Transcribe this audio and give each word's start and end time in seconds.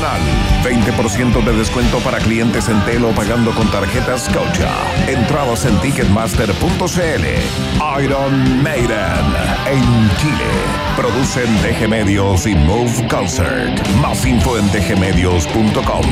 Nacional. 0.00 0.20
20% 0.64 1.44
de 1.44 1.52
descuento 1.52 1.98
para 1.98 2.18
clientes 2.18 2.68
en 2.68 2.84
Telo 2.84 3.10
pagando 3.10 3.54
con 3.54 3.70
tarjetas 3.70 4.24
Scotia. 4.24 4.70
Entradas 5.06 5.66
en 5.66 5.78
ticketmaster.cl. 5.80 8.02
Iron 8.02 8.62
Maiden 8.62 9.34
en 9.66 10.10
Chile. 10.16 10.50
Producen 10.96 11.54
DG 11.62 11.86
Medios 11.88 12.46
y 12.46 12.54
Move 12.54 13.08
Concert. 13.08 13.86
Más 14.00 14.24
info 14.24 14.56
en 14.58 14.72
dgmedios.com. 14.72 16.06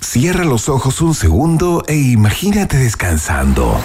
Cierra 0.00 0.44
los 0.44 0.68
ojos 0.68 1.00
un 1.00 1.14
segundo 1.14 1.84
e 1.86 1.94
imagínate 1.94 2.78
descansando. 2.78 3.78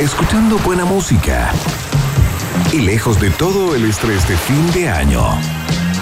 Escuchando 0.00 0.58
buena 0.58 0.84
música. 0.84 1.52
Y 2.74 2.80
lejos 2.80 3.20
de 3.20 3.30
todo 3.30 3.76
el 3.76 3.84
estrés 3.84 4.26
de 4.26 4.36
fin 4.36 4.72
de 4.72 4.88
año. 4.88 5.22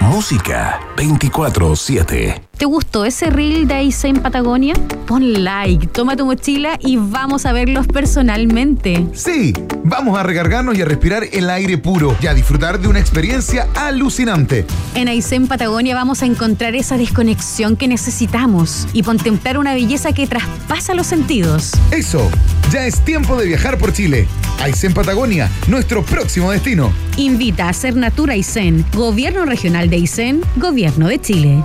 Música 0.00 0.80
24-7. 0.96 2.49
¿Te 2.60 2.66
gustó 2.66 3.06
ese 3.06 3.30
reel 3.30 3.66
de 3.66 3.90
en 4.02 4.16
Patagonia? 4.20 4.74
Pon 5.06 5.44
like, 5.44 5.86
toma 5.86 6.14
tu 6.14 6.26
mochila 6.26 6.76
y 6.78 6.98
vamos 6.98 7.46
a 7.46 7.54
verlos 7.54 7.86
personalmente. 7.86 9.06
Sí, 9.14 9.54
vamos 9.82 10.18
a 10.18 10.22
recargarnos 10.22 10.76
y 10.76 10.82
a 10.82 10.84
respirar 10.84 11.24
el 11.32 11.48
aire 11.48 11.78
puro 11.78 12.14
y 12.20 12.26
a 12.26 12.34
disfrutar 12.34 12.78
de 12.78 12.88
una 12.88 13.00
experiencia 13.00 13.66
alucinante. 13.74 14.66
En 14.94 15.08
Aysén 15.08 15.48
Patagonia 15.48 15.94
vamos 15.94 16.22
a 16.22 16.26
encontrar 16.26 16.74
esa 16.74 16.98
desconexión 16.98 17.78
que 17.78 17.88
necesitamos 17.88 18.86
y 18.92 19.04
contemplar 19.04 19.56
una 19.56 19.72
belleza 19.72 20.12
que 20.12 20.26
traspasa 20.26 20.92
los 20.92 21.06
sentidos. 21.06 21.72
Eso, 21.90 22.30
ya 22.70 22.84
es 22.84 23.02
tiempo 23.06 23.36
de 23.36 23.46
viajar 23.46 23.78
por 23.78 23.94
Chile. 23.94 24.28
Aysén 24.62 24.92
Patagonia, 24.92 25.50
nuestro 25.66 26.04
próximo 26.04 26.50
destino. 26.50 26.92
Invita 27.16 27.70
a 27.70 27.72
Ser 27.72 27.96
Natura 27.96 28.34
Aysén, 28.34 28.84
Gobierno 28.92 29.46
Regional 29.46 29.88
de 29.88 29.96
Aysén, 29.96 30.42
Gobierno 30.56 31.08
de 31.08 31.18
Chile. 31.18 31.64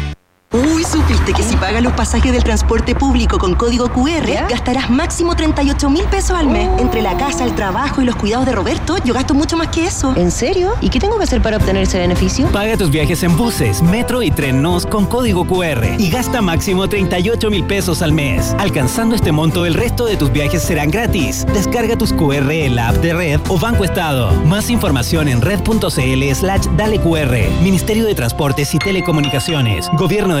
Uy, 0.53 0.83
¿supiste 0.83 1.31
que 1.31 1.43
si 1.43 1.55
pagas 1.55 1.81
los 1.81 1.93
pasajes 1.93 2.33
del 2.33 2.43
transporte 2.43 2.93
público 2.93 3.37
con 3.37 3.55
código 3.55 3.89
QR, 3.89 4.49
gastarás 4.49 4.89
máximo 4.89 5.33
38 5.33 5.89
mil 5.89 6.03
pesos 6.05 6.31
al 6.31 6.47
mes? 6.47 6.67
Entre 6.77 7.01
la 7.01 7.15
casa, 7.15 7.45
el 7.45 7.55
trabajo 7.55 8.01
y 8.01 8.05
los 8.05 8.17
cuidados 8.17 8.45
de 8.45 8.51
Roberto, 8.51 8.97
yo 9.05 9.13
gasto 9.13 9.33
mucho 9.33 9.55
más 9.55 9.69
que 9.69 9.85
eso. 9.85 10.13
¿En 10.17 10.29
serio? 10.29 10.73
¿Y 10.81 10.89
qué 10.89 10.99
tengo 10.99 11.17
que 11.17 11.23
hacer 11.23 11.41
para 11.41 11.55
obtener 11.55 11.83
ese 11.83 11.99
beneficio? 11.99 12.47
Paga 12.47 12.75
tus 12.75 12.91
viajes 12.91 13.23
en 13.23 13.37
buses, 13.37 13.81
metro 13.81 14.21
y 14.23 14.29
tren 14.29 14.61
NOS 14.61 14.87
con 14.87 15.05
código 15.05 15.47
QR 15.47 15.85
y 15.97 16.09
gasta 16.09 16.41
máximo 16.41 16.89
38 16.89 17.49
mil 17.49 17.63
pesos 17.63 18.01
al 18.01 18.11
mes. 18.11 18.53
Alcanzando 18.59 19.15
este 19.15 19.31
monto, 19.31 19.65
el 19.65 19.73
resto 19.73 20.03
de 20.05 20.17
tus 20.17 20.33
viajes 20.33 20.61
serán 20.61 20.91
gratis. 20.91 21.45
Descarga 21.53 21.97
tus 21.97 22.11
QR 22.11 22.51
en 22.51 22.75
la 22.75 22.89
app 22.89 22.97
de 22.97 23.13
Red 23.13 23.39
o 23.47 23.57
Banco 23.57 23.85
Estado. 23.85 24.33
Más 24.43 24.69
información 24.69 25.29
en 25.29 25.39
red.cl 25.39 26.35
slash 26.35 26.65
dale 26.75 26.99
QR. 26.99 27.37
Ministerio 27.63 28.05
de 28.05 28.15
Transportes 28.15 28.75
y 28.75 28.79
Telecomunicaciones. 28.79 29.87
Gobierno 29.93 30.35
de 30.35 30.40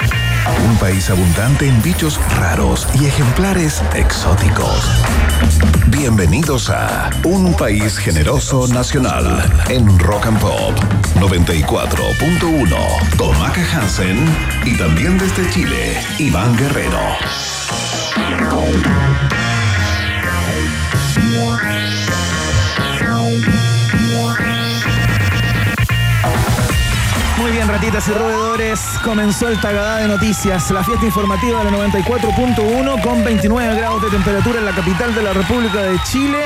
Un 0.47 0.75
país 0.77 1.09
abundante 1.09 1.67
en 1.67 1.81
bichos 1.81 2.19
raros 2.37 2.87
y 2.99 3.05
ejemplares 3.05 3.81
exóticos. 3.93 4.89
Bienvenidos 5.87 6.69
a 6.69 7.09
Un 7.23 7.53
País 7.53 7.97
Generoso 7.97 8.67
Nacional 8.67 9.43
en 9.69 9.97
Rock 9.99 10.27
and 10.27 10.39
Pop 10.39 10.77
94.1 11.15 13.17
con 13.17 13.39
Maca 13.39 13.61
Hansen 13.73 14.25
y 14.65 14.75
también 14.77 15.17
desde 15.19 15.49
Chile, 15.51 16.01
Iván 16.17 16.57
Guerrero. 16.57 16.99
Ratitas 27.71 28.05
y 28.09 28.11
roedores. 28.11 28.81
Comenzó 29.01 29.47
el 29.47 29.59
Tagadá 29.61 29.97
de 29.99 30.07
Noticias, 30.09 30.69
la 30.71 30.83
fiesta 30.83 31.05
informativa 31.05 31.63
de 31.63 31.71
la 31.71 31.77
94.1 31.77 33.01
con 33.01 33.23
29 33.23 33.75
grados 33.75 34.01
de 34.01 34.09
temperatura 34.09 34.59
en 34.59 34.65
la 34.65 34.73
capital 34.73 35.15
de 35.15 35.21
la 35.21 35.31
República 35.31 35.81
de 35.83 35.97
Chile. 36.03 36.39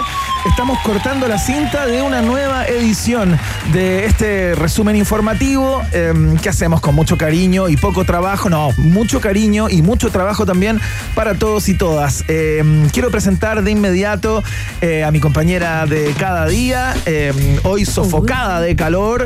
Estamos 0.46 0.78
cortando 0.84 1.28
la 1.28 1.40
cinta 1.40 1.88
de 1.88 2.04
una 2.04 2.22
nueva 2.22 2.68
edición 2.68 3.36
de 3.74 4.06
este 4.06 4.54
resumen 4.54 4.96
informativo 4.96 5.82
eh, 5.92 6.14
que 6.44 6.50
hacemos 6.50 6.82
con 6.82 6.94
mucho 6.94 7.18
cariño 7.18 7.68
y 7.70 7.78
poco 7.78 8.06
trabajo. 8.06 8.48
No, 8.48 8.70
mucho 8.78 9.20
cariño 9.20 9.68
y 9.70 9.82
mucho 9.82 10.12
trabajo 10.12 10.46
también 10.46 10.80
para 11.16 11.34
todos 11.34 11.68
y 11.68 11.74
todas. 11.74 12.24
Eh, 12.28 12.88
quiero 12.94 13.10
presentar 13.10 13.64
de 13.64 13.72
inmediato 13.72 14.44
eh, 14.82 15.04
a 15.04 15.10
mi 15.10 15.20
compañera 15.20 15.88
de 15.88 16.14
cada 16.20 16.46
día, 16.46 16.94
eh, 17.08 17.34
hoy 17.64 17.86
sofocada 17.86 18.62
de 18.62 18.76
calor, 18.76 19.26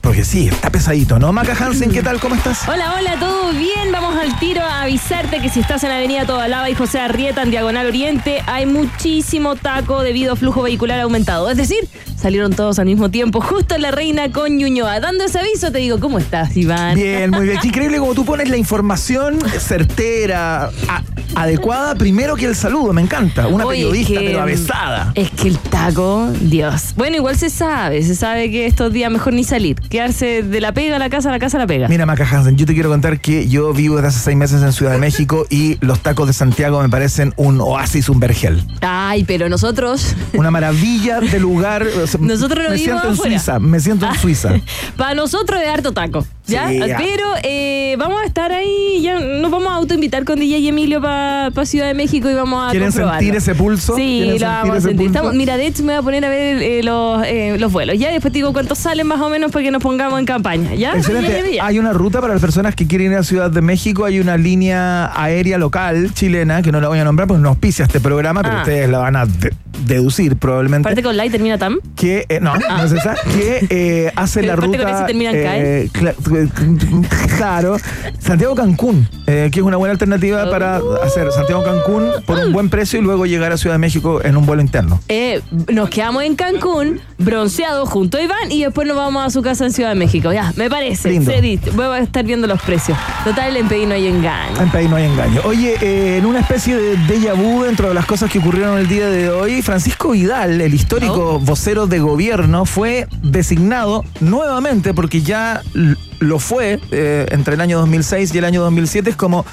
porque 0.00 0.24
sí, 0.24 0.48
está 0.48 0.70
¿no? 1.08 1.32
Maca 1.32 1.52
Hansen, 1.58 1.90
¿qué 1.90 2.00
tal? 2.02 2.20
¿Cómo 2.20 2.34
estás? 2.36 2.66
Hola, 2.68 2.94
hola, 2.96 3.16
¿todo 3.18 3.52
bien? 3.52 3.90
Vamos 3.92 4.14
al 4.16 4.38
tiro 4.38 4.62
a 4.62 4.82
avisarte 4.82 5.40
que 5.40 5.48
si 5.48 5.58
estás 5.60 5.82
en 5.82 5.90
la 5.90 5.96
avenida 5.96 6.24
Tobalaba 6.26 6.70
y 6.70 6.74
José 6.74 7.00
Arrieta 7.00 7.42
en 7.42 7.50
Diagonal 7.50 7.86
Oriente, 7.88 8.40
hay 8.46 8.66
muchísimo 8.66 9.56
taco 9.56 10.02
debido 10.02 10.34
a 10.34 10.36
flujo 10.36 10.62
vehicular 10.62 11.00
aumentado. 11.00 11.50
Es 11.50 11.56
decir, 11.56 11.78
salieron 12.16 12.52
todos 12.54 12.78
al 12.78 12.86
mismo 12.86 13.10
tiempo, 13.10 13.40
justo 13.40 13.76
la 13.78 13.90
reina 13.90 14.30
con 14.30 14.56
Ñuñoa. 14.56 15.00
Dando 15.00 15.24
ese 15.24 15.40
aviso, 15.40 15.72
te 15.72 15.78
digo, 15.78 15.98
¿cómo 15.98 16.18
estás, 16.18 16.56
Iván? 16.56 16.94
Bien, 16.94 17.30
muy 17.30 17.46
bien. 17.46 17.58
Qué 17.60 17.68
increíble 17.68 17.98
como 17.98 18.14
tú 18.14 18.24
pones 18.24 18.48
la 18.48 18.56
información 18.56 19.38
certera, 19.58 20.70
a- 20.88 21.02
adecuada, 21.34 21.94
primero 21.94 22.36
que 22.36 22.46
el 22.46 22.54
saludo. 22.56 22.92
Me 22.92 23.02
encanta. 23.02 23.46
Una 23.48 23.64
Oye, 23.66 23.82
periodista, 23.84 24.20
que- 24.20 24.26
pero 24.26 24.42
avesada. 24.42 25.12
Es 25.14 25.30
que 25.30 25.48
el 25.48 25.58
taco, 25.58 26.30
Dios. 26.40 26.92
Bueno, 26.96 27.16
igual 27.16 27.36
se 27.36 27.50
sabe, 27.50 28.02
se 28.02 28.14
sabe 28.14 28.50
que 28.50 28.66
estos 28.66 28.92
días 28.92 29.10
mejor 29.10 29.32
ni 29.32 29.44
salir. 29.44 29.76
Quedarse 29.76 30.42
de 30.42 30.60
la 30.60 30.72
pega 30.72 30.96
a 30.96 30.98
la 30.98 31.10
casa, 31.10 31.28
a 31.28 31.32
la 31.32 31.38
casa 31.38 31.56
a 31.56 31.60
la 31.60 31.66
pega. 31.66 31.88
Mira, 31.88 32.06
Maca 32.06 32.26
Hansen, 32.28 32.56
yo 32.56 32.66
te 32.66 32.74
quiero 32.74 32.88
contar 32.88 33.20
que 33.20 33.48
yo 33.48 33.72
vivo 33.72 33.96
desde 33.96 34.08
hace 34.08 34.20
seis 34.20 34.36
meses 34.36 34.62
en 34.62 34.72
Ciudad 34.72 34.92
de 34.92 34.98
México 34.98 35.46
y 35.50 35.78
los 35.84 36.00
tacos 36.00 36.26
de 36.26 36.32
Santiago 36.32 36.80
me 36.82 36.88
parecen 36.88 37.32
un 37.36 37.60
oasis, 37.60 38.08
un 38.08 38.20
vergel. 38.20 38.64
Ay, 38.80 39.24
pero 39.24 39.48
nosotros, 39.48 40.14
Una 40.34 40.50
maravilla 40.50 41.20
de 41.20 41.38
lugar. 41.40 41.82
O 42.02 42.06
sea, 42.06 42.20
Nosotros 42.22 42.64
no 42.64 42.70
me 42.70 42.78
siento 42.78 43.06
en 43.06 43.12
afuera. 43.12 43.38
Suiza, 43.38 43.58
me 43.58 43.80
siento 43.80 44.06
en 44.06 44.14
Suiza. 44.14 44.52
para 44.96 45.14
nosotros 45.14 45.60
es 45.62 45.68
harto 45.68 45.92
taco. 45.92 46.24
¿Ya? 46.46 46.68
Sí, 46.68 46.78
ya. 46.78 46.96
Pero 46.98 47.24
eh, 47.44 47.94
vamos 47.98 48.20
a 48.20 48.24
estar 48.26 48.50
ahí, 48.52 49.00
ya 49.00 49.20
nos 49.20 49.50
vamos 49.50 49.68
a 49.72 49.76
autoinvitar 49.76 50.24
con 50.24 50.40
DJ 50.40 50.68
Emilio 50.68 51.00
para 51.00 51.50
Ciudad 51.64 51.86
de 51.86 51.94
México 51.94 52.28
y 52.28 52.34
vamos 52.34 52.66
a 52.66 52.70
¿Quieren 52.72 52.88
comprobarlo. 52.88 53.20
sentir 53.20 53.36
ese 53.36 53.54
pulso? 53.54 53.94
Sí, 53.94 54.20
¿Quieren 54.24 54.40
lo 54.40 54.46
vamos 54.48 54.76
a 54.76 54.80
sentir? 54.80 55.06
Estamos- 55.06 55.34
mira, 55.34 55.56
de 55.56 55.66
hecho 55.66 55.82
me 55.84 55.92
voy 55.92 56.00
a 56.00 56.02
poner 56.02 56.24
a 56.24 56.28
ver 56.28 56.60
eh, 56.62 56.82
los, 56.82 57.22
eh, 57.24 57.56
los 57.58 57.70
vuelos. 57.72 57.96
Ya 57.98 58.10
después 58.10 58.32
te 58.32 58.38
digo 58.38 58.52
cuántos 58.52 58.78
salen 58.78 59.06
más 59.06 59.20
o 59.20 59.28
menos 59.28 59.52
para 59.52 59.64
que 59.64 59.70
nos 59.70 59.82
pongamos 59.82 60.18
en 60.18 60.26
campaña. 60.26 60.74
¿Ya? 60.74 60.94
Excelente. 60.96 61.60
Hay 61.60 61.78
una 61.78 61.92
ruta 61.92 62.20
para 62.20 62.32
las 62.32 62.42
personas 62.42 62.74
que 62.74 62.86
quieren 62.88 63.12
ir 63.12 63.18
a 63.18 63.22
Ciudad 63.22 63.50
de 63.50 63.62
México. 63.62 64.04
Hay 64.04 64.18
una 64.18 64.36
línea 64.36 65.12
aérea 65.14 65.58
local 65.58 66.12
chilena, 66.14 66.60
que 66.62 66.72
no 66.72 66.80
la 66.80 66.88
voy 66.88 66.98
a 66.98 67.04
nombrar 67.04 67.28
porque 67.28 67.42
no 67.42 67.50
auspicia 67.50 67.84
este 67.84 68.00
programa, 68.00 68.42
pero 68.42 68.56
Ah. 68.56 68.60
ustedes 68.62 68.90
la 68.90 68.98
van 68.98 69.14
a 69.16 69.26
de- 69.26 69.52
deducir 69.86 70.36
probablemente. 70.36 70.88
Parte 70.88 71.02
con 71.02 71.16
la 71.16 71.24
y 71.26 71.30
termina 71.30 71.58
tam. 71.58 71.78
que 71.96 72.24
eh, 72.28 72.38
no, 72.40 72.54
no 72.56 72.84
es 72.84 72.92
esa, 72.92 73.14
que 73.32 74.12
hace 74.16 74.42
la 74.42 74.54
Pero 74.56 74.62
parte 74.72 74.78
con 74.78 74.92
ruta 74.92 75.06
termina 75.06 75.30
en 75.30 75.90
claro 77.36 77.76
Santiago 78.18 78.54
Cancún 78.54 79.08
eh, 79.26 79.50
que 79.52 79.60
es 79.60 79.64
una 79.66 79.76
buena 79.76 79.92
alternativa 79.92 80.48
para 80.50 80.80
Oh. 80.82 81.02
hacer 81.02 81.30
Santiago 81.32 81.62
Cancún 81.62 82.10
por 82.26 82.38
un 82.38 82.52
buen 82.52 82.68
precio 82.70 82.98
y 82.98 83.02
luego 83.02 83.26
llegar 83.26 83.52
a 83.52 83.56
Ciudad 83.56 83.74
de 83.74 83.78
México 83.78 84.20
en 84.24 84.36
un 84.36 84.46
vuelo 84.46 84.62
interno 84.62 85.00
Eh, 85.08 85.40
nos 85.72 85.90
quedamos 85.90 86.22
en 86.24 86.34
Cancún, 86.34 87.00
bronceados 87.18 87.88
junto 87.88 88.16
a 88.18 88.22
Iván 88.22 88.50
y 88.50 88.62
después 88.64 88.86
nos 88.88 88.96
vamos 88.96 89.24
a 89.24 89.30
su 89.30 89.42
casa 89.42 89.64
en 89.66 89.72
Ciudad 89.72 89.90
de 89.90 89.94
México. 89.96 90.32
Ya, 90.32 90.52
me 90.56 90.68
parece. 90.70 91.10
Lindo. 91.10 91.30
Voy 91.74 91.84
a 91.86 91.98
estar 91.98 92.24
viendo 92.24 92.46
los 92.46 92.60
precios. 92.62 92.96
Total, 93.24 93.56
en 93.56 93.68
PDI 93.68 93.86
no 93.86 93.94
hay 93.94 94.06
engaño. 94.06 94.60
en 94.60 94.70
país 94.70 94.88
no 94.90 94.96
hay 94.96 95.04
engaño 95.04 95.40
oye 95.44 95.76
eh, 95.80 96.18
en 96.18 96.26
una 96.26 96.40
especie 96.40 96.76
de 96.76 96.96
déjà 96.98 97.34
vu 97.34 97.62
dentro 97.64 97.88
de 97.88 97.94
las 97.94 98.06
cosas 98.06 98.30
que 98.30 98.38
ocurrieron 98.38 98.78
el 98.78 98.88
día 98.88 99.08
de 99.08 99.30
hoy 99.30 99.62
Francisco 99.62 100.10
Vidal 100.10 100.60
el 100.60 100.74
histórico 100.74 101.34
Oh. 101.34 101.38
vocero 101.38 101.86
de 101.86 101.98
gobierno 101.98 102.64
fue 102.64 103.06
designado 103.22 104.04
nuevamente 104.20 104.94
porque 104.94 105.20
ya 105.22 105.62
lo 106.22 106.38
fue 106.38 106.80
eh, 106.90 107.26
entre 107.30 107.54
el 107.54 107.60
año 107.60 107.78
2006 107.78 108.34
y 108.34 108.38
el 108.38 108.44
año 108.44 108.62
2007 108.62 109.14
como 109.16 109.44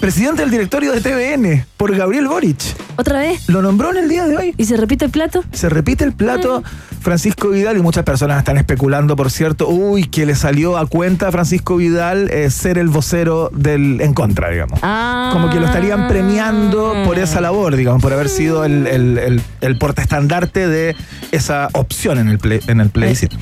presidente 0.00 0.40
del 0.40 0.50
directorio 0.50 0.92
de 0.92 1.00
TVN 1.00 1.66
por 1.76 1.94
Gabriel 1.94 2.26
Boric. 2.26 2.58
¿Otra 2.96 3.20
vez? 3.20 3.48
Lo 3.48 3.60
nombró 3.60 3.90
en 3.90 3.98
el 3.98 4.08
día 4.08 4.26
de 4.26 4.36
hoy. 4.36 4.54
¿Y 4.56 4.64
se 4.64 4.76
repite 4.76 5.04
el 5.04 5.10
plato? 5.10 5.44
Se 5.52 5.68
repite 5.68 6.04
el 6.04 6.14
plato 6.14 6.62
Francisco 7.00 7.50
Vidal 7.50 7.76
y 7.76 7.82
muchas 7.82 8.04
personas 8.04 8.38
están 8.38 8.56
especulando, 8.56 9.14
por 9.14 9.30
cierto, 9.30 9.68
uy, 9.68 10.04
que 10.04 10.24
le 10.24 10.34
salió 10.34 10.78
a 10.78 10.86
cuenta 10.86 11.28
a 11.28 11.32
Francisco 11.32 11.76
Vidal 11.76 12.30
eh, 12.30 12.50
ser 12.50 12.78
el 12.78 12.88
vocero 12.88 13.50
del 13.52 14.00
en 14.00 14.14
contra, 14.14 14.48
digamos. 14.48 14.80
Ah. 14.82 15.30
Como 15.32 15.50
que 15.50 15.60
lo 15.60 15.66
estarían 15.66 16.08
premiando 16.08 16.94
por 17.04 17.18
esa 17.18 17.40
labor, 17.42 17.76
digamos, 17.76 18.02
por 18.02 18.12
haber 18.12 18.30
sido 18.30 18.64
el, 18.64 18.86
el, 18.86 19.18
el, 19.18 19.42
el 19.60 19.78
portaestandarte 19.78 20.66
de 20.66 20.96
esa 21.30 21.68
opción 21.72 22.18
en 22.18 22.28
el, 22.28 22.38
play, 22.38 22.60
en 22.66 22.80
el 22.80 22.88
plebiscito. 22.90 23.36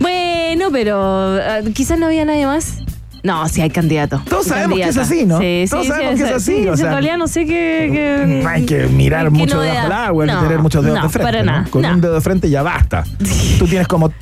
Bueno, 0.00 0.68
pero 0.72 0.96
ah, 1.36 1.60
quizás 1.74 1.98
no 1.98 2.06
había 2.06 2.24
nadie 2.24 2.46
más. 2.46 2.78
No, 3.22 3.48
sí 3.48 3.60
hay 3.60 3.70
candidato. 3.70 4.22
Todos 4.28 4.46
sabemos 4.46 4.78
que 4.78 4.84
es 4.88 4.96
así, 4.96 5.26
¿no? 5.26 5.40
Sí, 5.40 5.64
Todos 5.68 5.84
sí, 5.84 5.88
sabemos 5.90 6.12
sí, 6.14 6.18
que 6.22 6.24
es 6.30 6.36
así, 6.36 6.56
sí, 6.62 6.68
o 6.68 6.72
sí, 6.76 6.78
sea, 6.82 6.86
en 6.86 6.92
realidad 6.92 7.18
no 7.18 7.26
sé 7.26 7.44
qué. 7.44 8.40
No 8.42 8.48
hay 8.48 8.64
que 8.64 8.86
mirar 8.86 9.30
mucho 9.30 9.56
novedad. 9.56 9.72
debajo 9.84 9.88
del 9.88 9.98
agua, 10.06 10.26
No, 10.26 10.40
tener 10.42 10.58
muchos 10.60 10.84
dedos 10.84 10.98
no, 10.98 11.02
de 11.04 11.08
frente. 11.08 11.24
para 11.32 11.42
¿no? 11.42 11.52
nada, 11.52 11.66
Con 11.70 11.82
no. 11.82 11.92
un 11.92 12.00
dedo 12.00 12.14
de 12.14 12.20
frente 12.20 12.48
ya 12.50 12.62
basta. 12.62 13.04
Tú 13.58 13.66
tienes 13.66 13.88
como. 13.88 14.12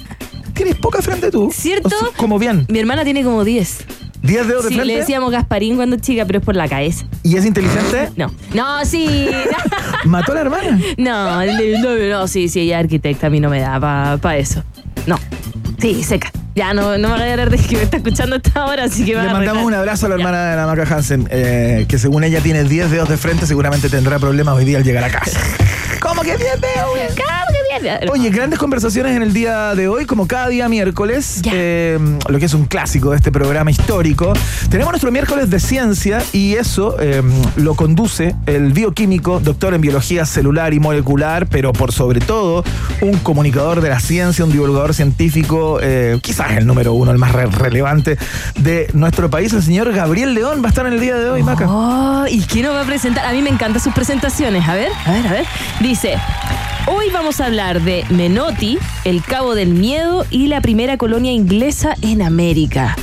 Tienes 0.55 0.77
poca 0.77 1.03
frente 1.03 1.31
tú. 1.31 1.51
¿Cierto? 1.53 1.89
O 1.89 1.91
sea, 1.91 2.09
como 2.17 2.39
bien. 2.39 2.65
Mi 2.69 2.79
hermana 2.79 3.05
tiene 3.05 3.23
como 3.25 3.45
10. 3.45 3.85
10 4.23 4.47
dedos 4.49 4.63
de 4.63 4.69
Sí, 4.71 4.75
frente. 4.77 4.93
le 4.95 4.99
decíamos 5.01 5.31
Gasparín 5.33 5.77
cuando 5.77 5.97
chica, 5.97 6.25
pero 6.25 6.39
es 6.39 6.45
por 6.45 6.57
la 6.57 6.67
cabeza. 6.67 7.05
¿Y 7.25 7.37
es 7.37 7.45
inteligente? 7.45 8.09
No. 8.17 8.33
No, 8.55 8.85
sí. 8.87 9.29
¿Mató 10.07 10.33
a 10.33 10.37
la 10.37 10.41
hermana? 10.43 10.81
No, 10.97 11.45
no, 11.45 12.09
no, 12.09 12.27
sí, 12.29 12.49
sí, 12.49 12.61
ella 12.61 12.79
es 12.79 12.85
arquitecta, 12.85 13.27
a 13.27 13.31
mí 13.31 13.39
no 13.41 13.51
me 13.51 13.61
da 13.61 13.79
para 14.19 14.39
eso. 14.39 14.63
No. 15.07 15.19
Sí, 15.79 16.03
seca. 16.03 16.44
Ya 16.55 16.73
no, 16.73 16.97
no 16.99 17.09
me 17.09 17.15
voy 17.15 17.29
a 17.29 17.33
hablar 17.33 17.51
de 17.51 17.59
que 17.59 17.77
me 17.77 17.83
está 17.83 17.97
escuchando 17.97 18.37
esta 18.37 18.65
hora, 18.67 18.85
así 18.85 19.05
que 19.05 19.17
va 19.17 19.25
Le 19.25 19.31
a 19.31 19.33
mandamos 19.33 19.65
un 19.65 19.75
abrazo 19.75 20.07
a 20.07 20.09
la 20.11 20.15
hermana 20.15 20.51
de 20.51 20.57
la 20.57 20.67
Maca 20.67 20.83
Hansen, 20.83 21.27
eh, 21.31 21.85
que 21.89 21.99
según 21.99 22.23
ella 22.23 22.41
tiene 22.41 22.63
10 22.63 22.93
dedos 22.93 23.09
de 23.09 23.17
frente, 23.17 23.47
seguramente 23.47 23.89
tendrá 23.89 24.21
problemas 24.21 24.55
hoy 24.55 24.65
día 24.65 24.79
al 24.79 24.85
llegar 24.85 25.03
a 25.03 25.11
casa. 25.11 25.41
¿Cómo 26.01 26.23
que 26.23 26.37
10 26.37 26.61
dedos? 26.61 27.15
Claro 27.15 27.47
que 27.53 27.81
bien. 27.81 28.11
Oye, 28.11 28.31
grandes 28.31 28.59
conversaciones 28.59 29.17
en 29.17 29.23
el 29.23 29.33
día 29.33 29.75
de 29.75 29.89
hoy, 29.89 30.07
como 30.07 30.29
cada 30.29 30.49
día 30.49 30.69
miércoles, 30.69 31.43
eh, 31.51 31.99
lo 32.29 32.39
que 32.39 32.45
es 32.45 32.55
un 32.55 32.67
clásico 32.67 33.11
de 33.11 33.17
este 33.17 33.33
programa 33.33 33.71
histórico. 33.71 34.33
Tenemos 34.71 34.93
nuestro 34.93 35.11
miércoles 35.11 35.51
de 35.51 35.59
ciencia 35.59 36.23
y 36.33 36.55
eso 36.55 36.97
eh, 37.01 37.23
lo 37.57 37.75
conduce 37.75 38.37
el 38.47 38.73
bioquímico, 38.73 39.41
doctor 39.41 39.75
en 39.75 39.81
biología 39.81 40.25
celular 40.25 40.75
y 40.75 40.79
molecular, 40.79 41.47
pero 41.47 41.73
por 41.73 41.91
sobre 41.91 42.21
todo 42.21 42.65
un 43.01 43.19
comunicador 43.19 43.81
de 43.81 43.89
la 43.89 43.99
ciencia, 43.99 44.45
un 44.45 44.53
divulgador 44.53 44.95
científico, 44.95 45.79
eh, 45.83 46.19
quizás 46.47 46.59
el 46.59 46.67
número 46.67 46.93
uno, 46.95 47.11
el 47.11 47.19
más 47.19 47.33
re- 47.33 47.47
relevante 47.47 48.19
de 48.59 48.89
nuestro 48.93 49.31
país, 49.31 49.53
el 49.53 49.63
señor 49.63 49.93
Gabriel 49.93 50.35
León, 50.35 50.61
va 50.63 50.67
a 50.67 50.69
estar 50.69 50.87
en 50.87 50.93
el 50.95 51.01
día 51.01 51.17
de 51.17 51.31
hoy, 51.31 51.43
Maca. 51.43 51.67
Oh, 51.69 52.25
¿y 52.29 52.41
quién 52.43 52.67
nos 52.67 52.75
va 52.75 52.83
a 52.83 52.85
presentar? 52.85 53.27
A 53.27 53.33
mí 53.33 53.43
me 53.43 53.51
encantan 53.51 53.81
sus 53.83 53.93
presentaciones. 53.93 54.67
A 54.69 54.75
ver, 54.75 54.91
a 55.07 55.13
ver, 55.13 55.27
a 55.27 55.31
ver. 55.33 55.47
Dice, 55.81 56.15
hoy 56.87 57.07
vamos 57.13 57.41
a 57.41 57.47
hablar 57.47 57.81
de 57.83 58.05
Menotti, 58.11 58.79
el 59.05 59.23
Cabo 59.23 59.55
del 59.55 59.71
Miedo 59.71 60.25
y 60.31 60.47
la 60.49 60.61
primera 60.61 60.97
colonia 60.97 61.33
inglesa 61.33 61.95
en 62.03 62.23
América. 62.23 62.97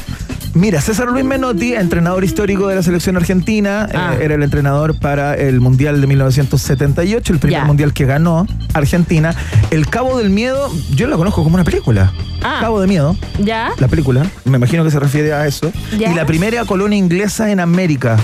Mira, 0.54 0.82
César 0.82 1.08
Luis 1.10 1.24
Menotti, 1.24 1.74
entrenador 1.76 2.26
histórico 2.26 2.68
de 2.68 2.76
la 2.76 2.84
selección 2.84 3.16
argentina, 3.16 3.88
Ah. 3.94 4.16
eh, 4.20 4.26
era 4.26 4.36
el 4.36 4.44
entrenador 4.44 5.00
para 5.00 5.34
el 5.36 5.62
Mundial 5.62 6.02
de 6.02 6.08
1978, 6.08 7.32
el 7.34 7.40
primer. 7.40 7.64
Mundial 7.64 7.94
que 7.94 8.06
ganó 8.06 8.46
Argentina. 8.74 9.34
El 9.70 9.88
Cabo 9.88 10.18
del 10.18 10.30
Miedo, 10.30 10.70
yo 10.94 11.08
lo 11.08 11.18
conozco 11.18 11.44
como 11.44 11.56
una 11.56 11.64
película. 11.64 12.12
Ah. 12.44 12.58
Cabo 12.60 12.82
de 12.82 12.88
Miedo, 12.88 13.16
¿Ya? 13.40 13.70
la 13.78 13.88
película, 13.88 14.26
me 14.44 14.58
imagino 14.58 14.84
que 14.84 14.92
se 14.92 15.00
refiere 15.00 15.32
a 15.34 15.48
eso. 15.48 15.72
Ya. 15.98 16.12
Y 16.12 16.16
la 16.16 16.26
primera 16.26 16.66
colonia 16.66 16.98
inglesa 16.98 17.50
en 17.50 17.62
América. 17.62 18.18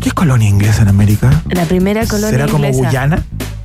¿Qué 0.00 0.08
es 0.08 0.14
colonia 0.14 0.48
inglesa 0.48 0.82
en 0.82 0.88
América? 0.88 1.30
La 1.50 1.64
primera 1.64 2.04
colonia 2.06 2.30
¿Será 2.30 2.46
como 2.46 2.64
inglesa. 2.66 2.86
Guyana? 2.88 3.22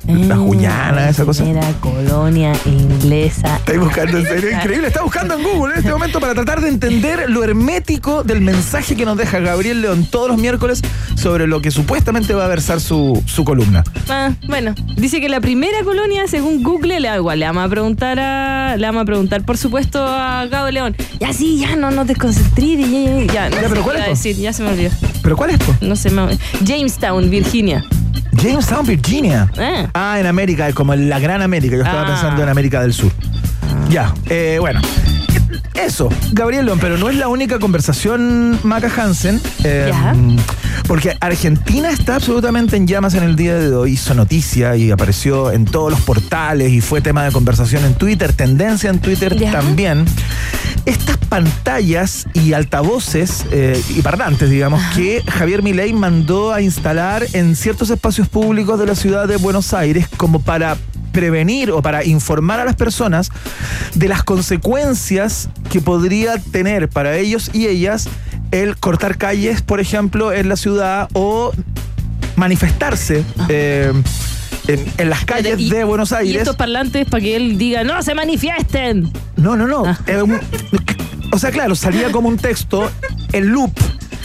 La 0.08 0.36
Guyana, 0.36 1.10
esa 1.10 1.24
cosa. 1.26 1.44
Primera 1.44 1.70
colonia 1.80 2.52
inglesa. 2.64 3.56
Estoy 3.58 3.76
buscando, 3.76 4.16
en 4.18 4.24
serio, 4.26 4.50
increíble. 4.50 4.86
Está 4.88 5.02
buscando 5.02 5.34
en 5.34 5.42
Google 5.42 5.74
en 5.74 5.78
este 5.80 5.92
momento 5.92 6.18
para 6.18 6.34
tratar 6.34 6.62
de 6.62 6.68
entender 6.70 7.28
lo 7.28 7.44
hermético 7.44 8.24
del 8.24 8.40
mensaje 8.40 8.96
que 8.96 9.04
nos 9.04 9.18
deja 9.18 9.38
Gabriel 9.38 9.82
León 9.82 10.06
todos 10.10 10.28
los 10.28 10.38
miércoles 10.38 10.80
sobre 11.14 11.46
lo 11.46 11.60
que 11.60 11.70
supuestamente 11.70 12.32
va 12.32 12.46
a 12.46 12.48
versar 12.48 12.80
su, 12.80 13.22
su 13.26 13.44
columna. 13.44 13.84
Ah, 14.08 14.30
bueno, 14.48 14.74
dice 14.96 15.20
que 15.20 15.28
la 15.28 15.40
primera 15.42 15.82
colonia, 15.84 16.26
según 16.26 16.62
Google, 16.62 17.00
le, 17.00 17.14
igual, 17.14 17.38
le 17.40 17.46
vamos 17.46 17.64
a 17.66 17.68
preguntar 17.68 18.18
a, 18.18 18.76
le 18.78 18.86
vamos 18.86 19.02
a 19.02 19.04
preguntar, 19.04 19.42
por 19.44 19.58
supuesto, 19.58 20.02
a 20.06 20.46
Gabo 20.46 20.70
León. 20.70 20.96
Ya 21.20 21.34
sí, 21.34 21.58
ya 21.58 21.76
no, 21.76 21.90
no 21.90 22.06
te 22.06 22.16
concentres, 22.16 22.78
ya, 22.78 22.86
ya, 22.88 23.24
ya, 23.26 23.50
no 23.50 23.56
Ya, 23.56 23.62
sé 23.62 23.68
pero 23.68 23.82
¿cuál 23.82 23.96
es, 23.98 24.06
decir, 24.06 24.36
ya 24.36 24.54
se 24.54 24.62
me 24.62 24.70
olvidó. 24.70 24.90
¿Pero 25.22 25.36
cuál 25.36 25.50
es? 25.50 25.58
po? 25.58 25.74
No 25.82 25.96
sé, 25.96 26.08
me- 26.10 26.38
Jamestown, 26.64 27.28
Virginia. 27.28 27.84
Jamestown, 28.42 28.86
Virginia. 28.86 29.50
Eh. 29.56 29.86
Ah, 29.94 30.18
en 30.20 30.26
América, 30.26 30.72
como 30.72 30.94
en 30.94 31.08
la 31.08 31.18
Gran 31.18 31.42
América. 31.42 31.76
Yo 31.76 31.82
estaba 31.82 32.02
Ah. 32.02 32.06
pensando 32.06 32.42
en 32.42 32.48
América 32.48 32.80
del 32.80 32.92
Sur. 32.92 33.12
Ya, 33.90 34.12
eh, 34.26 34.58
bueno. 34.60 34.80
Eso, 35.74 36.08
Gabriel 36.32 36.66
León, 36.66 36.78
pero 36.80 36.98
no 36.98 37.08
es 37.08 37.14
la 37.16 37.28
única 37.28 37.58
conversación 37.60 38.58
Maca 38.64 38.90
Hansen. 38.96 39.40
eh, 39.64 39.90
Ya. 39.92 40.14
Porque 40.86 41.16
Argentina 41.20 41.90
está 41.90 42.14
absolutamente 42.16 42.76
en 42.76 42.86
llamas 42.86 43.14
en 43.14 43.22
el 43.22 43.36
día 43.36 43.54
de 43.56 43.74
hoy. 43.74 43.92
Hizo 43.92 44.14
noticia 44.14 44.74
y 44.76 44.90
apareció 44.90 45.52
en 45.52 45.64
todos 45.66 45.90
los 45.90 46.00
portales 46.00 46.70
y 46.72 46.80
fue 46.80 47.00
tema 47.00 47.24
de 47.24 47.30
conversación 47.32 47.84
en 47.84 47.94
Twitter, 47.94 48.32
tendencia 48.32 48.88
en 48.90 48.98
Twitter 48.98 49.36
Ya. 49.36 49.52
también. 49.52 50.04
Estas 50.88 51.18
pantallas 51.18 52.26
y 52.32 52.54
altavoces 52.54 53.44
eh, 53.50 53.78
y 53.90 54.00
parlantes, 54.00 54.48
digamos, 54.48 54.82
que 54.94 55.22
Javier 55.28 55.62
Milei 55.62 55.92
mandó 55.92 56.54
a 56.54 56.62
instalar 56.62 57.26
en 57.34 57.56
ciertos 57.56 57.90
espacios 57.90 58.26
públicos 58.26 58.80
de 58.80 58.86
la 58.86 58.94
ciudad 58.94 59.28
de 59.28 59.36
Buenos 59.36 59.74
Aires 59.74 60.08
como 60.16 60.40
para 60.40 60.78
prevenir 61.12 61.72
o 61.72 61.82
para 61.82 62.06
informar 62.06 62.58
a 62.60 62.64
las 62.64 62.74
personas 62.74 63.28
de 63.96 64.08
las 64.08 64.22
consecuencias 64.22 65.50
que 65.70 65.82
podría 65.82 66.38
tener 66.38 66.88
para 66.88 67.18
ellos 67.18 67.50
y 67.52 67.66
ellas 67.66 68.08
el 68.50 68.78
cortar 68.78 69.18
calles, 69.18 69.60
por 69.60 69.80
ejemplo, 69.80 70.32
en 70.32 70.48
la 70.48 70.56
ciudad 70.56 71.10
o 71.12 71.52
manifestarse 72.36 73.24
eh, 73.50 73.92
en, 74.68 74.84
en 74.98 75.10
las 75.10 75.24
calles 75.24 75.58
Y- 75.58 75.70
de 75.70 75.82
Buenos 75.84 76.12
Y 76.12 76.14
Aires. 76.14 76.36
estos 76.42 76.56
parlantes 76.56 77.06
para 77.08 77.20
que 77.22 77.34
él 77.36 77.58
diga, 77.58 77.82
no 77.84 78.00
se 78.02 78.14
manifiesten. 78.14 79.10
No, 79.36 79.56
no, 79.56 79.66
no. 79.66 79.82
Ah. 79.86 79.98
Eh, 80.06 80.22
o 81.32 81.38
sea, 81.38 81.50
claro, 81.50 81.74
salía 81.74 82.10
como 82.12 82.28
un 82.28 82.36
texto 82.36 82.90
en 83.32 83.48
loop 83.48 83.72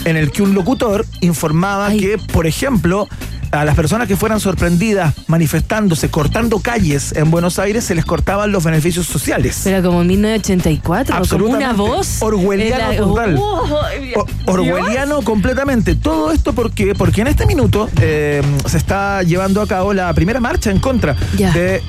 en 0.06 0.18
el 0.18 0.32
que 0.32 0.44
un 0.44 0.54
locutor 0.54 1.06
informaba 1.22 1.88
Ay. 1.88 2.00
que, 2.00 2.18
por 2.18 2.46
ejemplo, 2.46 3.08
a 3.54 3.64
las 3.66 3.76
personas 3.76 4.08
que 4.08 4.16
fueran 4.18 4.40
sorprendidas 4.40 5.14
manifestándose, 5.28 6.10
cortando 6.10 6.60
calles 6.60 7.14
en 7.16 7.30
Buenos 7.32 7.60
Aires, 7.60 7.84
se 7.84 7.94
les 7.96 8.04
cortaban 8.04 8.52
los 8.52 8.64
beneficios 8.64 9.06
sociales. 9.06 9.62
Pero 9.64 9.84
como 9.84 10.02
en 10.02 10.08
1984, 10.08 11.06
como 11.30 11.46
una 11.46 11.70
Absolutamente. 11.70 11.82
voz. 11.82 12.22
Orwelliano 12.22 12.92
la- 12.92 12.98
total. 12.98 13.36
Oh, 13.40 14.26
Orwelliano 14.48 15.22
completamente. 15.22 15.96
Todo 15.96 16.32
esto 16.32 16.54
porque, 16.54 16.96
porque 16.96 17.22
en 17.22 17.28
este 17.28 17.46
minuto 17.46 17.90
eh, 18.02 18.42
se 18.66 18.78
está 18.78 19.22
llevando 19.24 19.62
a 19.62 19.68
cabo 19.68 19.94
la 19.94 20.12
primera 20.14 20.40
marcha 20.40 20.72
en 20.72 20.80
contra 20.80 21.16
del 21.54 21.82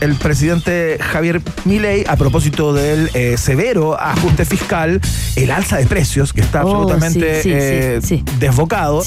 el 0.00 0.14
presidente 0.16 0.98
Javier 1.00 1.40
Milei 1.64 2.04
a 2.06 2.16
propósito 2.16 2.72
del 2.72 3.10
eh, 3.14 3.36
severo 3.38 3.98
ajuste 4.00 4.44
fiscal, 4.44 5.00
el 5.36 5.50
alza 5.50 5.78
de 5.78 5.86
precios 5.86 6.32
que 6.32 6.40
está 6.42 6.64
Oh, 6.64 6.68
absolutamente 6.82 7.42
sí, 7.42 7.48
sí, 7.50 7.54
eh, 7.54 8.00
sí. 8.02 8.24
desbocado. 8.38 9.02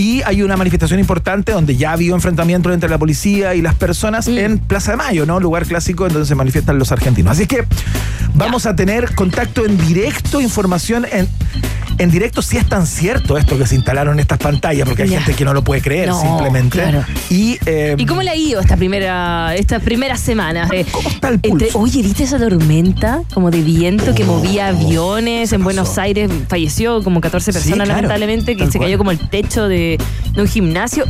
Y 0.00 0.22
hay 0.22 0.40
una 0.40 0.56
manifestación 0.56 0.98
importante 0.98 1.52
donde 1.52 1.76
ya 1.76 1.90
ha 1.90 1.92
habido 1.92 2.14
enfrentamientos 2.14 2.72
entre 2.72 2.88
la 2.88 2.96
policía 2.96 3.54
y 3.54 3.60
las 3.60 3.74
personas 3.74 4.28
Mm. 4.28 4.38
en 4.38 4.58
Plaza 4.58 4.92
de 4.92 4.96
Mayo, 4.96 5.26
¿no? 5.26 5.38
Lugar 5.40 5.66
clásico 5.66 6.06
en 6.06 6.14
donde 6.14 6.26
se 6.26 6.34
manifiestan 6.34 6.78
los 6.78 6.90
argentinos. 6.90 7.32
Así 7.32 7.46
que 7.46 7.66
vamos 8.34 8.64
a 8.64 8.74
tener 8.74 9.14
contacto 9.14 9.66
en 9.66 9.76
directo, 9.76 10.40
información 10.40 11.04
en, 11.12 11.28
en 12.00 12.10
directo, 12.10 12.42
si 12.42 12.56
es 12.56 12.66
tan 12.68 12.86
cierto 12.86 13.36
esto 13.38 13.56
que 13.58 13.66
se 13.66 13.74
instalaron 13.74 14.18
estas 14.20 14.38
pantallas, 14.38 14.86
porque 14.88 15.02
hay 15.04 15.10
gente 15.10 15.34
que 15.34 15.44
no 15.44 15.52
lo 15.54 15.62
puede 15.62 15.82
creer 15.82 16.08
No, 16.08 16.20
simplemente. 16.20 16.78
claro. 16.80 17.04
Y, 17.28 17.58
eh, 17.66 17.94
¿Y 17.98 18.06
cómo 18.06 18.22
le 18.22 18.30
ha 18.30 18.36
ido 18.36 18.60
esta 18.60 18.76
primera, 18.76 19.54
esta 19.54 19.78
primera 19.80 20.16
semana? 20.16 20.68
Eh, 20.72 20.86
¿Cómo 20.90 21.08
está 21.10 21.28
el 21.28 21.34
entre- 21.42 21.68
pulso? 21.68 21.78
oye, 21.78 22.02
¿viste 22.02 22.24
esa 22.24 22.38
tormenta 22.38 23.22
como 23.34 23.50
de 23.50 23.60
viento 23.62 24.14
que 24.14 24.24
Oh, 24.24 24.26
movía 24.38 24.68
aviones 24.68 25.50
¿qué 25.50 25.56
en 25.56 25.60
pasó? 25.60 25.64
Buenos 25.64 25.98
Aires? 25.98 26.30
Falleció 26.48 27.02
como 27.04 27.20
14 27.20 27.52
Sí, 27.52 27.58
personas 27.58 27.84
claro, 27.86 27.96
lamentablemente, 28.02 28.56
que 28.56 28.66
se 28.70 28.78
cual. 28.78 28.88
cayó 28.88 28.98
como 28.98 29.10
el 29.10 29.18
techo 29.28 29.68
de, 29.68 29.98
de 30.34 30.40
un 30.42 30.48
gimnasio. 30.48 31.04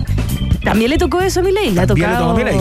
¿También 0.64 0.90
le 0.90 0.98
tocó 0.98 1.20
eso 1.20 1.40
a 1.40 1.42
Milei? 1.42 1.70
¿Le 1.70 1.80
ha 1.80 1.82
le 1.84 1.86
tocado 1.86 2.34
Milei. 2.36 2.56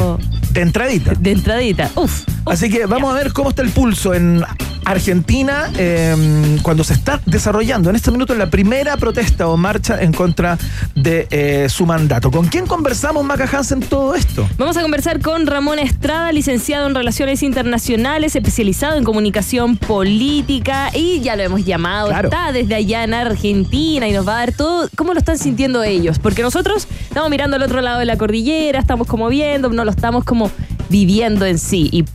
De 0.51 0.61
entradita. 0.61 1.13
de 1.19 1.31
entradita? 1.31 1.89
Uf. 1.95 2.23
uf. 2.27 2.27
Así 2.45 2.69
que 2.69 2.85
vamos 2.85 3.11
a 3.11 3.13
ver 3.15 3.33
cómo 3.33 3.49
está 3.49 3.61
el 3.61 3.69
pulso 3.69 4.13
en 4.13 4.43
Argentina 4.89 5.71
eh, 5.77 6.57
cuando 6.63 6.83
se 6.83 6.93
está 6.93 7.21
desarrollando 7.25 7.89
en 7.91 7.95
este 7.95 8.09
minuto 8.09 8.33
la 8.33 8.49
primera 8.49 8.97
protesta 8.97 9.47
o 9.47 9.55
marcha 9.55 10.01
en 10.01 10.11
contra 10.11 10.57
de 10.95 11.27
eh, 11.29 11.67
su 11.69 11.85
mandato. 11.85 12.31
¿Con 12.31 12.47
quién 12.47 12.65
conversamos, 12.65 13.23
Maca 13.23 13.47
Hansen, 13.51 13.81
todo 13.81 14.15
esto? 14.15 14.49
Vamos 14.57 14.77
a 14.77 14.81
conversar 14.81 15.21
con 15.21 15.45
Ramón 15.45 15.77
Estrada, 15.77 16.31
licenciado 16.31 16.87
en 16.87 16.95
Relaciones 16.95 17.43
Internacionales, 17.43 18.35
especializado 18.35 18.97
en 18.97 19.03
comunicación 19.03 19.77
política 19.77 20.89
y 20.93 21.19
ya 21.21 21.35
lo 21.35 21.43
hemos 21.43 21.63
llamado, 21.65 22.07
Claro. 22.09 22.29
está 22.29 22.51
desde 22.51 22.73
allá 22.73 23.03
en 23.03 23.13
Argentina 23.13 24.07
y 24.07 24.11
nos 24.11 24.27
va 24.27 24.33
a 24.33 24.39
dar 24.39 24.53
todo, 24.53 24.89
cómo 24.95 25.13
lo 25.13 25.19
están 25.19 25.37
sintiendo 25.37 25.83
ellos, 25.83 26.17
porque 26.17 26.41
nosotros 26.41 26.87
estamos 27.03 27.29
mirando 27.29 27.57
al 27.57 27.61
otro 27.63 27.81
lado 27.81 27.99
de 27.99 28.05
la 28.05 28.17
cordillera, 28.17 28.79
estamos 28.79 29.07
como 29.07 29.29
viendo, 29.29 29.69
no 29.69 29.85
lo 29.85 29.91
estamos 29.91 30.23
como 30.23 30.49
viviendo 30.89 31.45
en 31.45 31.59
sí 31.59 31.89
y 31.91 32.05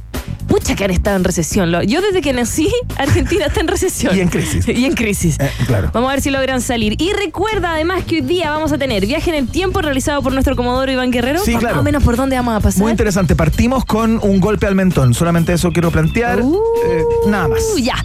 pucha 0.54 0.76
que 0.76 0.84
han 0.84 0.92
estado 0.92 1.16
en 1.16 1.25
recesión. 1.25 1.73
Yo 1.88 2.00
desde 2.00 2.20
que 2.20 2.32
nací, 2.32 2.68
Argentina 2.96 3.46
está 3.46 3.61
en 3.61 3.66
recesión. 3.66 4.16
Y 4.16 4.20
en 4.20 4.28
crisis. 4.28 4.68
y 4.68 4.84
en 4.84 4.94
crisis. 4.94 5.37
Eh, 5.40 5.50
claro. 5.66 5.90
Vamos 5.92 6.08
a 6.11 6.12
ver 6.12 6.20
si 6.23 6.30
logran 6.30 6.61
salir. 6.61 6.94
Y 7.02 7.12
recuerda 7.12 7.73
además 7.73 8.04
que 8.04 8.16
hoy 8.16 8.20
día 8.20 8.52
vamos 8.52 8.70
a 8.70 8.78
tener 8.78 9.04
viaje 9.04 9.30
en 9.30 9.37
el 9.37 9.49
tiempo 9.49 9.82
realizado 9.82 10.23
por 10.23 10.32
nuestro 10.32 10.54
comodoro 10.54 10.92
Iván 10.92 11.11
Guerrero. 11.11 11.40
Sí, 11.40 11.54
Más 11.54 11.61
claro. 11.61 11.80
o 11.80 11.82
menos 11.82 12.04
por 12.04 12.16
dónde 12.16 12.37
vamos 12.37 12.54
a 12.54 12.61
pasar. 12.61 12.82
Muy 12.82 12.92
interesante. 12.92 13.34
Partimos 13.34 13.84
con 13.84 14.20
un 14.23 14.38
golpe 14.38 14.66
al 14.68 14.76
mentón. 14.76 15.12
Solamente 15.12 15.52
eso 15.52 15.73
quiero 15.73 15.90
plantear. 15.90 16.40
Uh, 16.40 16.62
Eh, 16.87 17.02
nada 17.26 17.49
más. 17.49 17.61
Ya. 17.82 17.96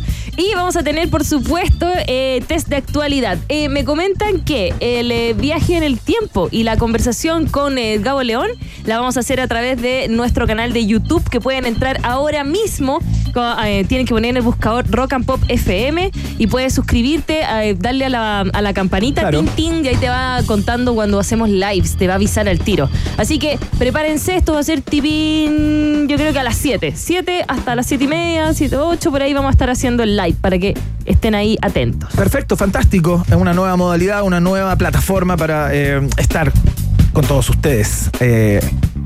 Y 0.41 0.53
vamos 0.56 0.77
a 0.77 0.84
tener, 0.84 1.10
por 1.10 1.25
supuesto, 1.25 1.86
eh, 2.08 2.41
test 2.48 2.70
de 2.70 2.77
actualidad. 2.77 3.38
Eh, 3.50 3.68
me 3.68 3.84
comentan 3.84 4.39
que 4.39 4.74
el 4.79 5.12
eh, 5.12 5.34
viaje 5.34 5.75
en 5.75 5.84
el 5.84 6.00
tiempo 6.00 6.48
y 6.50 6.63
la 6.63 6.77
conversación 6.77 7.46
con 7.46 7.75
Gabo 8.00 8.24
León 8.24 8.48
la 8.86 8.98
vamos 8.98 9.18
a 9.18 9.20
hacer 9.20 9.41
a 9.41 9.48
través 9.50 9.82
de 9.82 10.08
nuestro 10.08 10.48
canal 10.48 10.72
de 10.72 10.86
YouTube, 10.86 11.29
que 11.29 11.41
pueden 11.41 11.65
entrar 11.65 12.00
ahora 12.03 12.38
mismo. 12.43 13.00
Co- 13.34 13.55
eh, 13.63 13.86
tienen 13.88 14.08
que 14.08 14.13
poner 14.13 14.31
en 14.31 14.38
el 14.38 14.41
buscador 14.43 14.89
Rock 14.89 15.13
and 15.13 15.25
Pop 15.25 15.39
FM 15.48 16.10
y 16.39 16.48
puedes 16.48 16.74
suscribirte, 16.74 17.41
eh, 17.43 17.75
darle 17.77 18.05
a 18.05 18.10
la, 18.10 18.39
a 18.41 18.62
la 18.62 18.74
campanita, 18.74 19.22
Claro. 19.22 19.39
tin, 19.41 19.50
tin, 19.74 19.86
y 19.86 19.89
ahí 19.89 19.96
te 19.98 20.10
va 20.10 20.39
contando 20.48 20.96
cuando 20.96 21.19
hacemos 21.19 21.48
lives, 21.50 21.96
te 21.96 22.08
va 22.08 22.13
a 22.13 22.15
avisar 22.15 22.50
al 22.50 22.60
tiro. 22.60 22.89
Así 23.17 23.38
que 23.38 23.60
prepárense, 23.77 24.36
esto 24.36 24.53
va 24.53 24.60
a 24.60 24.63
ser 24.63 24.81
tipín, 24.81 26.08
yo 26.08 26.15
creo 26.17 26.34
que 26.34 26.39
a 26.39 26.43
las 26.43 26.55
7. 26.58 26.93
7 26.96 27.46
hasta 27.48 27.75
las 27.75 27.86
7 27.86 28.03
y 28.03 28.08
media, 28.08 28.53
7, 28.53 28.77
8, 28.77 29.12
por 29.12 29.22
ahí 29.22 29.34
vamos 29.34 29.50
a 29.50 29.51
estar 29.51 29.69
haciendo 29.69 30.03
el 30.03 30.17
live 30.17 30.36
para 30.41 30.58
que 30.58 30.75
estén 31.05 31.36
ahí 31.36 31.58
atentos. 31.62 32.10
Perfecto, 32.13 32.58
fantástico. 32.58 33.24
Es 33.29 33.36
una 33.36 33.53
nueva 33.53 33.75
modalidad, 33.75 34.24
una 34.24 34.39
nueva 34.39 34.75
plataforma 34.75 35.38
para 35.38 35.69
eh, 35.74 36.01
estar 36.17 36.51
con 37.13 37.25
todos 37.25 37.50
ustedes 37.50 38.10
eh, 38.19 38.60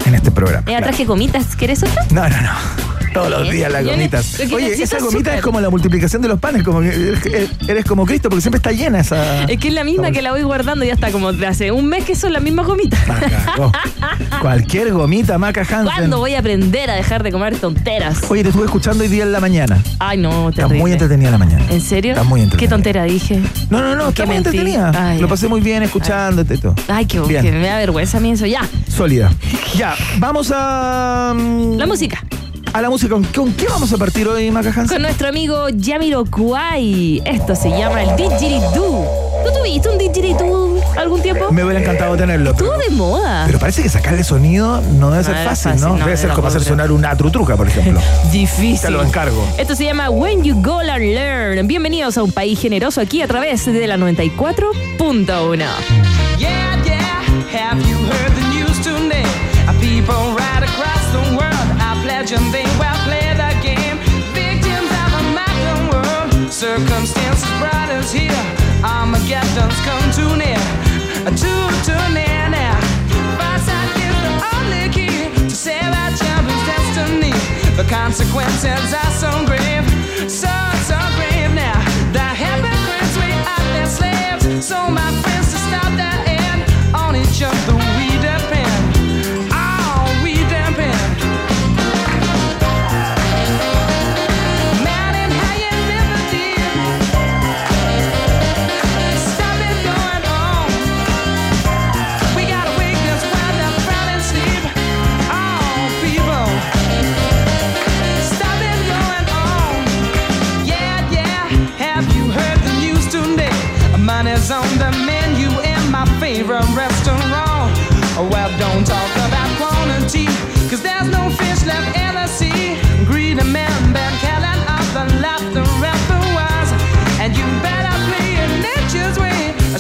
en 0.06 0.16
este 0.16 0.32
programa. 0.32 0.62
Ya 0.68 0.78
Claro. 0.78 0.86
traje 0.88 1.06
gomitas, 1.06 1.56
¿querés 1.56 1.84
otra? 1.84 2.06
No, 2.12 2.28
no, 2.30 2.42
no. 2.42 3.03
Todos 3.14 3.30
los 3.30 3.50
días 3.50 3.72
las 3.72 3.86
gomitas. 3.86 4.40
Oye, 4.54 4.74
esa 4.82 4.98
es 4.98 5.04
gomita 5.04 5.36
es 5.36 5.42
como 5.42 5.60
la 5.62 5.70
multiplicación 5.70 6.22
de 6.22 6.28
los 6.28 6.40
panes, 6.40 6.64
como 6.64 6.82
que 6.82 7.16
eres, 7.68 7.86
como 7.86 8.06
Cristo, 8.06 8.30
porque 8.30 8.42
siempre 8.42 8.58
está 8.58 8.72
llena 8.72 9.00
esa. 9.02 9.44
Es 9.46 9.60
que 9.60 9.68
es 9.70 9.74
la 9.74 9.84
misma 9.84 10.12
que 10.12 10.22
la 10.22 10.32
voy 10.32 10.44
guardando, 10.44 10.84
ya 10.86 10.94
está 10.94 11.12
como 11.12 11.32
de 11.34 11.46
hace 11.48 11.72
un 11.72 11.86
mes 11.86 12.04
que 12.06 12.16
son 12.16 12.34
las 12.34 12.42
mismas 12.42 12.66
gomitas. 12.66 13.00
Cualquier 14.42 14.92
gomita, 14.94 15.38
Maca 15.38 15.62
Hansen. 15.62 15.86
¿Cuándo 15.86 16.20
voy 16.20 16.36
a 16.36 16.40
aprender 16.40 16.90
a 16.90 16.96
dejar 16.96 17.24
de 17.24 17.32
comer 17.32 17.56
tonteras? 17.58 18.20
Oye, 18.30 18.44
te 18.44 18.50
estuve 18.50 18.66
escuchando 18.66 19.04
hoy 19.04 19.10
día 19.10 19.24
en 19.24 19.32
la 19.32 19.40
mañana. 19.40 19.82
Ay, 20.00 20.18
no, 20.18 20.50
Está 20.50 20.64
terrible. 20.64 20.80
muy 20.82 20.92
entretenida 20.92 21.32
la 21.32 21.38
mañana. 21.38 21.64
¿En 21.70 21.82
serio? 21.82 22.12
Está 22.12 22.24
muy 22.24 22.40
¿Qué 22.42 22.44
entretenida. 22.46 22.70
tontera 22.76 23.04
dije? 23.06 23.40
No, 23.70 23.80
no, 23.82 23.96
no, 23.96 24.10
está 24.10 24.24
Qué 24.24 24.28
muy 24.28 24.38
entretenida. 24.38 24.92
Ay, 24.96 25.20
Lo 25.20 25.28
pasé 25.28 25.48
muy 25.48 25.62
bien 25.62 25.84
escuchándote 25.84 26.56
y 26.56 26.58
todo. 26.58 26.76
Ay, 26.88 27.06
qué 27.06 27.20
Bien. 27.22 27.42
que 27.44 27.52
me 27.52 27.68
da 27.68 27.78
vergüenza 27.78 28.18
a 28.18 28.22
mí 28.22 28.32
eso. 28.32 28.46
Ya, 28.46 28.62
Sólida. 28.90 29.32
Ya, 29.76 29.96
vamos 30.18 30.52
a. 30.54 31.34
mm, 31.36 31.78
la 31.78 31.86
música. 31.88 32.24
A 32.74 32.82
la 32.82 32.90
música. 32.90 33.14
¿Con, 33.14 33.24
con 33.26 33.54
qué 33.54 33.68
vamos 33.68 33.94
a 33.94 33.98
partir 33.98 34.28
hoy, 34.28 34.50
Maca 34.52 34.70
Hansen? 34.70 34.88
Con 34.88 35.02
nuestro 35.04 35.28
amigo 35.28 35.68
Jamiroquai. 35.80 37.22
Esto 37.26 37.56
se 37.56 37.70
llama 37.70 38.04
el 38.04 38.16
didgeridoo. 38.16 39.06
¿Tú 39.46 39.52
tuviste 39.60 39.90
un 39.90 39.98
didgeridoo 40.00 40.82
algún 40.98 41.22
tiempo? 41.22 41.52
Me 41.52 41.64
hubiera 41.64 41.82
encantado 41.82 42.16
tenerlo. 42.18 42.52
Estuvo 42.52 42.76
de 42.78 42.90
moda. 42.90 43.44
pero 43.46 43.60
parece 43.60 43.84
que 43.84 43.90
sacarle 43.90 44.24
sonido 44.24 44.82
no 44.98 45.12
debe 45.12 45.24
ser 45.24 45.34
No 45.36 45.40
es 45.42 45.48
fácil, 45.48 45.72
fácil, 45.74 45.82
¿no? 45.88 45.90
no, 45.94 45.98
Debe 46.00 46.12
de 46.12 46.18
ser 46.18 46.30
la 46.30 46.36
como 46.36 46.48
hacer 46.48 46.64
sonar 46.64 46.92
una 46.92 47.16
trutruca, 47.16 47.56
por 47.56 47.68
ejemplo. 47.68 48.02
Difícil. 48.32 48.80
Te 48.82 48.90
lo 48.90 49.04
encargo. 49.04 49.46
Esto 49.58 49.76
se 49.76 49.84
llama 49.86 50.10
When 50.10 50.44
You 50.44 50.56
Go 50.62 50.80
and 50.80 50.90
Learn. 50.90 51.68
Bienvenidos 51.68 52.18
a 52.18 52.24
un 52.24 52.32
país 52.32 52.60
generoso 52.60 53.02
aquí 53.02 53.22
a 53.22 53.28
través 53.28 53.66
de 53.66 53.86
la 53.88 53.98
94.1. 53.98 55.58
Yeah, 56.40 56.82
yeah. 56.84 57.22
Have 57.54 57.80
you 57.88 57.98
heard 57.98 58.33
pledging 62.34 62.52
they 62.52 62.64
will 62.78 63.00
play 63.06 63.34
the 63.34 63.52
game. 63.62 63.98
Victims 64.34 64.90
of 65.04 65.12
a 65.14 65.24
modern 65.38 65.82
world. 65.92 66.52
Circumstances 66.52 67.50
brought 67.60 67.90
us 67.90 68.12
here. 68.12 68.32
Armageddon's 68.84 69.80
come 69.86 70.06
too 70.12 70.36
near. 70.38 70.60
Too, 71.38 71.64
too 71.88 72.04
near 72.14 72.50
now. 72.50 72.80
Foresight 73.38 73.98
is 74.08 74.18
the 74.26 74.34
only 74.56 74.90
key 74.90 75.30
to 75.50 75.56
save 75.56 75.92
our 76.02 76.12
children's 76.12 76.66
destiny. 76.66 77.34
The 77.78 77.86
consequences 77.90 78.94
are 78.94 79.12
so 79.12 79.32
grave. 79.46 79.86
So, 80.30 80.54
so 80.90 80.98
grave 81.18 81.54
now. 81.54 81.80
The 82.12 82.28
hypocrites 82.44 83.16
we 83.18 83.32
are 83.54 83.68
their 83.74 83.88
slaves. 83.88 84.66
So, 84.66 84.90
my 84.90 85.10
friends, 85.22 85.43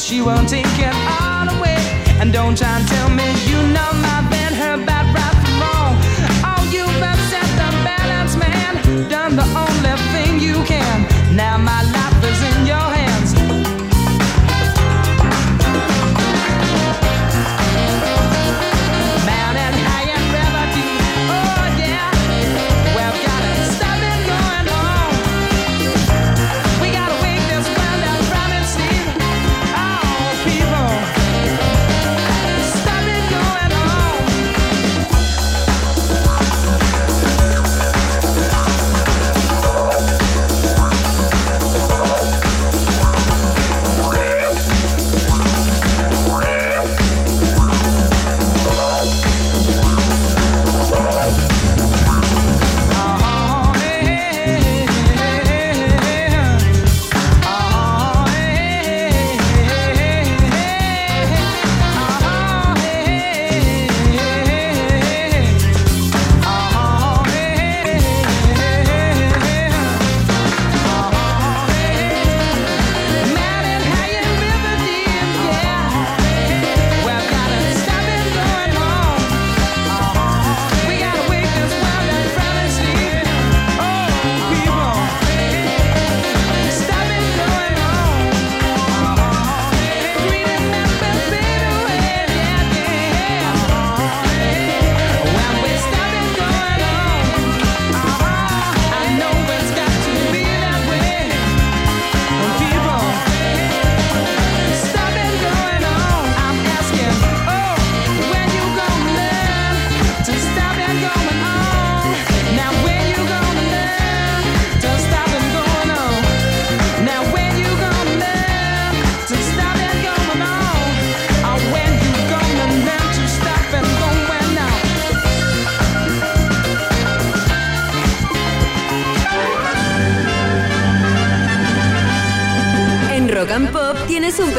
she 0.03 0.21
won't 0.21 0.49
take 0.49 0.65
it 0.79 0.93
all 1.21 1.47
away. 1.57 1.79
And 2.19 2.33
don't 2.33 2.57
try 2.57 2.77
and 2.77 2.87
tell 2.87 3.09
me 3.09 3.23
you 3.47 3.57
know 3.75 3.89
my 4.05 4.19
been 4.29 4.53
her 4.53 4.75
bad 4.85 5.05
right 5.15 5.35
from 5.41 5.55
wrong. 5.61 5.93
Oh, 6.43 6.61
you've 6.75 7.01
upset 7.11 7.47
the 7.61 7.69
balance, 7.87 8.35
man. 8.35 8.73
Done 9.09 9.35
the 9.37 9.47
only 9.63 9.95
thing 10.11 10.39
you 10.41 10.61
can. 10.65 11.35
Now 11.35 11.57
my 11.57 11.83
life 11.93 12.12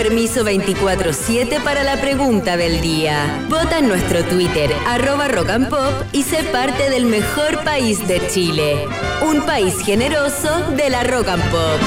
permiso 0.04 0.44
24-7 0.44 1.62
para 1.64 1.82
la 1.82 1.98
pregunta 1.98 2.58
del 2.58 2.82
día. 2.82 3.42
Vota 3.48 3.78
en 3.78 3.88
nuestro 3.88 4.22
Twitter, 4.24 4.70
arroba 4.86 5.28
rock 5.28 5.48
and 5.48 5.70
pop, 5.70 5.94
y 6.12 6.22
sé 6.24 6.44
parte 6.52 6.90
del 6.90 7.06
mejor 7.06 7.64
país 7.64 8.06
de 8.06 8.20
Chile. 8.26 8.86
Un 9.26 9.40
país 9.46 9.80
generoso 9.82 10.72
de 10.76 10.90
la 10.90 11.04
rock 11.04 11.28
and 11.28 11.42
pop. 11.44 11.80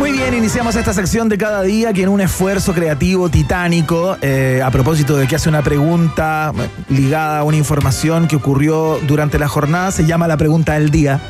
Muy 0.00 0.10
bien, 0.10 0.34
iniciamos 0.34 0.74
esta 0.74 0.92
sección 0.92 1.28
de 1.28 1.38
cada 1.38 1.62
día 1.62 1.92
que 1.92 2.02
en 2.02 2.08
un 2.08 2.20
esfuerzo 2.20 2.74
creativo 2.74 3.28
titánico, 3.28 4.16
eh, 4.20 4.62
a 4.64 4.72
propósito 4.72 5.16
de 5.16 5.28
que 5.28 5.36
hace 5.36 5.48
una 5.48 5.62
pregunta 5.62 6.52
ligada 6.88 7.38
a 7.38 7.44
una 7.44 7.56
información 7.56 8.26
que 8.26 8.34
ocurrió 8.34 8.98
durante 9.06 9.38
la 9.38 9.46
jornada, 9.46 9.92
se 9.92 10.06
llama 10.06 10.26
la 10.26 10.36
pregunta 10.36 10.72
del 10.72 10.90
día. 10.90 11.20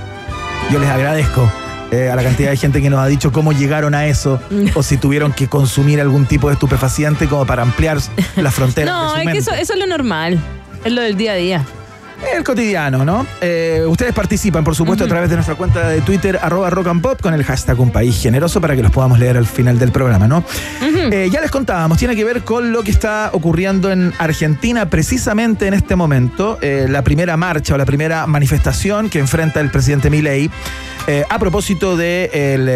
Yo 0.71 0.79
les 0.79 0.89
agradezco 0.89 1.53
eh, 1.93 2.11
a 2.11 2.17
la 2.17 2.23
cantidad 2.23 2.51
de 2.51 2.57
gente 2.57 2.81
que 2.81 2.91
nos 2.91 3.01
ha 3.01 3.07
dicho 3.07 3.31
cómo 3.33 3.53
llegaron 3.53 3.95
a 3.95 4.07
eso 4.07 4.41
o 4.75 4.83
si 4.83 4.97
tuvieron 4.97 5.33
que 5.33 5.47
consumir 5.49 6.01
algún 6.01 6.27
tipo 6.27 6.49
de 6.49 6.55
estupefaciente 6.55 7.29
como 7.29 7.47
para 7.47 7.63
ampliar 7.63 7.99
las 8.37 8.55
fronteras. 8.55 8.95
de 8.95 9.03
No, 9.03 9.11
su 9.11 9.17
es 9.19 9.33
que 9.33 9.39
eso, 9.39 9.53
eso 9.53 9.73
es 9.75 9.79
lo 9.79 9.87
normal. 9.87 10.41
Es 10.85 10.93
lo 10.93 11.03
del 11.03 11.17
día 11.17 11.33
a 11.33 11.37
día. 11.37 11.65
El 12.31 12.45
cotidiano, 12.45 13.05
¿no? 13.05 13.27
Eh, 13.41 13.85
ustedes 13.87 14.13
participan, 14.13 14.63
por 14.65 14.75
supuesto, 14.75 15.05
a 15.05 15.09
través 15.09 15.29
de 15.29 15.37
nuestra 15.37 15.55
cuenta 15.55 15.89
de 15.89 16.01
Twitter, 16.03 16.39
arroba 16.41 16.71
rock 16.71 16.87
and 16.89 17.03
pop, 17.03 17.21
con 17.21 17.35
el 17.35 17.45
hashtag 17.45 17.79
un 17.81 17.91
país 17.91 18.21
generoso 18.21 18.61
para 18.61 18.77
que 18.77 18.83
los 18.83 18.93
podamos 18.93 19.19
leer 19.19 19.37
al 19.37 19.47
final 19.47 19.79
del 19.79 19.91
programa, 19.91 20.29
¿no? 20.29 20.45
Eh, 20.81 21.29
ya 21.33 21.41
les 21.41 21.51
contábamos, 21.51 21.99
tiene 21.99 22.15
que 22.15 22.25
ver 22.25 22.43
con 22.43 22.73
lo 22.73 22.83
que 22.83 22.91
está 22.91 23.31
ocurriendo 23.33 23.91
en 23.91 24.13
Argentina 24.19 24.89
precisamente 24.89 25.67
en 25.67 25.75
este 25.75 25.97
momento, 25.97 26.59
eh, 26.63 26.87
la 26.89 27.03
primera 27.03 27.37
marcha 27.37 27.75
o 27.75 27.79
la 27.79 27.87
primera 27.87 28.27
manifestación 28.27 29.11
que 29.11 29.19
enfrenta 29.19 29.61
el 29.61 29.71
presidente 29.71 30.11
Milei 30.11 30.51
a 31.29 31.39
propósito 31.41 31.97
de 31.97 32.31
el, 32.33 32.69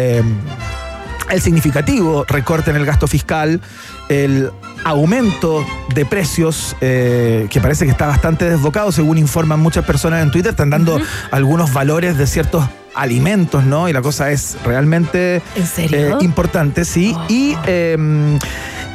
el 1.29 1.41
significativo 1.41 2.25
recorte 2.27 2.71
en 2.71 2.75
el 2.75 2.85
gasto 2.85 3.07
fiscal, 3.07 3.61
el 4.09 4.51
aumento 4.83 5.65
de 5.93 6.05
precios 6.05 6.75
eh, 6.81 7.47
que 7.49 7.59
parece 7.59 7.85
que 7.85 7.91
está 7.91 8.07
bastante 8.07 8.49
desbocado, 8.49 8.91
según 8.91 9.17
informan 9.17 9.59
muchas 9.59 9.85
personas 9.85 10.23
en 10.23 10.31
Twitter, 10.31 10.51
están 10.51 10.69
dando 10.69 10.99
algunos 11.31 11.73
valores 11.73 12.17
de 12.17 12.27
ciertos 12.27 12.65
alimentos, 12.95 13.63
¿no? 13.63 13.89
Y 13.89 13.93
la 13.93 14.01
cosa 14.01 14.31
es 14.31 14.57
realmente 14.63 15.41
eh, 15.77 16.13
importante, 16.21 16.85
sí. 16.85 17.15
Y, 17.27 17.55
eh, 17.65 17.97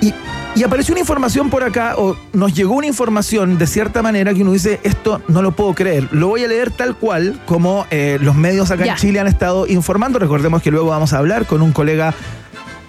y, 0.00 0.14
y 0.54 0.64
apareció 0.64 0.92
una 0.92 1.00
información 1.00 1.48
por 1.48 1.62
acá, 1.62 1.94
o 1.96 2.16
nos 2.34 2.52
llegó 2.52 2.74
una 2.74 2.86
información 2.86 3.56
de 3.56 3.66
cierta 3.66 4.02
manera 4.02 4.34
que 4.34 4.42
uno 4.42 4.52
dice, 4.52 4.80
esto 4.82 5.22
no 5.28 5.40
lo 5.40 5.52
puedo 5.52 5.74
creer. 5.74 6.08
Lo 6.10 6.28
voy 6.28 6.44
a 6.44 6.48
leer 6.48 6.70
tal 6.70 6.94
cual 6.94 7.40
como 7.46 7.86
eh, 7.90 8.18
los 8.20 8.34
medios 8.34 8.70
acá 8.70 8.84
en 8.84 8.94
Chile 8.96 9.20
han 9.20 9.28
estado 9.28 9.66
informando. 9.66 10.18
Recordemos 10.18 10.60
que 10.62 10.70
luego 10.70 10.88
vamos 10.88 11.14
a 11.14 11.18
hablar 11.18 11.46
con 11.46 11.62
un 11.62 11.72
colega 11.72 12.14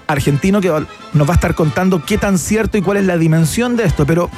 argentino 0.08 0.62
que 0.62 0.70
nos 1.14 1.28
va 1.28 1.32
a 1.34 1.36
estar 1.36 1.56
contando 1.56 2.04
qué 2.06 2.18
tan 2.18 2.38
cierto 2.38 2.78
y 2.78 2.82
cuál 2.82 2.98
es 2.98 3.06
la 3.06 3.18
dimensión 3.18 3.76
de 3.76 3.86
esto. 3.86 4.06
Pero 4.06 4.30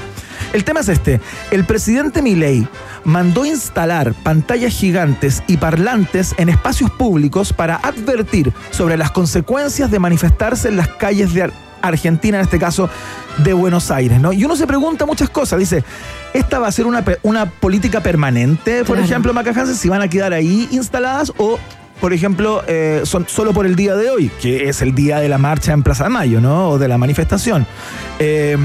el 0.54 0.63
tema 0.63 0.80
es 0.82 0.89
este. 0.89 1.19
El 1.51 1.65
presidente 1.65 2.21
Milei 2.21 2.67
mandó 3.04 3.45
instalar 3.45 4.13
pantallas 4.13 4.73
gigantes 4.73 5.43
y 5.47 5.58
parlantes 5.58 6.34
en 6.38 6.49
espacios 6.49 6.91
públicos 6.91 7.54
para 7.54 7.75
advertir 7.78 8.54
sobre 8.71 8.97
las 8.97 9.12
consecuencias 9.12 9.91
de 9.91 9.99
manifestarse 9.99 10.67
en 10.69 10.78
las 10.78 10.88
calles 10.88 11.34
de 11.34 11.43
Ar- 11.43 11.54
Argentina, 11.82 12.38
en 12.39 12.43
este 12.43 12.58
caso 12.58 12.89
de 13.43 13.54
Buenos 13.54 13.91
Aires, 13.91 14.19
¿no? 14.19 14.34
Y 14.34 14.43
uno 14.43 14.56
se 14.56 14.65
pregunta 14.65 15.06
muchas 15.06 15.30
cosas. 15.30 15.60
Dice, 15.60 15.84
¿esta 16.34 16.58
va 16.58 16.67
a 16.67 16.71
ser 16.71 16.88
una, 16.88 17.45
política 17.60 18.01
permanente, 18.01 18.80
por 18.80 18.95
Claro. 18.95 19.04
ejemplo, 19.06 19.34
Maca 19.36 19.51
Hansen, 19.51 19.75
si 19.75 19.88
van 19.88 20.01
a 20.01 20.08
quedar 20.08 20.34
ahí 20.34 20.67
instaladas 20.71 21.32
o 21.38 21.60
por 22.01 22.13
ejemplo, 22.13 22.62
eh, 22.67 23.01
son 23.05 23.25
solo 23.27 23.53
por 23.53 23.65
el 23.65 23.75
día 23.75 23.95
de 23.95 24.10
hoy, 24.10 24.29
que 24.41 24.69
es 24.69 24.81
el 24.81 24.93
día 24.93 25.19
de 25.19 25.29
la 25.29 25.38
marcha 25.38 25.71
en 25.73 25.81
Plaza 25.84 26.03
de 26.05 26.10
Mayo, 26.12 26.41
¿no? 26.41 26.69
O 26.69 26.77
de 26.79 26.88
la 26.88 26.97
manifestación. 26.97 27.65
Eh, 28.19 28.58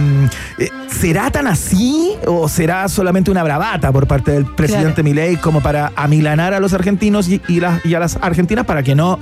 eh, 0.59 0.69
¿Será 0.89 1.31
tan 1.31 1.47
así 1.47 2.13
o 2.27 2.49
será 2.49 2.89
solamente 2.89 3.31
una 3.31 3.43
bravata 3.43 3.91
por 3.93 4.07
parte 4.07 4.33
del 4.33 4.45
presidente 4.45 5.03
Milei 5.03 5.37
como 5.37 5.61
para 5.61 5.93
amilanar 5.97 6.53
a 6.55 6.61
los 6.61 6.73
argentinos 6.73 7.29
y, 7.29 7.41
y 7.49 7.61
las- 7.61 7.85
y 7.87 7.95
a 7.95 8.01
las 8.01 8.17
argentinas 8.21 8.67
para 8.67 8.83
que 8.83 8.95
no 8.95 9.19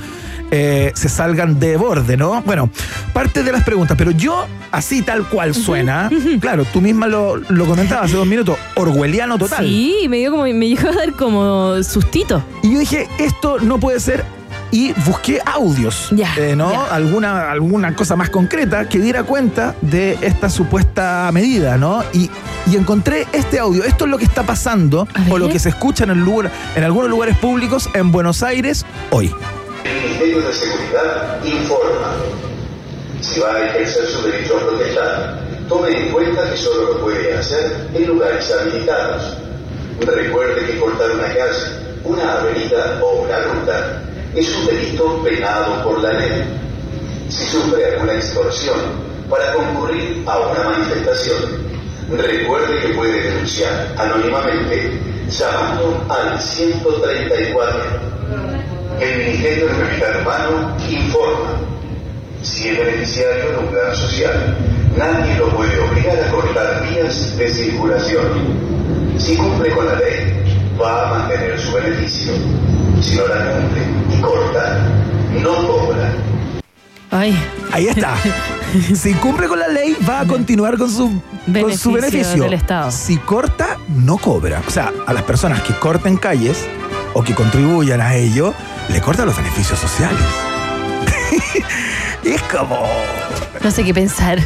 eh, 0.50 0.92
se 0.94 1.08
salgan 1.10 1.60
de 1.60 1.76
borde, 1.76 2.16
¿no? 2.16 2.40
Bueno, 2.42 2.70
parte 3.12 3.42
de 3.42 3.52
las 3.52 3.64
preguntas, 3.64 3.96
pero 3.98 4.10
yo, 4.12 4.46
así 4.72 5.02
tal 5.02 5.28
cual 5.28 5.54
suena, 5.54 6.10
claro, 6.40 6.64
tú 6.72 6.80
misma 6.80 7.06
lo, 7.06 7.36
lo 7.36 7.66
comentabas 7.66 8.06
hace 8.06 8.16
dos 8.16 8.26
minutos, 8.26 8.56
orwelliano 8.74 9.36
total. 9.38 9.66
Sí, 9.66 10.06
me 10.08 10.16
dio 10.18 10.30
como, 10.30 10.44
me 10.44 10.68
llegó 10.68 10.88
a 10.88 10.92
dar 10.92 11.12
como 11.12 11.82
sustito. 11.82 12.42
Y 12.62 12.72
yo 12.72 12.78
dije, 12.78 13.06
esto 13.18 13.58
no 13.60 13.78
puede 13.78 13.97
ser. 14.00 14.24
Y 14.70 14.92
busqué 15.06 15.40
audios, 15.46 16.08
Ya, 16.10 16.34
eh, 16.36 16.54
¿no? 16.54 16.70
ya. 16.70 16.94
Alguna, 16.94 17.50
alguna 17.50 17.94
cosa 17.96 18.16
más 18.16 18.28
concreta 18.28 18.86
que 18.86 18.98
diera 18.98 19.22
cuenta 19.22 19.74
de 19.80 20.18
esta 20.20 20.50
supuesta 20.50 21.30
medida, 21.32 21.78
¿no? 21.78 22.04
Y, 22.12 22.30
y 22.70 22.76
encontré 22.76 23.26
este 23.32 23.58
audio. 23.58 23.82
Esto 23.84 24.04
es 24.04 24.10
lo 24.10 24.18
que 24.18 24.24
está 24.24 24.42
pasando, 24.42 25.08
o 25.30 25.38
lo 25.38 25.48
que 25.48 25.58
se 25.58 25.70
escucha 25.70 26.04
en, 26.04 26.10
el 26.10 26.18
lugar, 26.18 26.50
en 26.76 26.84
algunos 26.84 27.08
lugares 27.08 27.38
públicos 27.38 27.88
en 27.94 28.12
Buenos 28.12 28.42
Aires 28.42 28.84
hoy. 29.10 29.34
El 29.84 30.02
Ministerio 30.02 30.40
de 30.46 30.52
Seguridad 30.52 31.44
informa. 31.46 32.12
Si 33.22 33.40
va 33.40 33.54
a 33.54 33.64
ejercer 33.68 34.06
su 34.06 34.22
derecho 34.26 34.58
a 34.58 34.60
protestar, 34.68 35.40
tome 35.66 35.96
en 35.96 36.12
cuenta 36.12 36.50
que 36.50 36.56
solo 36.58 36.92
lo 36.92 37.00
puede 37.00 37.36
hacer 37.38 37.88
en 37.94 38.06
lugares 38.06 38.52
habilitados. 38.52 39.38
Recuerde 40.00 40.66
que 40.66 40.78
cortar 40.78 41.10
una 41.12 41.24
calle, 41.28 41.87
una 42.08 42.40
avenida 42.40 42.98
o 43.02 43.22
una 43.22 43.38
ruta 43.40 44.02
es 44.34 44.48
un 44.56 44.66
delito 44.66 45.22
penado 45.22 45.84
por 45.84 46.02
la 46.02 46.12
ley. 46.12 46.42
Si 47.28 47.44
sufre 47.46 47.84
alguna 47.84 48.14
extorsión 48.14 48.78
para 49.28 49.52
concurrir 49.52 50.24
a 50.26 50.38
una 50.38 50.64
manifestación, 50.70 51.36
recuerde 52.16 52.80
que 52.80 52.88
puede 52.94 53.22
denunciar 53.22 53.94
anónimamente 53.98 54.98
llamando 55.28 56.06
al 56.08 56.40
134. 56.40 57.80
El 59.00 59.18
Ministerio 59.18 59.66
de 59.66 59.72
Bienestar 59.74 60.22
Humano 60.22 60.76
informa. 60.88 61.60
Si 62.42 62.68
es 62.68 62.78
beneficiario 62.78 63.50
de 63.50 63.58
un 63.58 63.66
plan 63.66 63.94
social, 63.94 64.56
nadie 64.96 65.36
lo 65.36 65.48
puede 65.50 65.78
obligar 65.78 66.18
a 66.18 66.30
cortar 66.30 66.88
vías 66.88 67.36
de 67.36 67.50
circulación. 67.50 68.24
Si 69.18 69.36
cumple 69.36 69.70
con 69.72 69.86
la 69.86 69.96
ley, 69.96 70.47
va 70.80 71.08
a 71.08 71.18
mantener 71.18 71.58
su 71.60 71.72
beneficio. 71.72 72.32
Si 73.00 73.16
no 73.16 73.26
la 73.26 73.52
cumple 73.52 73.82
y 74.16 74.20
corta, 74.20 74.88
no 75.42 75.66
cobra. 75.66 76.12
Ay, 77.10 77.38
Ahí 77.72 77.86
está. 77.86 78.14
si 78.94 79.14
cumple 79.14 79.46
con 79.48 79.58
la 79.58 79.68
ley, 79.68 79.96
va 80.08 80.20
a 80.20 80.26
continuar 80.26 80.76
con 80.78 80.90
su 80.90 81.10
con 81.10 81.76
su 81.76 81.92
Beneficio 81.92 81.92
beneficio. 81.92 82.42
del 82.44 82.52
Estado. 82.54 82.90
Si 82.90 83.16
corta, 83.18 83.78
no 83.88 84.18
cobra. 84.18 84.62
O 84.66 84.70
sea, 84.70 84.92
a 85.06 85.12
las 85.12 85.22
personas 85.22 85.62
que 85.62 85.74
corten 85.74 86.16
calles 86.16 86.66
o 87.14 87.22
que 87.22 87.34
contribuyan 87.34 88.00
a 88.00 88.14
ello, 88.14 88.54
le 88.88 89.00
cortan 89.00 89.26
los 89.26 89.36
beneficios 89.36 89.78
sociales. 89.78 90.20
es 92.24 92.42
como 92.42 92.86
no 93.62 93.70
sé 93.70 93.84
qué 93.84 93.92
pensar. 93.94 94.38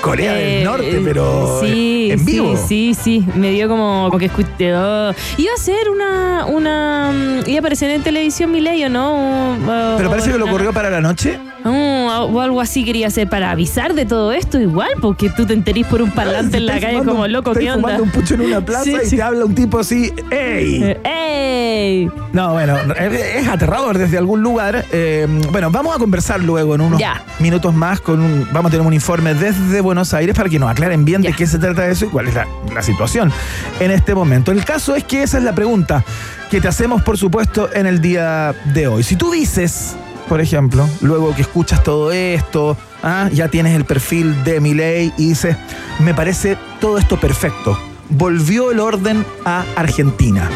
Corea 0.00 0.38
Eh, 0.38 0.54
del 0.56 0.64
Norte, 0.64 1.00
pero 1.04 1.60
sí, 1.62 2.08
en 2.10 2.24
vivo. 2.24 2.56
Sí, 2.56 2.94
sí, 2.94 3.22
sí. 3.24 3.26
Me 3.36 3.50
dio 3.50 3.68
como, 3.68 4.06
como 4.06 4.18
que 4.18 4.26
escuché. 4.26 4.74
oh. 4.74 5.12
Iba 5.36 5.52
a 5.54 5.58
ser 5.58 5.90
una. 5.90 6.46
una 6.46 7.12
mm, 7.12 7.48
iba 7.48 7.58
a 7.58 7.60
aparecer 7.60 7.90
en 7.90 8.02
televisión 8.02 8.50
Milei, 8.52 8.84
¿o 8.84 8.88
no? 8.88 9.56
Pero 9.96 10.08
parece 10.10 10.30
que 10.32 10.38
lo 10.38 10.46
ocurrió 10.46 10.72
para 10.72 10.90
la 10.90 11.00
noche. 11.00 11.38
Mm, 11.64 12.06
o 12.34 12.40
algo 12.40 12.60
así 12.60 12.84
quería 12.84 13.08
hacer 13.08 13.28
para 13.28 13.50
avisar 13.50 13.94
de 13.94 14.06
todo 14.06 14.32
esto, 14.32 14.58
igual, 14.58 14.88
porque 15.00 15.28
tú 15.30 15.46
te 15.46 15.52
enterís 15.52 15.86
por 15.86 16.00
un 16.02 16.10
parlante 16.10 16.56
en 16.56 16.66
la 16.66 16.80
calle 16.80 17.02
como 17.04 17.26
loco, 17.26 17.52
¿qué 17.52 17.70
onda? 17.70 18.00
un 18.00 18.10
pucho 18.10 18.34
en 18.34 18.42
una 18.42 18.64
plaza 18.64 18.84
Sí, 18.84 18.94
y 19.02 19.06
sí. 19.06 19.16
te 19.16 19.22
habla 19.22 19.44
un 19.44 19.54
tipo 19.54 19.78
así, 19.78 20.12
¡ey! 20.30 20.82
Eh, 20.82 21.00
¡Ey! 21.04 22.10
No, 22.32 22.52
bueno, 22.52 22.76
es, 22.98 23.46
aterrador 23.48 23.98
desde 23.98 24.16
algún 24.18 24.42
lugar. 24.42 24.84
Eh, 24.92 25.26
bueno, 25.50 25.70
vamos 25.70 25.94
a 25.94 25.98
conversar 25.98 26.40
luego 26.40 26.74
en 26.74 26.80
unos 26.82 26.98
Ya. 27.00 27.22
minutos 27.40 27.74
más 27.74 28.00
con 28.00 28.20
un, 28.20 28.46
vamos 28.52 28.70
a 28.70 28.72
tener 28.72 28.86
un 28.86 28.94
informe 28.94 29.34
desde 29.34 29.80
Buenos 29.80 30.14
Aires 30.14 30.34
para 30.36 30.48
que 30.48 30.58
nos 30.58 30.70
aclaren 30.70 31.04
bien 31.04 31.22
de 31.22 31.30
Ya. 31.30 31.36
qué 31.36 31.46
se 31.46 31.58
trata 31.58 31.86
eso 31.88 32.06
y 32.06 32.08
cuál 32.08 32.28
es 32.28 32.34
la, 32.34 32.46
la 32.74 32.82
situación 32.82 33.32
en 33.80 33.90
este 33.90 34.14
momento. 34.14 34.52
El 34.52 34.64
caso 34.64 34.94
es 34.94 35.04
que 35.04 35.22
esa 35.22 35.38
es 35.38 35.44
la 35.44 35.54
pregunta 35.54 36.04
que 36.50 36.60
te 36.60 36.68
hacemos, 36.68 37.02
por 37.02 37.16
supuesto, 37.18 37.68
en 37.72 37.86
el 37.86 38.00
día 38.00 38.54
de 38.72 38.86
hoy. 38.88 39.02
Si 39.02 39.16
tú 39.16 39.30
dices, 39.30 39.96
por 40.30 40.40
ejemplo, 40.40 40.88
luego 41.00 41.34
que 41.34 41.42
escuchas 41.42 41.82
todo 41.82 42.12
esto, 42.12 42.76
ah, 43.02 43.28
ya 43.32 43.48
tienes 43.48 43.74
el 43.74 43.84
perfil 43.84 44.44
de 44.44 44.60
Milei 44.60 45.12
y 45.18 45.30
dices, 45.30 45.56
me 45.98 46.14
parece 46.14 46.56
todo 46.80 46.98
esto 46.98 47.18
perfecto. 47.18 47.76
Volvió 48.10 48.70
el 48.70 48.78
orden 48.78 49.26
a 49.44 49.64
Argentina. 49.74 50.48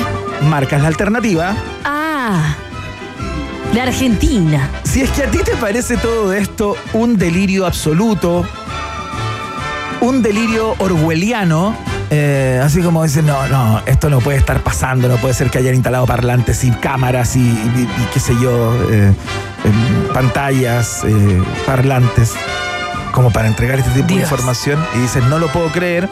Marcas 0.50 0.82
la 0.82 0.88
alternativa. 0.88 1.56
Ah, 1.82 2.54
de 3.72 3.80
Argentina. 3.80 4.68
Si 4.84 5.00
es 5.00 5.08
que 5.12 5.22
a 5.22 5.30
ti 5.30 5.38
te 5.38 5.56
parece 5.56 5.96
todo 5.96 6.34
esto 6.34 6.76
un 6.92 7.16
delirio 7.16 7.64
absoluto, 7.64 8.46
un 10.02 10.20
delirio 10.20 10.74
orwelliano, 10.76 11.74
Eh, 12.14 12.60
así 12.62 12.82
como 12.82 13.02
dicen, 13.04 13.24
no, 13.24 13.48
no, 13.48 13.80
esto 13.86 14.10
no 14.10 14.18
puede 14.20 14.36
estar 14.36 14.60
pasando, 14.62 15.08
no 15.08 15.16
puede 15.16 15.32
ser 15.32 15.48
que 15.48 15.56
hayan 15.56 15.74
instalado 15.74 16.04
parlantes 16.04 16.62
y 16.62 16.70
cámaras 16.70 17.36
y, 17.36 17.40
y- 17.40 17.42
y 18.02 18.06
qué 18.12 18.20
sé 18.20 18.34
yo, 18.38 18.74
eh, 18.90 19.12
pantallas, 20.12 21.04
eh, 21.04 21.42
parlantes, 21.64 22.34
como 23.12 23.30
para 23.30 23.48
entregar 23.48 23.78
este 23.78 23.90
tipo 23.92 24.08
de 24.08 24.20
información. 24.20 24.78
Y 24.94 24.98
dicen, 24.98 25.28
no 25.30 25.38
lo 25.38 25.48
puedo 25.48 25.68
creer. 25.68 26.08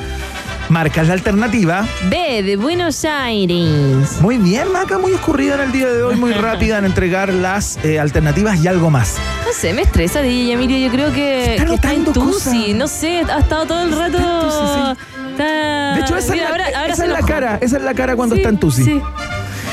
Marcas 0.70 1.08
la 1.08 1.14
alternativa. 1.14 1.84
B 2.08 2.44
de 2.44 2.56
Buenos 2.56 3.04
Aires. 3.04 4.20
Muy 4.20 4.38
bien, 4.38 4.70
Maca, 4.72 4.98
muy 4.98 5.12
escurrida 5.12 5.56
en 5.56 5.60
el 5.62 5.72
día 5.72 5.88
de 5.88 6.02
hoy, 6.04 6.14
muy 6.14 6.32
rápida 6.46 6.78
en 6.78 6.84
entregar 6.84 7.34
las 7.34 7.76
eh, 7.82 7.98
alternativas 7.98 8.62
y 8.62 8.68
algo 8.68 8.88
más. 8.88 9.16
No 9.44 9.52
sé, 9.52 9.72
me 9.74 9.82
estresa 9.82 10.22
DJ 10.22 10.52
Emilio. 10.52 10.78
Yo 10.78 10.92
creo 10.92 11.12
que, 11.12 11.54
Está 11.56 11.64
que 11.66 11.74
está 11.74 11.92
en 11.92 12.04
Tusi. 12.04 12.72
No 12.74 12.86
sé, 12.86 13.18
ha 13.28 13.40
estado 13.40 13.66
todo 13.66 13.82
el 13.82 13.98
rato. 13.98 14.96
Está 15.40 15.94
De 15.94 16.00
hecho, 16.00 16.16
esa, 16.16 16.33
Mira, 16.33 16.44
es, 16.44 16.50
la, 16.50 16.50
ahora- 16.50 16.79
ahora 16.81 16.87
esa 16.92 16.96
se 16.96 17.03
es 17.03 17.09
la 17.09 17.18
enojó. 17.18 17.26
cara, 17.33 17.59
esa 17.61 17.76
es 17.76 17.83
la 17.83 17.94
cara 17.94 18.16
cuando 18.16 18.35
Sí, 18.35 18.40
está 18.42 18.48
en 18.50 18.59
Tusi. 18.59 18.85
sí. 18.85 19.03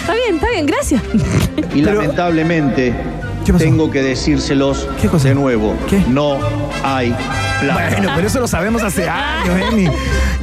Está 0.01 0.13
bien, 0.13 0.36
está 0.36 0.49
bien, 0.51 0.65
gracias. 0.65 1.01
Y 1.75 1.82
Pero- 1.82 2.01
lamentablemente 2.01 2.93
tengo 3.58 3.89
que 3.91 4.01
decírselos 4.01 4.88
¿Qué 5.01 5.08
cosa? 5.08 5.30
de 5.30 5.36
nuevo. 5.36 5.75
¿Qué? 5.89 6.01
No 6.10 6.38
hay 6.84 7.15
plata. 7.62 7.89
Bueno, 7.97 8.12
pero 8.15 8.27
eso 8.27 8.39
lo 8.39 8.47
sabemos 8.47 8.84
hace 8.84 9.08
años, 9.10 9.56
Emi. 9.71 9.88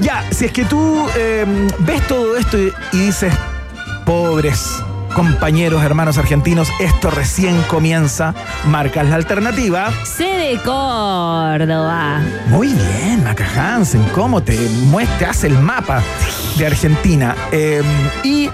Ya, 0.01 0.25
si 0.31 0.47
es 0.47 0.53
que 0.53 0.65
tú 0.65 1.07
eh, 1.17 1.45
ves 1.81 2.07
todo 2.07 2.37
esto 2.37 2.59
y, 2.59 2.73
y 2.93 2.99
dices, 3.07 3.33
pobres 4.05 4.83
compañeros, 5.15 5.83
hermanos 5.83 6.19
argentinos, 6.19 6.69
esto 6.81 7.11
recién 7.11 7.61
comienza, 7.63 8.35
marcas 8.67 9.09
la 9.09 9.17
alternativa. 9.17 9.91
C 10.05 10.25
de 10.25 10.57
Córdoba. 10.59 12.21
Muy 12.49 12.75
bien, 12.75 13.25
Maca 13.25 13.47
Hansen, 13.57 14.03
cómo 14.15 14.43
te 14.43 14.59
muestra, 14.87 15.31
hace 15.31 15.47
el 15.47 15.59
mapa 15.59 16.03
de 16.57 16.67
Argentina. 16.67 17.35
Eh, 17.53 17.83
y 18.25 18.51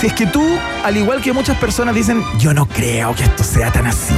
si 0.00 0.08
es 0.08 0.12
que 0.12 0.26
tú, 0.26 0.44
al 0.84 0.96
igual 0.96 1.22
que 1.22 1.32
muchas 1.32 1.56
personas 1.56 1.94
dicen, 1.94 2.22
yo 2.38 2.52
no 2.52 2.66
creo 2.66 3.14
que 3.14 3.22
esto 3.22 3.44
sea 3.44 3.72
tan 3.72 3.86
así. 3.86 4.14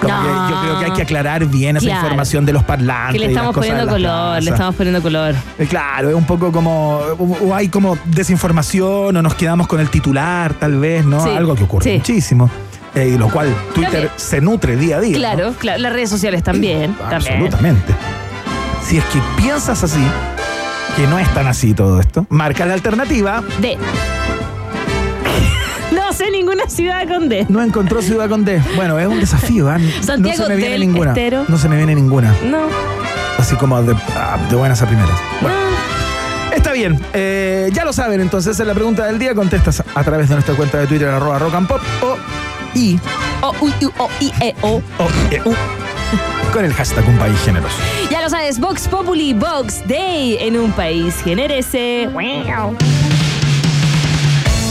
Como 0.00 0.12
No. 0.14 0.22
que 0.22 0.52
yo 0.54 0.60
creo 0.62 0.78
que 0.78 0.84
hay 0.86 0.90
que 0.92 1.02
aclarar 1.02 1.46
bien 1.46 1.76
esa 1.76 1.86
Claro. 1.86 2.00
información 2.02 2.44
de 2.46 2.52
los 2.52 2.62
parlantes. 2.64 3.12
Que 3.14 3.18
le 3.18 3.24
y 3.24 3.28
las 3.28 3.36
estamos 3.36 3.54
cosas 3.54 3.66
de 3.66 3.70
poniendo 3.86 3.92
color, 3.92 4.34
le 4.34 4.40
plazas. 4.42 4.52
estamos 4.54 4.74
poniendo 4.76 5.02
color. 5.02 5.34
Eh, 5.58 5.66
Claro, 5.66 6.08
es 6.10 6.14
un 6.14 6.24
poco 6.26 6.52
como. 6.52 6.96
O 7.44 7.54
hay 7.54 7.68
como 7.68 7.98
desinformación, 8.04 9.16
o 9.16 9.22
nos 9.22 9.34
quedamos 9.34 9.66
con 9.66 9.80
el 9.80 9.88
titular, 9.90 10.54
tal 10.54 10.78
vez, 10.78 11.04
¿no? 11.04 11.22
Sí, 11.24 11.30
Algo 11.30 11.54
que 11.54 11.64
ocurre 11.64 11.84
sí. 11.84 11.96
muchísimo. 11.98 12.50
eh, 12.94 13.12
y 13.14 13.18
lo 13.18 13.28
cual 13.28 13.54
Twitter 13.74 14.10
se 14.16 14.40
nutre 14.40 14.76
día 14.76 14.96
a 14.96 15.00
día. 15.00 15.12
¿no? 15.12 15.18
Claro, 15.18 15.54
claro. 15.58 15.78
Las 15.82 15.92
redes 15.92 16.08
sociales 16.10 16.42
también. 16.42 16.94
también. 16.94 17.14
Absolutamente. 17.34 17.94
Si 18.82 18.96
es 18.98 19.04
que 19.06 19.18
piensas 19.36 19.82
así, 19.84 20.02
que 20.96 21.06
no 21.06 21.18
es 21.18 21.28
tan 21.34 21.46
así 21.46 21.74
todo 21.74 22.00
esto, 22.00 22.26
marca 22.30 22.64
la 22.64 22.72
alternativa. 22.74 23.42
D. 23.60 23.76
No 25.92 26.12
sé 26.12 26.30
ninguna 26.30 26.68
ciudad 26.68 27.06
con 27.08 27.28
D. 27.28 27.46
No 27.48 27.62
encontró 27.62 28.02
ciudad 28.02 28.28
con 28.28 28.44
D. 28.44 28.60
Bueno, 28.74 28.98
es 28.98 29.06
un 29.06 29.20
desafío, 29.20 29.68
¿ah? 29.68 29.78
No 29.78 30.02
Santiago 30.02 30.44
se 30.44 30.48
me 30.48 30.56
viene 30.56 30.78
ninguna. 30.78 31.10
Estero. 31.10 31.44
No 31.48 31.58
se 31.58 31.68
me 31.68 31.76
viene 31.76 31.94
ninguna. 31.94 32.34
No. 32.44 32.68
Así 33.38 33.54
como 33.56 33.80
de, 33.82 33.94
ah, 34.16 34.38
de 34.50 34.56
buenas 34.56 34.82
a 34.82 34.86
primeras. 34.86 35.18
Bueno. 35.40 35.56
Está 36.54 36.72
bien, 36.72 36.98
eh, 37.12 37.68
ya 37.72 37.84
lo 37.84 37.92
saben, 37.92 38.20
entonces 38.20 38.52
esa 38.54 38.62
es 38.62 38.66
la 38.66 38.72
pregunta 38.74 39.04
del 39.04 39.18
día. 39.18 39.34
Contestas 39.34 39.82
a 39.94 40.02
través 40.04 40.28
de 40.30 40.36
nuestra 40.36 40.54
cuenta 40.54 40.78
de 40.78 40.86
Twitter, 40.86 41.06
arroba 41.08 41.38
rock 41.38 41.54
and 41.54 41.68
pop, 41.68 41.80
o 42.02 42.16
y 42.74 42.98
O, 43.42 43.54
u, 43.60 43.66
u, 43.66 43.92
o, 43.98 44.10
i, 44.20 44.32
e, 44.40 44.54
o. 44.62 44.76
o 44.98 45.08
e, 45.30 45.40
u, 45.44 45.54
con 46.52 46.64
el 46.64 46.72
hashtag 46.72 47.06
un 47.06 47.18
país 47.18 47.38
generoso. 47.44 47.76
Ya 48.10 48.22
lo 48.22 48.30
sabes, 48.30 48.58
Vox 48.58 48.88
Populi, 48.88 49.34
Vox 49.34 49.86
Day 49.86 50.38
en 50.40 50.58
un 50.58 50.72
país 50.72 51.14
generese. 51.22 52.08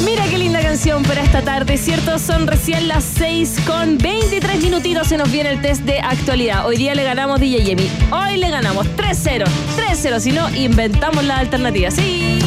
Mira 0.04 0.24
qué 0.30 0.38
para 1.08 1.24
esta 1.24 1.42
tarde, 1.42 1.78
¿cierto? 1.78 2.20
Son 2.20 2.48
recién 2.48 2.90
las 2.90 3.06
6 3.18 3.62
con 3.66 3.98
23 3.98 4.62
minutitos 4.62 5.08
se 5.08 5.16
nos 5.16 5.32
viene 5.32 5.52
el 5.52 5.62
test 5.62 5.84
de 5.84 6.02
actualidad. 6.02 6.66
Hoy 6.68 6.76
día 6.76 6.94
le 6.94 7.06
ganamos 7.06 7.40
DJ. 7.40 7.78
Hoy 8.12 8.36
le 8.36 8.50
ganamos 8.50 8.86
3-0. 8.98 9.46
3-0, 9.78 10.20
si 10.20 10.34
no, 10.34 10.54
inventamos 10.54 11.24
la 11.24 11.38
alternativa. 11.38 11.90
Sí. 11.92 12.40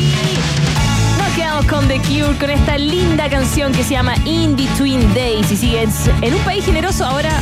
Nos 1.19 1.29
quedamos 1.35 1.65
con 1.65 1.89
The 1.89 2.01
Cure, 2.01 2.37
con 2.39 2.51
esta 2.51 2.77
linda 2.77 3.31
canción 3.31 3.73
que 3.73 3.83
se 3.83 3.95
llama 3.95 4.15
In 4.27 4.57
Between 4.57 5.15
Days 5.15 5.51
y 5.51 5.57
sigues 5.57 6.11
en 6.21 6.35
un 6.35 6.41
país 6.43 6.67
generoso 6.67 7.07
ahora 7.07 7.33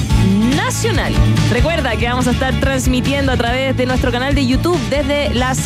nacional. 0.54 1.12
Recuerda 1.50 1.96
que 1.96 2.06
vamos 2.06 2.28
a 2.28 2.30
estar 2.30 2.54
transmitiendo 2.60 3.32
a 3.32 3.36
través 3.36 3.76
de 3.76 3.86
nuestro 3.86 4.12
canal 4.12 4.36
de 4.36 4.46
YouTube 4.46 4.78
desde 4.88 5.34
las 5.34 5.58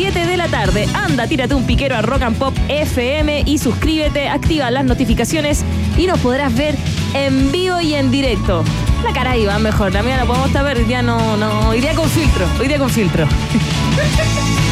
7 0.00 0.26
de 0.26 0.36
la 0.36 0.46
tarde. 0.46 0.86
Anda, 0.94 1.26
tírate 1.26 1.56
un 1.56 1.64
piquero 1.64 1.96
a 1.96 2.02
Rock 2.02 2.22
and 2.22 2.38
Pop 2.38 2.54
FM 2.68 3.42
y 3.44 3.58
suscríbete, 3.58 4.28
activa 4.28 4.70
las 4.70 4.84
notificaciones 4.84 5.64
y 5.96 6.06
nos 6.06 6.20
podrás 6.20 6.54
ver 6.54 6.76
en 7.14 7.50
vivo 7.50 7.80
y 7.80 7.94
en 7.94 8.12
directo. 8.12 8.62
La 9.02 9.12
cara 9.12 9.32
ahí 9.32 9.44
va 9.44 9.58
mejor, 9.58 9.92
la 9.92 10.04
mía 10.04 10.16
la 10.16 10.24
podemos 10.24 10.54
hoy 10.54 10.84
día 10.84 11.02
no, 11.02 11.36
no, 11.36 11.72
día 11.72 11.96
con 11.96 12.08
filtro, 12.08 12.46
día 12.64 12.78
con 12.78 12.90
filtro. 12.90 13.26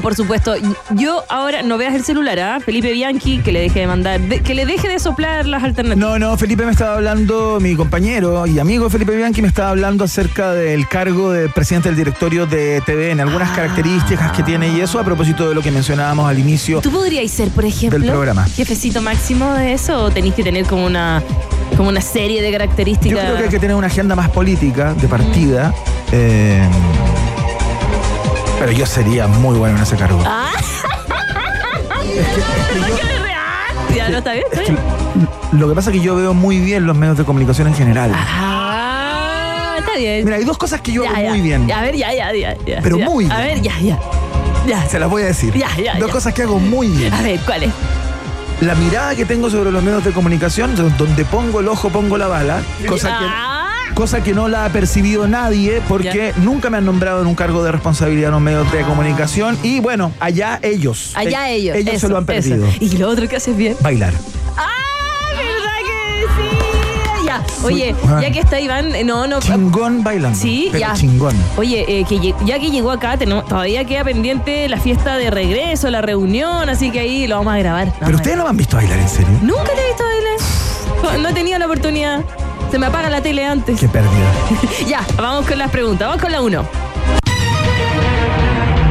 por 0.00 0.14
supuesto. 0.14 0.54
Yo 0.90 1.22
ahora 1.28 1.62
no 1.62 1.78
veas 1.78 1.94
el 1.94 2.04
celular, 2.04 2.38
¿ah? 2.40 2.58
Felipe 2.64 2.92
Bianchi, 2.92 3.38
que 3.38 3.52
le 3.52 3.60
deje 3.60 3.80
de 3.80 3.86
mandar, 3.86 4.20
de- 4.20 4.40
que 4.40 4.54
le 4.54 4.66
deje 4.66 4.88
de 4.88 4.98
soplar 4.98 5.46
las 5.46 5.62
alternativas. 5.62 5.98
No, 5.98 6.18
no, 6.18 6.36
Felipe 6.36 6.64
me 6.64 6.72
estaba 6.72 6.94
hablando, 6.96 7.58
mi 7.60 7.74
compañero 7.76 8.46
y 8.46 8.58
amigo 8.58 8.88
Felipe 8.90 9.14
Bianchi 9.16 9.42
me 9.42 9.48
estaba 9.48 9.70
hablando 9.70 10.04
acerca 10.04 10.52
del 10.52 10.86
cargo 10.88 11.30
de 11.32 11.48
presidente 11.48 11.88
del 11.88 11.96
directorio 11.96 12.46
de 12.46 12.80
TVN, 12.84 13.20
algunas 13.20 13.50
Ah. 13.50 13.56
características 13.56 14.32
que 14.32 14.42
tiene 14.42 14.68
y 14.68 14.80
eso 14.80 14.98
a 14.98 15.04
propósito 15.04 15.48
de 15.48 15.54
lo 15.54 15.62
que 15.62 15.70
mencionábamos 15.70 16.28
al 16.28 16.38
inicio. 16.38 16.80
¿Tú 16.80 16.90
podrías 16.90 17.30
ser, 17.30 17.48
por 17.50 17.64
ejemplo, 17.64 17.98
Del 17.98 18.08
programa. 18.10 18.44
jefecito 18.46 19.00
máximo 19.02 19.52
de 19.54 19.72
eso 19.72 20.04
o 20.04 20.10
tenéis 20.10 20.34
que 20.34 20.42
tener 20.42 20.66
como 20.66 20.86
una, 20.86 21.22
como 21.76 21.88
una 21.88 22.00
serie 22.00 22.40
de 22.42 22.50
Yo 22.50 22.58
características? 22.58 23.20
creo 23.24 23.36
que 23.36 23.44
hay 23.44 23.50
que 23.50 23.58
tener 23.58 23.76
una 23.76 23.86
agenda 23.88 24.14
más 24.14 24.28
política, 24.30 24.94
de 24.94 25.08
partida. 25.08 25.72
eh, 26.14 26.62
pero 28.62 28.70
yo 28.78 28.86
sería 28.86 29.26
muy 29.26 29.58
bueno 29.58 29.76
en 29.76 29.82
ese 29.82 29.96
cargo. 29.96 30.22
Ah. 30.24 30.52
Ya 33.94 34.08
no 34.08 34.18
está 34.18 34.32
bien. 34.32 34.44
Lo 35.52 35.68
que 35.68 35.74
pasa 35.74 35.90
es 35.90 35.96
que 35.98 36.02
yo 36.02 36.14
veo 36.16 36.32
muy 36.32 36.58
bien 36.60 36.86
los 36.86 36.96
medios 36.96 37.18
de 37.18 37.24
comunicación 37.24 37.66
en 37.68 37.74
general. 37.74 38.10
Ah, 38.14 39.76
está 39.78 39.96
bien. 39.98 40.24
Mira, 40.24 40.36
hay 40.36 40.44
dos 40.44 40.56
cosas 40.58 40.80
que 40.80 40.92
yo 40.92 41.02
Ya, 41.04 41.10
hago 41.10 41.22
ya. 41.22 41.28
muy 41.30 41.40
bien. 41.40 41.70
A 41.70 41.82
ver, 41.82 41.94
ya, 41.96 42.12
ya, 42.14 42.32
ya. 42.32 42.56
ya, 42.64 42.80
Pero 42.82 42.98
muy 42.98 43.28
A 43.30 43.38
ver, 43.38 43.60
ya, 43.60 43.78
ya. 43.80 43.98
Ya. 44.66 44.86
Se 44.88 44.98
las 44.98 45.10
voy 45.10 45.22
a 45.22 45.26
decir. 45.26 45.52
Ya, 45.56 45.68
ya, 45.76 45.98
Dos 45.98 46.10
cosas 46.10 46.32
que 46.32 46.42
hago 46.42 46.58
muy 46.58 46.88
bien. 46.88 47.12
A 47.12 47.20
ver, 47.22 47.38
¿cuál 47.40 47.64
es? 47.64 47.70
La 48.60 48.74
mirada 48.76 49.14
que 49.16 49.24
tengo 49.26 49.50
sobre 49.50 49.70
los 49.72 49.82
medios 49.82 50.04
de 50.04 50.12
comunicación, 50.12 50.74
do- 50.76 50.88
donde 50.90 51.24
pongo 51.24 51.60
el 51.60 51.68
ojo, 51.68 51.90
pongo 51.90 52.16
la 52.16 52.28
bala, 52.28 52.62
cosa 52.88 53.08
que, 53.18 53.24
Ah, 53.28 53.51
cosa 53.94 54.22
que 54.22 54.32
no 54.32 54.48
la 54.48 54.64
ha 54.64 54.68
percibido 54.70 55.28
nadie 55.28 55.80
porque 55.88 56.32
nunca 56.38 56.70
me 56.70 56.78
han 56.78 56.84
nombrado 56.86 57.20
en 57.20 57.26
un 57.26 57.34
cargo 57.34 57.62
de 57.62 57.72
responsabilidad 57.72 58.28
en 58.28 58.32
los 58.32 58.40
medios 58.42 58.70
de 58.72 58.82
comunicación 58.82 59.58
y 59.62 59.80
bueno, 59.80 60.12
allá 60.20 60.58
ellos. 60.62 61.12
allá 61.14 61.50
Eh, 61.50 61.56
ellos. 61.56 61.76
Ellos 61.76 61.94
eso, 61.94 62.06
se 62.06 62.12
lo 62.12 62.18
han 62.18 62.24
eso. 62.30 62.48
perdido. 62.50 62.68
Y 62.80 62.96
lo 62.96 63.08
otro 63.08 63.28
que 63.28 63.36
haces 63.36 63.56
bien. 63.56 63.76
Bailar. 63.80 64.12
¡Ah! 64.56 64.68
Oye, 67.64 67.94
Fui- 67.94 68.20
ya 68.22 68.30
que 68.32 68.40
está 68.40 68.60
Iván, 68.60 68.92
eh, 68.94 69.04
no, 69.04 69.26
no. 69.28 69.38
Chingón 69.40 70.02
bailando. 70.02 70.36
Sí, 70.38 70.68
pero 70.72 70.80
ya. 70.80 70.92
chingón. 70.94 71.34
Oye, 71.56 71.84
eh, 71.88 72.04
que 72.08 72.34
ya 72.44 72.58
que 72.58 72.70
llegó 72.70 72.90
acá, 72.90 73.16
tenemos, 73.16 73.46
todavía 73.46 73.84
queda 73.84 74.02
pendiente 74.04 74.68
la 74.68 74.78
fiesta 74.78 75.16
de 75.16 75.30
regreso, 75.30 75.88
la 75.88 76.02
reunión, 76.02 76.68
así 76.68 76.90
que 76.90 76.98
ahí 77.00 77.26
lo 77.28 77.36
vamos 77.36 77.54
a 77.54 77.58
grabar. 77.58 77.92
Pero 78.00 78.12
a 78.12 78.16
ustedes 78.16 78.36
no 78.36 78.42
me 78.44 78.50
han 78.50 78.56
visto 78.56 78.76
bailar 78.76 78.98
en 78.98 79.08
serio. 79.08 79.38
Nunca 79.42 79.64
te 79.72 79.80
he 79.80 79.86
visto 79.86 80.04
bailar. 80.04 81.18
No 81.22 81.28
he 81.28 81.32
tenido 81.32 81.58
la 81.58 81.66
oportunidad. 81.66 82.20
Se 82.72 82.78
me 82.78 82.86
apaga 82.86 83.10
la 83.10 83.20
tele 83.20 83.44
antes. 83.44 83.78
Qué 83.78 83.86
pérdida. 83.86 84.32
ya, 84.88 85.04
vamos 85.18 85.46
con 85.46 85.58
las 85.58 85.70
preguntas. 85.70 86.08
Vamos 86.08 86.22
con 86.22 86.32
la 86.32 86.40
1. 86.40 86.66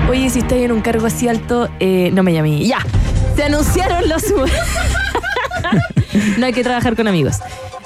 Oye, 0.08 0.30
si 0.30 0.38
estoy 0.38 0.66
en 0.66 0.72
un 0.72 0.82
cargo 0.82 1.08
así 1.08 1.28
alto, 1.28 1.68
eh, 1.80 2.12
no 2.14 2.22
me 2.22 2.32
llamé. 2.32 2.64
Ya. 2.64 2.78
Se 3.36 3.42
anunciaron 3.42 4.08
los 4.08 4.22
No 6.38 6.46
hay 6.46 6.54
que 6.54 6.62
trabajar 6.62 6.96
con 6.96 7.08
amigos. 7.08 7.38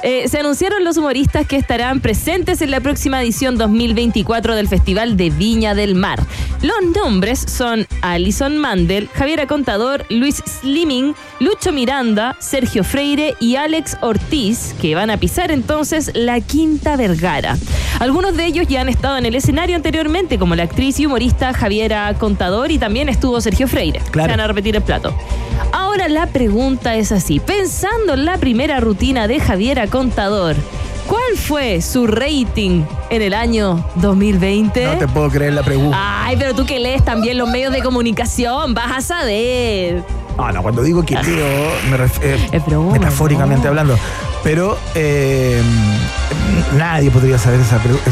Eh, 0.07 0.27
se 0.27 0.37
anunciaron 0.37 0.83
los 0.83 0.97
humoristas 0.97 1.47
que 1.47 1.55
estarán 1.55 1.99
presentes 1.99 2.61
en 2.61 2.69
la 2.69 2.79
próxima 2.79 3.23
edición 3.23 3.57
2024 3.57 4.53
del 4.53 4.67
Festival 4.67 5.17
de 5.17 5.31
Viña 5.31 5.73
del 5.73 5.95
Mar. 5.95 6.19
Los 6.61 6.75
nombres 6.95 7.39
son 7.39 7.87
Alison 8.03 8.55
Mandel, 8.59 9.09
Javiera 9.15 9.47
Contador, 9.47 10.05
Luis 10.09 10.43
Slimming, 10.45 11.15
Lucho 11.39 11.71
Miranda, 11.71 12.37
Sergio 12.39 12.83
Freire 12.83 13.33
y 13.39 13.55
Alex 13.55 13.97
Ortiz, 14.01 14.75
que 14.79 14.93
van 14.93 15.09
a 15.09 15.17
pisar 15.17 15.49
entonces 15.49 16.11
la 16.13 16.39
Quinta 16.39 16.97
Vergara. 16.97 17.57
Algunos 17.99 18.37
de 18.37 18.45
ellos 18.45 18.67
ya 18.67 18.81
han 18.81 18.89
estado 18.89 19.17
en 19.17 19.25
el 19.25 19.33
escenario 19.33 19.75
anteriormente, 19.75 20.37
como 20.37 20.53
la 20.53 20.63
actriz 20.65 20.99
y 20.99 21.07
humorista 21.07 21.51
Javiera 21.51 22.13
Contador 22.19 22.69
y 22.69 22.77
también 22.77 23.09
estuvo 23.09 23.41
Sergio 23.41 23.67
Freire. 23.67 24.01
Claro. 24.11 24.27
Se 24.27 24.37
van 24.37 24.41
a 24.41 24.47
repetir 24.47 24.75
el 24.75 24.83
plato. 24.83 25.17
Ahora 25.95 26.09
la 26.09 26.27
pregunta 26.27 26.95
es 26.95 27.13
así. 27.13 27.39
Pensando 27.39 28.15
en 28.15 28.25
la 28.25 28.37
primera 28.37 28.81
rutina 28.81 29.29
de 29.29 29.39
Javiera 29.39 29.87
Contador, 29.87 30.57
¿cuál 31.07 31.37
fue 31.37 31.81
su 31.81 32.05
rating 32.05 32.83
en 33.09 33.21
el 33.21 33.33
año 33.33 33.81
2020? 33.95 34.87
No 34.87 34.97
te 34.97 35.07
puedo 35.07 35.29
creer 35.29 35.53
la 35.53 35.63
pregunta. 35.63 35.97
Ay, 35.97 36.35
pero 36.37 36.53
tú 36.53 36.65
que 36.65 36.81
lees 36.81 37.05
también 37.05 37.37
los 37.37 37.47
medios 37.47 37.71
de 37.71 37.81
comunicación, 37.81 38.73
vas 38.73 38.91
a 38.91 38.99
saber. 38.99 40.03
Ah, 40.37 40.51
no, 40.51 40.61
cuando 40.61 40.83
digo 40.83 41.01
que 41.05 41.15
leo, 41.15 41.71
me 41.89 41.95
eh, 42.23 42.61
broma, 42.67 42.91
metafóricamente 42.91 43.63
no. 43.63 43.69
hablando. 43.69 43.97
Pero 44.43 44.77
eh, 44.95 45.61
nadie 46.77 47.09
podría 47.09 47.37
saber 47.37 47.61
esa 47.61 47.77
pregunta. 47.77 48.11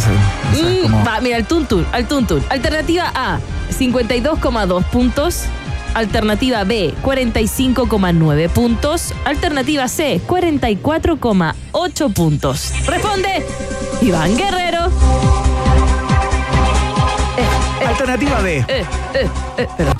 Mm, 0.53 1.05
va, 1.05 1.19
mira, 1.19 1.35
el 1.35 1.45
tuntun, 1.45 1.85
al 1.91 2.07
tuntun. 2.07 2.41
Alternativa 2.49 3.11
A, 3.13 3.39
52,2 3.77 4.85
puntos. 4.85 5.47
Alternativa 5.93 6.63
B, 6.63 6.93
45,9 7.03 8.49
puntos. 8.49 9.13
Alternativa 9.25 9.87
C, 9.87 10.21
44,8 10.27 12.13
puntos. 12.13 12.73
Responde 12.87 13.45
Iván 14.01 14.35
Guerrero. 14.35 14.91
Alternativa 17.87 18.39
B. 18.41 18.57
Eh, 18.67 18.85
eh, 19.13 19.29
eh, 19.57 19.67
perdón. 19.77 19.95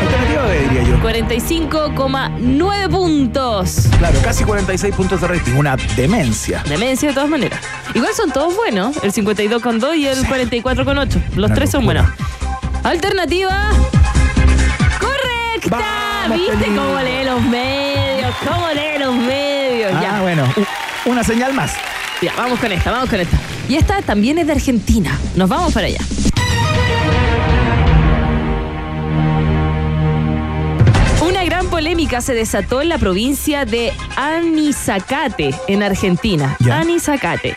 Alternativa 0.00 0.46
B, 0.46 0.60
diría 0.60 0.82
yo. 0.82 0.96
45,9 1.02 2.88
puntos. 2.88 3.88
Claro, 3.98 4.18
casi 4.22 4.44
46 4.44 4.94
puntos 4.94 5.20
de 5.20 5.28
rating. 5.28 5.52
Una 5.52 5.76
demencia. 5.96 6.62
Demencia 6.68 7.08
de 7.08 7.14
todas 7.14 7.28
maneras. 7.28 7.60
Igual 7.94 8.14
son 8.14 8.30
todos 8.30 8.56
buenos. 8.56 8.96
El 9.02 9.12
52,2 9.12 9.96
y 9.96 10.06
el 10.06 10.24
44,8. 10.24 11.20
Los 11.36 11.50
Una 11.50 11.54
tres 11.54 11.70
son 11.70 11.84
buenos. 11.84 12.06
Alternativa. 12.82 13.70
Vamos, 15.70 16.38
¿Viste 16.38 16.66
cómo 16.66 16.98
lee 17.00 17.24
los 17.24 17.42
medios? 17.42 18.34
¿Cómo 18.46 18.68
lee 18.68 18.98
los 18.98 19.14
medios? 19.14 19.92
Ah, 19.94 20.00
ya. 20.02 20.20
bueno. 20.22 20.44
Una 21.04 21.22
señal 21.22 21.52
más. 21.52 21.74
Ya, 22.22 22.32
vamos 22.36 22.58
con 22.58 22.72
esta, 22.72 22.90
vamos 22.90 23.10
con 23.10 23.20
esta. 23.20 23.38
Y 23.68 23.76
esta 23.76 24.02
también 24.02 24.38
es 24.38 24.46
de 24.46 24.52
Argentina. 24.52 25.18
Nos 25.36 25.48
vamos 25.48 25.72
para 25.72 25.86
allá. 25.86 26.00
Una 31.20 31.44
gran 31.44 31.66
polémica 31.66 32.20
se 32.20 32.34
desató 32.34 32.80
en 32.80 32.88
la 32.88 32.98
provincia 32.98 33.64
de 33.64 33.92
Anizacate, 34.16 35.54
en 35.66 35.82
Argentina. 35.82 36.56
Ya. 36.60 36.78
Anizacate. 36.78 37.56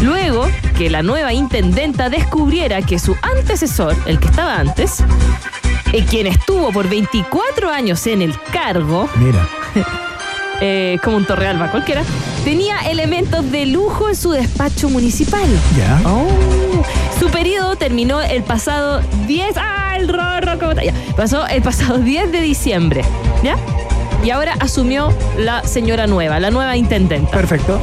Luego 0.00 0.48
que 0.76 0.90
la 0.90 1.02
nueva 1.02 1.32
intendenta 1.32 2.10
descubriera 2.10 2.82
que 2.82 2.98
su 2.98 3.16
antecesor, 3.22 3.96
el 4.06 4.18
que 4.18 4.26
estaba 4.26 4.58
antes, 4.58 5.04
eh, 5.94 6.04
quien 6.04 6.26
estuvo 6.26 6.72
por 6.72 6.88
24 6.88 7.70
años 7.70 8.04
en 8.08 8.20
el 8.20 8.34
cargo, 8.52 9.08
Mira. 9.14 9.46
eh, 10.60 10.98
como 11.04 11.18
un 11.18 11.24
torrealba 11.24 11.70
cualquiera, 11.70 12.02
tenía 12.44 12.78
elementos 12.90 13.48
de 13.52 13.66
lujo 13.66 14.08
en 14.08 14.16
su 14.16 14.32
despacho 14.32 14.90
municipal. 14.90 15.48
Ya. 15.76 16.00
Oh. 16.04 16.26
Su 17.20 17.30
periodo 17.30 17.76
terminó 17.76 18.20
el 18.20 18.42
pasado 18.42 19.02
10. 19.28 19.56
¡Ah, 19.56 19.94
el 19.96 20.08
rorro! 20.08 20.58
¿cómo 20.58 20.72
está? 20.72 20.82
Ya. 20.82 20.94
Pasó 21.16 21.46
el 21.46 21.62
pasado 21.62 21.98
10 21.98 22.32
de 22.32 22.40
diciembre. 22.40 23.02
¿Ya? 23.44 23.56
Y 24.24 24.30
ahora 24.30 24.54
asumió 24.58 25.12
la 25.38 25.62
señora 25.62 26.08
nueva, 26.08 26.40
la 26.40 26.50
nueva 26.50 26.76
intendenta. 26.76 27.30
Perfecto. 27.30 27.78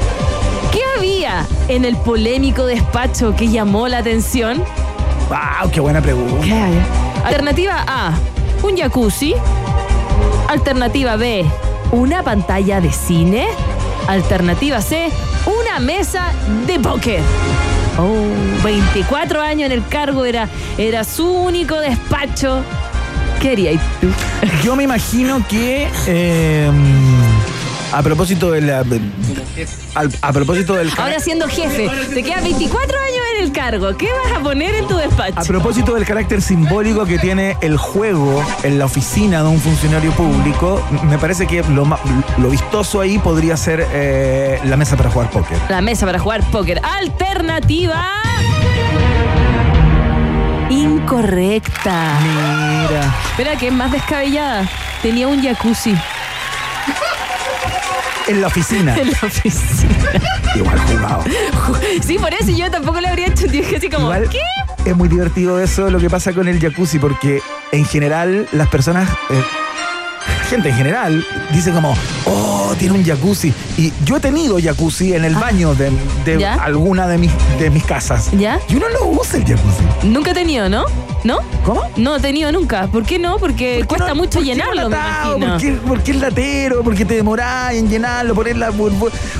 ¿Qué 0.74 0.82
había 0.98 1.46
en 1.70 1.86
el 1.86 1.96
polémico 1.96 2.66
despacho 2.66 3.38
que 3.38 3.48
llamó 3.48 3.88
la 3.88 4.00
atención? 4.00 4.62
¡Wow! 5.30 5.72
¡Qué 5.72 5.80
buena 5.80 6.02
pregunta! 6.02 6.68
Alternativa 7.24 7.84
A, 7.88 8.14
un 8.64 8.76
jacuzzi. 8.78 9.36
Alternativa 10.48 11.16
B, 11.16 11.46
una 11.92 12.24
pantalla 12.24 12.82
de 12.82 12.92
cine. 12.92 13.48
Alternativa 14.08 14.82
C, 14.82 15.10
una 15.46 15.80
mesa 15.80 16.32
de 16.66 16.80
póker. 16.80 17.22
Oh, 17.98 18.64
24 18.64 19.42
años 19.42 19.68
en 19.68 19.72
el 19.74 19.88
cargo, 19.88 20.26
era, 20.26 20.50
era 20.78 21.04
su 21.04 21.28
único 21.30 21.76
despacho. 21.80 22.64
¿Qué 23.40 23.52
harías 23.52 23.82
tú? 24.00 24.08
Yo 24.64 24.76
me 24.76 24.84
imagino 24.84 25.46
que. 25.48 25.90
eh, 26.08 26.70
a 27.92 28.02
propósito 28.02 28.52
de 28.52 28.62
la. 28.62 28.80
al- 29.96 30.12
a 30.22 30.34
propósito 30.34 30.74
del. 30.76 30.90
Ahora 30.98 31.20
siendo 31.20 31.48
jefe, 31.48 31.90
te 32.14 32.24
quedan 32.24 32.44
24 32.44 32.98
años 33.00 33.22
en 33.38 33.44
el 33.44 33.52
cargo. 33.52 33.96
¿Qué 33.98 34.08
vas 34.24 34.38
a 34.38 34.40
poner 34.42 34.76
en 34.76 34.88
tu 34.88 34.96
despacho? 34.96 35.40
A 35.40 35.44
propósito 35.44 35.94
del 35.96 36.06
carácter 36.06 36.42
simbólico 36.42 37.06
que 37.06 37.20
tiene 37.20 37.58
el 37.62 37.78
juego 37.78 38.44
en 38.64 38.80
la 38.80 38.86
oficina 38.86 39.42
de 39.44 39.50
un 39.50 39.60
funcionario 39.60 40.12
público, 40.12 40.82
me 41.04 41.18
parece 41.18 41.48
que 41.48 41.64
lo, 41.64 41.86
lo 42.38 42.50
vistoso 42.50 43.02
ahí 43.02 43.18
podría 43.20 43.58
ser 43.58 43.86
eh, 43.92 44.60
la 44.66 44.78
mesa 44.78 44.96
para 44.96 45.10
jugar 45.10 45.30
póker. 45.30 45.58
La 45.70 45.82
mesa 45.82 46.06
para 46.06 46.20
jugar 46.20 46.44
póker. 46.50 46.80
Alternativa. 46.84 48.06
Incorrecta. 50.70 52.18
Mira. 52.24 53.14
Espera, 53.32 53.56
que 53.58 53.68
es 53.68 53.74
más 53.74 53.92
descabellada. 53.92 54.68
Tenía 55.02 55.28
un 55.28 55.42
jacuzzi 55.44 55.96
En 58.28 58.42
la 58.42 58.48
oficina. 58.48 58.96
en 59.02 59.12
la 59.12 59.18
oficina. 59.24 59.96
Igual 60.56 60.80
jugado. 60.80 61.24
Sí, 62.06 62.18
por 62.18 62.34
eso 62.34 62.52
yo 62.52 62.70
tampoco 62.72 63.00
le 63.02 63.08
habría 63.08 63.28
hecho 63.28 63.46
un 63.46 63.52
dije 63.52 63.78
así 63.78 63.90
como, 63.90 64.08
Igual- 64.08 64.30
¿qué? 64.30 64.40
es 64.86 64.96
muy 64.98 65.08
divertido 65.10 65.60
eso, 65.60 65.90
lo 65.90 66.00
que 66.00 66.10
pasa 66.10 66.34
con 66.34 66.48
el 66.48 66.60
jacuzzi, 66.60 66.98
porque 67.00 67.42
en 67.72 67.86
general 67.86 68.48
las 68.52 68.68
personas, 68.70 69.08
eh, 69.30 69.44
gente 70.50 70.70
en 70.70 70.76
general, 70.76 71.26
dice 71.52 71.72
como, 71.72 71.96
oh, 72.26 72.74
tiene 72.80 72.96
un 72.98 73.06
jacuzzi. 73.06 73.54
Y 73.78 73.94
yo 74.06 74.18
he 74.18 74.20
tenido 74.20 74.58
jacuzzi 74.62 75.14
en 75.14 75.26
el 75.26 75.36
baño 75.36 75.76
de, 75.76 75.92
de 76.26 76.46
Ah. 76.46 76.58
Alguna 76.64 77.08
de 77.08 77.18
mis, 77.18 77.32
de 77.60 77.70
mis 77.70 77.84
casas. 77.84 78.30
¿Ya? 78.38 78.60
Y 78.70 78.76
uno 78.76 78.88
no 78.90 79.06
usa 79.20 79.38
el 79.38 79.46
jacuzzi. 79.46 80.08
Nunca 80.08 80.32
he 80.32 80.34
tenido, 80.34 80.68
¿no? 80.70 80.86
¿No? 81.24 81.40
¿Cómo? 81.64 81.84
No 81.98 82.16
he 82.16 82.20
tenido 82.20 82.52
nunca. 82.52 82.88
¿Por 82.88 83.04
qué 83.04 83.20
no? 83.20 83.38
Porque 83.38 83.84
cuesta 83.88 84.14
mucho 84.16 84.40
llenarlo, 84.42 84.90
me 84.90 84.98
porque, 85.48 85.78
porque 85.88 86.12
es 86.12 86.18
latero, 86.18 86.84
porque 86.84 87.06
te 87.06 87.16
demorás 87.16 87.74
en 87.74 87.90
llenarlo, 87.90 88.34
poner 88.34 88.58
la 88.58 88.72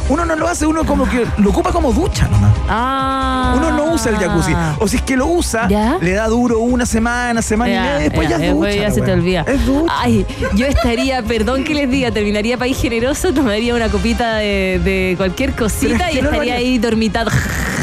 Uno 0.10 0.26
no 0.26 0.36
lo 0.36 0.48
hace, 0.48 0.66
uno 0.66 0.86
como 0.86 1.10
que 1.10 1.26
lo 1.38 1.50
ocupa 1.50 1.72
como 1.72 1.92
ducha 1.92 2.28
nomás. 2.28 2.52
Ah. 2.70 3.56
Uno 3.58 3.72
no 3.72 3.94
usa 3.94 4.12
el 4.12 4.18
jacuzzi. 4.18 4.54
O 4.80 4.88
si 4.88 4.98
es 4.98 5.02
que 5.02 5.16
lo 5.18 5.28
usa, 5.28 5.68
le 6.02 6.12
da 6.12 6.28
duro 6.28 6.60
una 6.60 6.86
semana, 6.86 7.42
semana 7.42 7.72
y 7.72 7.80
media, 7.80 7.98
después 7.98 8.30
ya, 8.30 8.36
es 8.38 8.54
ducha. 8.54 8.72
ya 8.76 8.92
se 8.92 9.02
te 9.02 9.12
olvida. 9.12 9.42
Es 9.48 9.66
ducha. 9.66 9.94
Ay, 9.98 10.26
yo 10.54 10.68
estaría, 10.68 11.24
perdón 11.24 11.64
que 11.64 11.74
les 11.74 11.90
diga, 11.90 12.12
terminaría 12.12 12.58
país 12.58 12.80
generoso, 12.80 13.34
tomaría 13.34 13.74
una 13.74 13.90
copita 13.90 14.36
de, 14.36 14.80
de 14.84 15.16
cualquier 15.18 15.54
cosita 15.54 16.10
es 16.10 16.18
y 16.18 16.22
no 16.22 16.30
estaría 16.30 16.56
ahí 16.56 16.78
dormitado. 16.78 17.32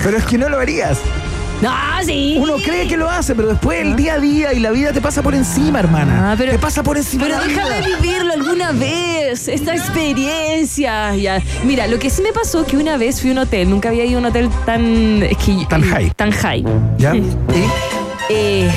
Pero 0.04 0.16
es 0.16 0.24
que 0.24 0.38
no 0.38 0.48
lo 0.48 0.58
harías. 0.58 0.98
No, 1.62 1.70
sí. 2.04 2.36
Uno 2.40 2.54
cree 2.64 2.86
que 2.86 2.96
lo 2.96 3.08
hace, 3.10 3.34
pero 3.34 3.48
después 3.48 3.80
el 3.80 3.96
día 3.96 4.14
a 4.14 4.18
día 4.18 4.52
y 4.52 4.60
la 4.60 4.70
vida 4.70 4.92
te 4.92 5.00
pasa 5.00 5.22
por 5.22 5.34
encima, 5.34 5.80
hermana. 5.80 6.32
Ah, 6.32 6.34
pero- 6.38 6.52
te 6.52 6.58
pasa 6.58 6.82
por 6.82 6.96
encima 6.96 7.24
Pero 7.24 7.40
déjame 7.40 7.80
vivirlo 7.96 8.32
alguna 8.32 8.72
vez, 8.72 9.48
esta 9.48 9.74
experiencia. 9.74 11.14
Ya. 11.16 11.42
Mira, 11.64 11.86
lo 11.88 11.98
que 11.98 12.10
sí 12.10 12.22
me 12.22 12.32
pasó 12.32 12.64
que 12.64 12.76
una 12.76 12.96
vez 12.96 13.20
fui 13.20 13.30
a 13.30 13.32
un 13.32 13.38
hotel, 13.38 13.68
nunca 13.70 13.88
había 13.88 14.04
ido 14.04 14.18
a 14.18 14.20
un 14.20 14.26
hotel 14.26 14.48
tan... 14.66 15.22
es 15.22 15.36
que- 15.38 15.66
Tan 15.68 15.82
high. 15.82 16.10
Tan 16.14 16.30
high. 16.30 16.64
¿Ya? 16.98 17.14
¿Y? 17.16 17.22
Eh, 18.30 18.70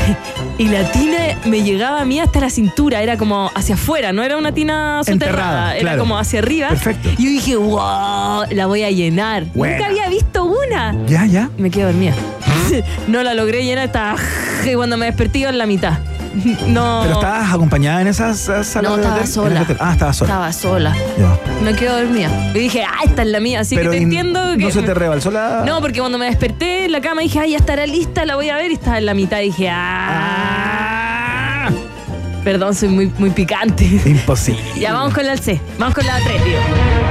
y 0.57 0.69
la 0.69 0.89
tina 0.93 1.17
me 1.45 1.61
llegaba 1.61 1.99
a 1.99 2.05
mí 2.05 2.21
hasta 2.21 2.39
la 2.39 2.49
cintura, 2.49 3.01
era 3.01 3.17
como 3.17 3.51
hacia 3.53 3.75
afuera, 3.75 4.13
no 4.13 4.23
era 4.23 4.37
una 4.37 4.53
tina 4.53 5.01
soterrada, 5.03 5.11
Enterrada, 5.31 5.71
era 5.73 5.81
claro. 5.81 5.99
como 5.99 6.17
hacia 6.17 6.39
arriba. 6.39 6.69
Perfecto. 6.69 7.09
Y 7.17 7.23
yo 7.25 7.29
dije, 7.31 7.55
wow, 7.57 8.43
la 8.49 8.65
voy 8.67 8.83
a 8.83 8.91
llenar. 8.91 9.45
Nunca 9.53 9.87
había 9.87 10.07
visto 10.07 10.45
una. 10.45 10.95
Ya, 11.05 11.25
ya. 11.25 11.49
Me 11.57 11.69
quedo 11.69 11.87
dormida. 11.87 12.13
no 13.07 13.23
la 13.23 13.33
logré 13.33 13.63
llenar, 13.63 13.85
estaba 13.85 14.17
y 14.65 14.73
cuando 14.75 14.97
me 14.97 15.05
desperté 15.07 15.39
iba 15.39 15.49
en 15.49 15.57
la 15.57 15.65
mitad. 15.65 15.97
No. 16.67 17.01
Pero 17.03 17.15
estabas 17.15 17.53
acompañada 17.53 18.01
en 18.01 18.07
esas 18.07 18.39
salas 18.39 18.73
No, 18.81 18.95
de 18.95 19.01
estaba 19.01 19.15
hotel? 19.15 19.27
Sola. 19.27 19.65
Ah, 19.79 19.91
estaba 19.91 20.13
sola. 20.13 20.31
Estaba 20.31 20.53
sola. 20.53 20.95
Me 21.61 21.73
quedo 21.73 21.97
dormida. 21.97 22.29
Y 22.53 22.59
dije, 22.59 22.85
ah, 22.85 23.01
esta 23.03 23.23
es 23.23 23.27
la 23.27 23.41
mía, 23.41 23.59
así 23.59 23.75
Pero 23.75 23.91
que 23.91 23.97
te 23.97 24.03
entiendo 24.03 24.39
que. 24.57 24.63
No 24.63 24.71
se 24.71 24.81
te 24.81 24.93
rebalsó 24.93 25.29
la. 25.29 25.63
No, 25.65 25.81
porque 25.81 25.99
cuando 25.99 26.17
me 26.17 26.27
desperté 26.27 26.85
en 26.85 26.93
la 26.93 27.01
cama 27.01 27.21
dije, 27.21 27.37
ay, 27.39 27.51
ya 27.51 27.57
estará 27.57 27.85
lista, 27.85 28.23
la 28.25 28.35
voy 28.35 28.47
a 28.49 28.55
ver 28.55 28.71
y 28.71 28.75
estaba 28.75 28.97
en 28.97 29.07
la 29.07 29.13
mitad 29.13 29.41
y 29.41 29.47
dije, 29.47 29.69
ah. 29.69 31.69
Perdón, 32.45 32.73
soy 32.73 32.87
muy, 32.89 33.11
muy 33.17 33.29
picante. 33.31 33.83
Imposible. 34.05 34.63
ya 34.79 34.93
vamos 34.93 35.13
con 35.13 35.27
la 35.27 35.35
C, 35.37 35.59
vamos 35.77 35.93
con 35.93 36.07
la 36.07 36.15
3, 36.17 36.43
tío. 36.43 37.10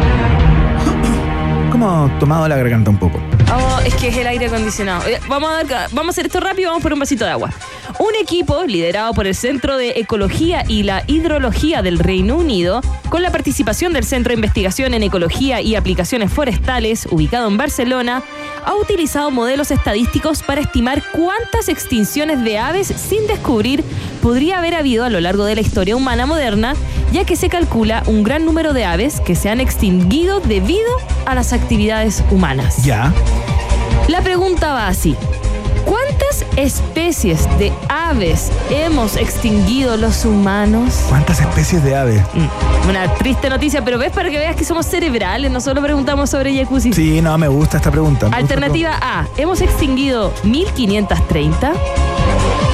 Como 1.81 2.11
tomado 2.21 2.47
la 2.47 2.57
garganta 2.59 2.90
un 2.90 2.99
poco. 2.99 3.19
Oh, 3.51 3.81
es 3.87 3.95
que 3.95 4.09
es 4.09 4.16
el 4.19 4.27
aire 4.27 4.47
acondicionado. 4.49 5.09
Eh, 5.09 5.19
Vamos 5.29 5.51
a, 5.51 5.64
dar- 5.64 5.88
vamos 5.93 6.09
a 6.09 6.11
hacer 6.11 6.27
esto 6.27 6.38
rápido 6.38 6.69
vamos 6.69 6.83
por 6.83 6.93
un 6.93 6.99
vasito 6.99 7.25
de 7.25 7.31
agua. 7.31 7.51
Un 7.99 8.14
equipo 8.21 8.64
liderado 8.66 9.14
por 9.14 9.27
el 9.27 9.35
Centro 9.35 9.79
de 9.79 9.95
Ecología 9.97 10.62
y 10.69 10.83
la 10.83 11.05
Hidrología 11.07 11.81
del 11.81 11.99
Reino 11.99 12.37
Unido, 12.37 12.83
con 13.09 13.23
la 13.23 13.33
participación 13.33 13.95
del 13.95 14.05
Centro 14.05 14.31
de 14.31 14.35
Investigación 14.35 14.93
en 14.93 15.03
Ecología 15.05 15.62
y 15.62 15.75
Aplicaciones 15.75 16.31
Forestales, 16.31 17.09
ubicado 17.11 17.49
en 17.49 17.57
Barcelona, 17.57 18.23
ha 18.64 18.75
utilizado 18.75 19.31
modelos 19.31 19.70
estadísticos 19.70 20.42
para 20.42 20.61
estimar 20.61 21.03
cuántas 21.12 21.68
extinciones 21.68 22.42
de 22.44 22.59
aves 22.59 22.88
sin 22.88 23.27
descubrir 23.27 23.85
podría 24.23 24.59
haber 24.59 24.75
habido 24.75 25.05
a 25.05 25.11
lo 25.11 25.20
largo 25.20 25.44
de 25.44 25.55
la 25.55 25.61
historia 25.61 25.96
humana 25.96 26.27
moderna, 26.27 26.75
ya 27.12 27.25
que 27.25 27.37
se 27.37 27.49
calcula 27.49 28.03
un 28.07 28.23
gran 28.23 28.44
número 28.44 28.73
de 28.73 28.85
aves 28.85 29.20
que 29.20 29.35
se 29.35 29.49
han 29.49 29.61
extinguido 29.61 30.40
debido 30.40 30.90
a 31.27 31.35
las 31.35 31.53
actividades 31.53 32.23
humanas. 32.31 32.85
Ya. 32.85 33.12
La 34.09 34.23
pregunta 34.23 34.73
va 34.73 34.88
así. 34.88 35.16
¿Cuántas 35.90 36.46
especies 36.55 37.48
de 37.59 37.72
aves 37.88 38.53
hemos 38.70 39.16
extinguido 39.16 39.96
los 39.96 40.24
humanos? 40.24 41.00
¿Cuántas 41.09 41.40
especies 41.40 41.83
de 41.83 41.96
aves? 41.96 42.22
Mm, 42.33 42.88
Una 42.90 43.12
triste 43.14 43.50
noticia, 43.50 43.85
pero 43.85 43.98
ves 43.98 44.12
para 44.12 44.31
que 44.31 44.38
veas 44.38 44.55
que 44.55 44.64
somos 44.64 44.87
cerebrales, 44.87 45.50
no 45.50 45.61
solo 45.61 45.83
preguntamos 45.83 46.31
sobre 46.31 46.57
jacuzzi. 46.57 46.92
Sí, 46.92 47.20
no, 47.20 47.37
me 47.38 47.48
gusta 47.48 47.79
esta 47.79 47.90
pregunta. 47.90 48.29
me 48.29 48.37
Alternativa 48.37 48.92
A, 49.03 49.26
hemos 49.37 49.61
extinguido 49.61 50.33
1530. 50.44 51.72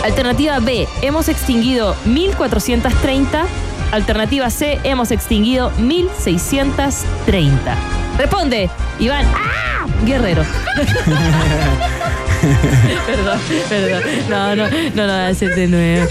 Alternativa 0.04 0.58
B, 0.58 0.86
hemos 1.00 1.30
extinguido 1.30 1.96
1430. 2.04 3.46
Alternativa 3.92 4.50
C, 4.50 4.78
hemos 4.84 5.10
extinguido 5.10 5.70
1630. 5.78 7.76
Responde, 8.18 8.68
Iván. 8.98 9.24
¡Ah! 9.34 9.86
Guerrero. 10.04 10.44
perdón, 13.06 13.40
perdón. 13.68 14.02
No, 14.28 14.56
no, 14.56 14.64
no, 14.94 15.06
no, 15.06 15.12
hacer 15.26 15.54
de 15.54 15.66
nuevo. 15.66 16.08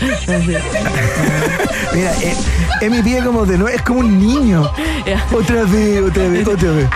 Mira, 1.93 2.11
eh, 2.21 2.35
Emi 2.81 3.01
pide 3.01 3.23
como 3.23 3.45
de 3.45 3.57
nuevo, 3.57 3.75
es 3.75 3.81
como 3.81 3.99
un 3.99 4.19
niño. 4.19 4.69
Otra 5.31 5.63
vez, 5.63 6.01
otra 6.01 6.27
vez, 6.27 6.47
otra 6.47 6.71
vez. 6.71 6.87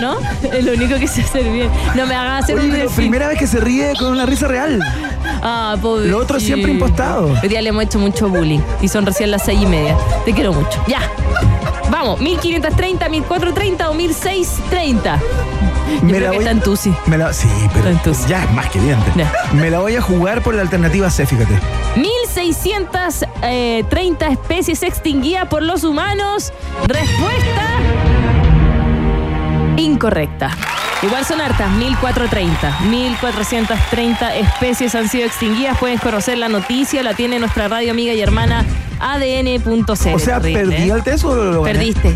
¿No? 0.00 0.16
Es 0.52 0.64
lo 0.64 0.72
único 0.74 0.96
que 0.96 1.08
sé 1.08 1.22
hacer 1.22 1.42
bien. 1.50 1.68
No 1.96 2.06
me 2.06 2.14
hagas 2.14 2.44
hacer 2.44 2.56
Oye, 2.56 2.66
un 2.66 2.70
pero 2.70 2.82
delfín. 2.84 2.96
primera 3.04 3.26
vez 3.28 3.36
que 3.38 3.48
se 3.48 3.58
ríe 3.58 3.94
con 3.98 4.12
una 4.12 4.26
risa 4.26 4.46
real. 4.46 4.80
Ah, 5.42 5.76
pobre. 5.82 6.06
Lo 6.06 6.18
otro 6.18 6.38
siempre 6.38 6.70
impostado. 6.70 7.34
Hoy 7.42 7.48
día 7.48 7.60
le 7.60 7.70
hemos 7.70 7.82
hecho 7.82 7.98
mucho 7.98 8.28
bullying 8.28 8.60
y 8.80 8.86
son 8.88 9.04
recién 9.06 9.30
las 9.32 9.44
seis 9.44 9.60
y 9.60 9.66
media. 9.66 9.96
Te 10.24 10.32
quiero 10.32 10.52
mucho. 10.52 10.82
Ya. 10.86 11.00
Vamos, 11.90 12.20
1530, 12.20 13.08
1430 13.08 13.90
o 13.90 13.94
1630. 13.94 15.18
Yo 15.96 16.02
Me 16.04 16.12
creo 16.12 16.20
la 16.20 16.30
que 16.30 16.36
voy- 16.36 16.38
está 16.38 16.50
en 16.50 16.60
Tusi. 16.60 16.92
Me 17.06 17.18
la, 17.18 17.32
sí, 17.32 17.48
pero 17.74 17.90
ya 18.28 18.44
es 18.44 18.52
más 18.52 18.68
que 18.70 18.78
evidente. 18.78 19.10
Ya. 19.16 19.32
Me 19.54 19.70
la 19.70 19.80
voy 19.80 19.96
a 19.96 20.00
jugar 20.02 20.42
por 20.42 20.54
la 20.54 20.62
alternativa 20.62 21.10
C, 21.10 21.26
fíjate. 21.26 21.58
1630 21.96 24.28
especies 24.28 24.82
extinguidas 24.82 25.48
por 25.48 25.62
los 25.62 25.84
humanos. 25.84 26.52
Respuesta 26.86 27.62
incorrecta. 29.76 30.50
Igual 31.02 31.24
son 31.24 31.40
hartas, 31.40 31.70
1430. 31.72 32.80
1430 32.90 34.34
especies 34.36 34.94
han 34.96 35.08
sido 35.08 35.26
extinguidas. 35.26 35.78
Puedes 35.78 36.00
conocer 36.00 36.36
la 36.38 36.48
noticia, 36.48 37.02
la 37.04 37.14
tiene 37.14 37.38
nuestra 37.38 37.68
radio 37.68 37.92
amiga 37.92 38.12
y 38.12 38.20
hermana 38.20 38.64
ADN.cl. 39.00 39.90
O 40.14 40.18
sea, 40.18 40.40
¿perdí 40.40 40.56
¿eh? 40.56 40.90
el 40.92 41.02
test 41.04 41.24
o 41.24 41.34
lo 41.36 41.62
gané? 41.62 41.78
Perdiste. 41.78 42.14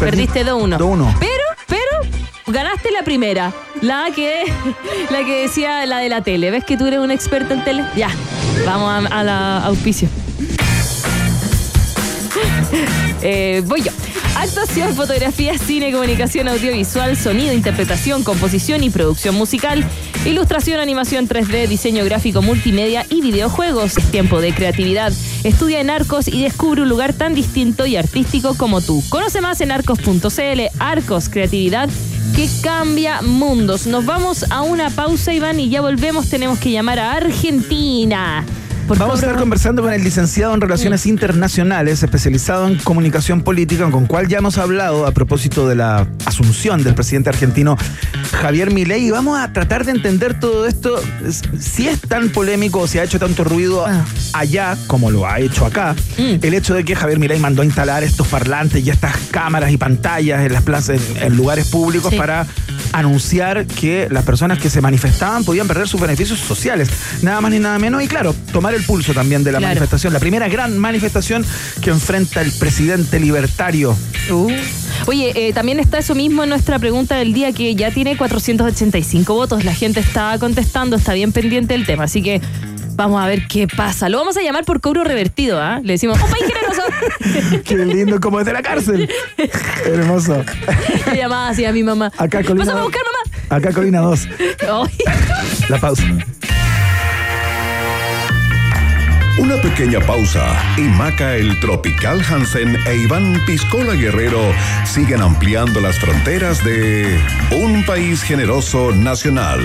Perdiste 0.00 0.46
2-1. 0.46 0.78
2-1. 0.78 1.14
Pero, 1.20 1.44
pero, 1.68 2.00
ganaste 2.46 2.90
la 2.90 3.02
primera. 3.02 3.52
La 3.80 4.08
que, 4.14 4.44
la 5.10 5.24
que 5.24 5.42
decía 5.42 5.84
la 5.86 5.98
de 5.98 6.08
la 6.08 6.22
tele. 6.22 6.50
¿Ves 6.50 6.64
que 6.64 6.76
tú 6.76 6.86
eres 6.86 7.00
un 7.00 7.10
experto 7.10 7.54
en 7.54 7.64
tele? 7.64 7.84
Ya. 7.96 8.10
Vamos 8.64 8.90
a, 9.10 9.18
a 9.18 9.24
la 9.24 9.58
auspicio. 9.64 10.08
Eh, 13.22 13.62
voy 13.66 13.82
yo. 13.82 13.92
Actuación, 14.34 14.96
fotografía, 14.96 15.56
cine, 15.56 15.92
comunicación 15.92 16.48
audiovisual, 16.48 17.16
sonido, 17.16 17.52
interpretación, 17.52 18.24
composición 18.24 18.82
y 18.82 18.90
producción 18.90 19.36
musical, 19.36 19.84
ilustración, 20.24 20.80
animación 20.80 21.28
3D, 21.28 21.68
diseño 21.68 22.04
gráfico, 22.04 22.42
multimedia 22.42 23.06
y 23.08 23.20
videojuegos. 23.20 23.96
Es 23.96 24.10
tiempo 24.10 24.40
de 24.40 24.52
creatividad. 24.52 25.12
Estudia 25.44 25.80
en 25.80 25.90
Arcos 25.90 26.26
y 26.26 26.42
descubre 26.42 26.82
un 26.82 26.88
lugar 26.88 27.12
tan 27.12 27.34
distinto 27.34 27.86
y 27.86 27.94
artístico 27.94 28.56
como 28.56 28.80
tú. 28.80 29.04
Conoce 29.10 29.40
más 29.40 29.60
en 29.60 29.70
arcos.cl. 29.70 30.60
Arcos, 30.80 31.28
creatividad 31.28 31.88
que 32.34 32.48
cambia 32.62 33.22
mundos. 33.22 33.86
Nos 33.86 34.04
vamos 34.04 34.44
a 34.50 34.62
una 34.62 34.90
pausa, 34.90 35.32
Iván, 35.32 35.60
y 35.60 35.68
ya 35.68 35.80
volvemos. 35.80 36.28
Tenemos 36.28 36.58
que 36.58 36.70
llamar 36.70 36.98
a 36.98 37.12
Argentina. 37.12 38.44
Por 38.88 38.98
Vamos 38.98 39.22
a 39.22 39.26
estar 39.26 39.38
conversando 39.40 39.80
con 39.82 39.92
el 39.92 40.04
licenciado 40.04 40.52
en 40.54 40.60
Relaciones 40.60 41.06
Internacionales, 41.06 42.02
especializado 42.02 42.68
en 42.68 42.76
comunicación 42.78 43.40
política, 43.42 43.88
con 43.90 44.06
cual 44.06 44.28
ya 44.28 44.38
hemos 44.38 44.58
hablado 44.58 45.06
a 45.06 45.12
propósito 45.12 45.66
de 45.66 45.76
la 45.76 46.06
asunción 46.26 46.82
del 46.84 46.94
presidente 46.94 47.30
argentino 47.30 47.76
Javier 48.42 48.70
Milei. 48.70 49.06
Y 49.06 49.10
vamos 49.10 49.38
a 49.40 49.50
tratar 49.52 49.84
de 49.86 49.92
entender 49.92 50.38
todo 50.38 50.66
esto, 50.66 51.00
es- 51.26 51.42
si 51.58 51.88
es 51.88 52.00
tan 52.02 52.28
polémico 52.30 52.80
o 52.80 52.86
si 52.86 52.98
ha 52.98 53.04
hecho 53.04 53.18
tanto 53.18 53.44
ruido 53.44 53.86
allá 54.34 54.76
como 54.88 55.10
lo 55.10 55.26
ha 55.26 55.40
hecho 55.40 55.64
acá, 55.64 55.96
el 56.18 56.52
hecho 56.54 56.74
de 56.74 56.84
que 56.84 56.94
Javier 56.94 57.18
Milei 57.18 57.38
mandó 57.40 57.62
a 57.62 57.64
instalar 57.64 58.04
estos 58.04 58.28
parlantes 58.28 58.84
y 58.84 58.90
estas 58.90 59.16
cámaras 59.30 59.70
y 59.72 59.78
pantallas 59.78 60.44
en 60.44 60.52
las 60.52 60.62
plazas, 60.62 61.00
en, 61.16 61.22
en 61.22 61.36
lugares 61.36 61.68
públicos 61.68 62.10
Sí. 62.10 62.18
para 62.18 62.46
anunciar 62.92 63.66
que 63.66 64.08
las 64.10 64.24
personas 64.24 64.58
que 64.58 64.70
se 64.70 64.80
manifestaban 64.80 65.44
podían 65.44 65.66
perder 65.68 65.88
sus 65.88 66.00
beneficios 66.00 66.38
sociales. 66.38 66.88
Nada 67.22 67.40
más 67.40 67.50
ni 67.50 67.58
nada 67.58 67.78
menos. 67.78 68.02
Y 68.02 68.08
claro, 68.08 68.34
tomar 68.52 68.74
el 68.74 68.84
pulso 68.84 69.12
también 69.14 69.44
de 69.44 69.52
la 69.52 69.58
Claro. 69.58 69.70
manifestación. 69.70 70.12
La 70.12 70.20
primera 70.20 70.48
gran 70.48 70.76
manifestación 70.78 71.44
que 71.80 71.90
enfrenta 71.90 72.40
el 72.42 72.52
presidente 72.52 73.18
libertario. 73.20 73.96
Uh. 74.30 74.50
Oye, 75.06 75.32
eh, 75.34 75.52
también 75.52 75.80
está 75.80 75.98
eso 75.98 76.14
mismo 76.14 76.42
en 76.44 76.48
nuestra 76.50 76.78
pregunta 76.78 77.16
del 77.16 77.32
día 77.32 77.52
que 77.52 77.74
ya 77.74 77.90
tiene 77.90 78.16
485 78.16 79.34
votos. 79.34 79.64
La 79.64 79.74
gente 79.74 80.00
está 80.00 80.38
contestando, 80.38 80.96
está 80.96 81.12
bien 81.14 81.32
pendiente 81.32 81.74
del 81.74 81.86
tema. 81.86 82.04
Así 82.04 82.22
que 82.22 82.40
vamos 82.94 83.22
a 83.22 83.26
ver 83.26 83.46
qué 83.46 83.66
pasa. 83.68 84.08
Lo 84.08 84.18
vamos 84.18 84.36
a 84.36 84.42
llamar 84.42 84.64
por 84.64 84.80
cobro 84.80 85.04
revertido, 85.04 85.60
¿ah? 85.60 85.80
Le 85.82 85.94
decimos, 85.94 86.18
¡un 86.20 86.30
país 86.30 86.44
generoso! 86.46 86.82
Qué 87.64 87.76
lindo, 87.76 88.20
como 88.20 88.38
desde 88.38 88.52
la 88.52 88.62
cárcel. 88.62 89.08
Hermoso. 89.84 90.44
Le 91.10 91.16
llamaba 91.16 91.48
así 91.48 91.64
a 91.64 91.72
mi 91.72 91.82
mamá. 91.82 92.10
Acá 92.16 92.42
Colina. 92.42 92.64
Pásame 92.64 92.80
a 92.80 92.84
buscar, 92.84 93.02
mamá. 93.04 93.56
Acá 93.56 93.72
Colina 93.72 94.00
2. 94.00 94.28
Ay. 94.60 94.98
La 95.68 95.78
pausa. 95.78 96.02
Una 99.38 99.56
pequeña 99.56 99.98
pausa 100.00 100.54
y 100.76 100.82
Maca 100.82 101.36
el 101.36 101.58
Tropical 101.58 102.22
Hansen 102.22 102.76
e 102.86 102.96
Iván 102.96 103.40
Piscola 103.46 103.94
Guerrero 103.94 104.52
siguen 104.84 105.22
ampliando 105.22 105.80
las 105.80 105.98
fronteras 105.98 106.62
de 106.62 107.18
Un 107.50 107.82
País 107.86 108.22
Generoso 108.22 108.92
Nacional 108.92 109.60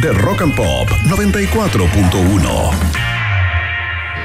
de 0.00 0.12
Rock 0.12 0.42
and 0.42 0.56
Pop 0.56 0.88
94.1. 1.06 2.70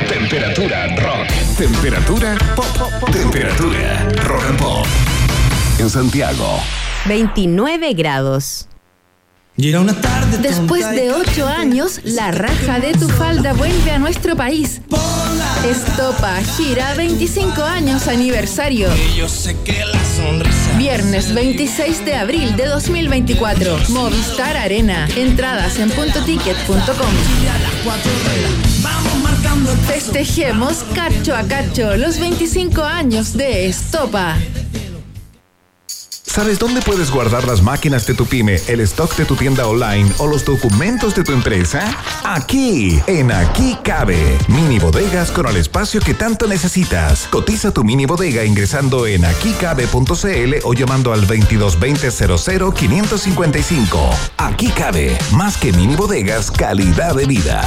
Temperatura 0.09 0.87
rock. 0.97 1.27
Temperatura 1.57 2.35
pop. 2.55 3.11
Temperatura 3.11 4.09
rock 4.23 4.43
and 4.49 4.59
pop. 4.59 4.85
En 5.77 5.89
Santiago. 5.91 6.59
29 7.05 7.93
grados. 7.93 8.67
Después 9.57 10.87
de 10.91 11.11
ocho 11.11 11.47
años, 11.47 11.99
la 12.03 12.29
raja 12.29 12.79
de 12.79 12.93
tu 12.93 13.09
falda 13.09 13.53
vuelve 13.53 13.89
a 13.89 13.97
nuestro 13.97 14.35
país. 14.35 14.81
Estopa 15.67 16.35
gira 16.55 16.93
25 16.93 17.63
años 17.63 18.07
aniversario. 18.07 18.87
Viernes 20.77 21.33
26 21.33 22.05
de 22.05 22.13
abril 22.13 22.55
de 22.55 22.67
2024. 22.67 23.79
Movistar 23.89 24.55
Arena. 24.57 25.07
Entradas 25.17 25.79
en 25.79 25.89
puntoticket.com. 25.89 27.13
Festejemos 29.87 30.85
cacho 30.93 31.35
a 31.35 31.41
cacho 31.43 31.97
los 31.97 32.19
25 32.19 32.83
años 32.83 33.35
de 33.35 33.65
Estopa. 33.65 34.37
¿Sabes 36.37 36.59
dónde 36.59 36.83
puedes 36.83 37.09
guardar 37.09 37.47
las 37.47 37.63
máquinas 37.63 38.05
de 38.05 38.13
tu 38.13 38.27
pyme, 38.27 38.61
el 38.67 38.79
stock 38.81 39.15
de 39.15 39.25
tu 39.25 39.35
tienda 39.35 39.65
online 39.65 40.07
o 40.19 40.27
los 40.27 40.45
documentos 40.45 41.15
de 41.15 41.23
tu 41.23 41.31
empresa? 41.33 41.83
Aquí, 42.23 43.01
en 43.07 43.31
Aquí 43.31 43.75
Cabe. 43.83 44.37
Mini 44.47 44.77
bodegas 44.77 45.31
con 45.31 45.47
el 45.47 45.57
espacio 45.57 45.99
que 45.99 46.13
tanto 46.13 46.45
necesitas. 46.45 47.27
Cotiza 47.31 47.71
tu 47.71 47.83
mini 47.83 48.05
bodega 48.05 48.45
ingresando 48.45 49.07
en 49.07 49.25
aquicabe.cl 49.25 50.55
o 50.63 50.73
llamando 50.75 51.11
al 51.11 51.21
2220 51.21 52.11
00 52.11 52.71
555. 52.71 54.09
Aquí 54.37 54.67
Cabe. 54.67 55.17
Más 55.31 55.57
que 55.57 55.73
mini 55.73 55.95
bodegas, 55.95 56.51
calidad 56.51 57.15
de 57.15 57.25
vida. 57.25 57.63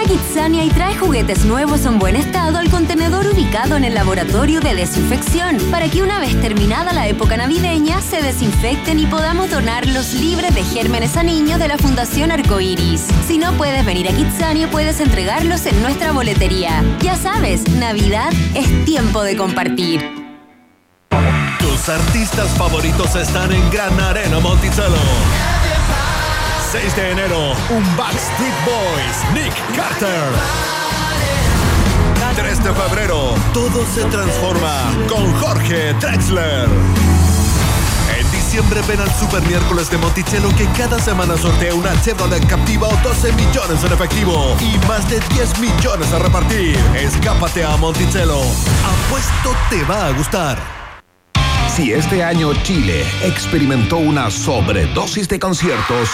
A 0.00 0.04
Kitsania 0.04 0.64
y 0.64 0.70
trae 0.70 0.96
juguetes 0.96 1.44
nuevos 1.44 1.84
en 1.84 1.98
buen 1.98 2.16
estado 2.16 2.58
al 2.58 2.70
contenedor 2.70 3.26
ubicado 3.26 3.76
en 3.76 3.84
el 3.84 3.94
laboratorio 3.94 4.60
de 4.60 4.74
desinfección 4.74 5.58
para 5.70 5.90
que 5.90 6.02
una 6.02 6.18
vez 6.18 6.40
terminada 6.40 6.94
la 6.94 7.06
época 7.06 7.36
navideña 7.36 8.00
se 8.00 8.22
desinfecten 8.22 8.98
y 8.98 9.06
podamos 9.06 9.50
donarlos 9.50 10.14
libres 10.14 10.54
de 10.54 10.62
gérmenes 10.64 11.18
a 11.18 11.22
niños 11.22 11.58
de 11.58 11.68
la 11.68 11.76
Fundación 11.76 12.30
Arcoiris. 12.30 13.08
Si 13.26 13.36
no 13.36 13.52
puedes 13.58 13.84
venir 13.84 14.08
a 14.08 14.12
Kitsania, 14.12 14.70
puedes 14.70 15.00
entregarlos 15.00 15.66
en 15.66 15.82
nuestra 15.82 16.12
boletería. 16.12 16.82
Ya 17.00 17.16
sabes, 17.16 17.68
Navidad 17.68 18.32
es 18.54 18.84
tiempo 18.86 19.22
de 19.22 19.36
compartir. 19.36 20.00
Tus 21.58 21.88
artistas 21.90 22.48
favoritos 22.56 23.16
están 23.16 23.52
en 23.52 23.70
Gran 23.70 24.00
Arena 24.00 24.40
Monticello. 24.40 24.96
6 26.72 26.94
de 26.94 27.10
enero, 27.10 27.52
un 27.70 27.96
Backstreet 27.96 28.54
Boys, 28.64 29.34
Nick 29.34 29.52
Carter. 29.74 30.30
3 32.36 32.62
de 32.62 32.72
febrero, 32.72 33.34
todo 33.52 33.84
se 33.92 34.04
transforma 34.04 34.92
con 35.08 35.32
Jorge 35.40 35.92
Drexler. 35.94 36.68
En 38.16 38.30
diciembre 38.30 38.80
ven 38.86 39.00
al 39.00 39.12
Super 39.14 39.42
Miércoles 39.48 39.90
de 39.90 39.98
Monticello 39.98 40.48
que 40.56 40.66
cada 40.78 41.00
semana 41.00 41.36
sortea 41.36 41.74
una 41.74 42.00
Chevrolet 42.02 42.46
Captiva 42.46 42.86
o 42.86 42.96
12 43.02 43.32
millones 43.32 43.82
en 43.82 43.92
efectivo 43.92 44.56
y 44.60 44.78
más 44.86 45.10
de 45.10 45.18
10 45.34 45.58
millones 45.58 46.12
a 46.12 46.20
repartir. 46.20 46.78
Escápate 46.94 47.64
a 47.64 47.76
Monticello. 47.78 48.38
Apuesto 48.38 49.56
te 49.70 49.82
va 49.82 50.06
a 50.06 50.12
gustar. 50.12 50.79
Si 51.76 51.92
este 51.92 52.24
año 52.24 52.52
Chile 52.64 53.04
experimentó 53.22 53.98
una 53.98 54.28
sobredosis 54.28 55.28
de 55.28 55.38
conciertos, 55.38 56.10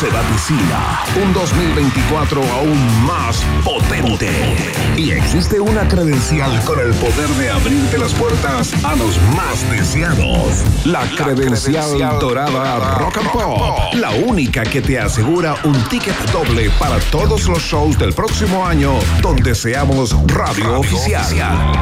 se 0.00 0.08
vaticina 0.08 1.04
un 1.22 1.30
2024 1.34 2.42
aún 2.42 3.06
más 3.06 3.44
potente. 3.62 4.30
Y 4.96 5.10
existe 5.10 5.60
una 5.60 5.86
credencial 5.88 6.58
con 6.64 6.80
el 6.80 6.94
poder 6.94 7.28
de 7.36 7.50
abrirte 7.50 7.98
las 7.98 8.14
puertas 8.14 8.72
a 8.82 8.96
los 8.96 9.20
más 9.36 9.70
deseados. 9.70 10.64
La, 10.86 11.02
credencial, 11.02 12.18
dorada 12.18 12.98
Rock 12.98 13.18
and 13.18 13.30
Pop. 13.30 13.94
La 13.94 14.10
única 14.12 14.62
que 14.62 14.80
te 14.80 14.98
asegura 14.98 15.56
un 15.64 15.74
ticket 15.90 16.16
doble 16.32 16.70
para 16.78 16.98
todos 17.10 17.46
los 17.46 17.58
shows 17.58 17.98
del 17.98 18.14
próximo 18.14 18.66
año 18.66 18.94
donde 19.20 19.54
seamos 19.54 20.16
radio, 20.28 20.80
oficial. 20.80 21.26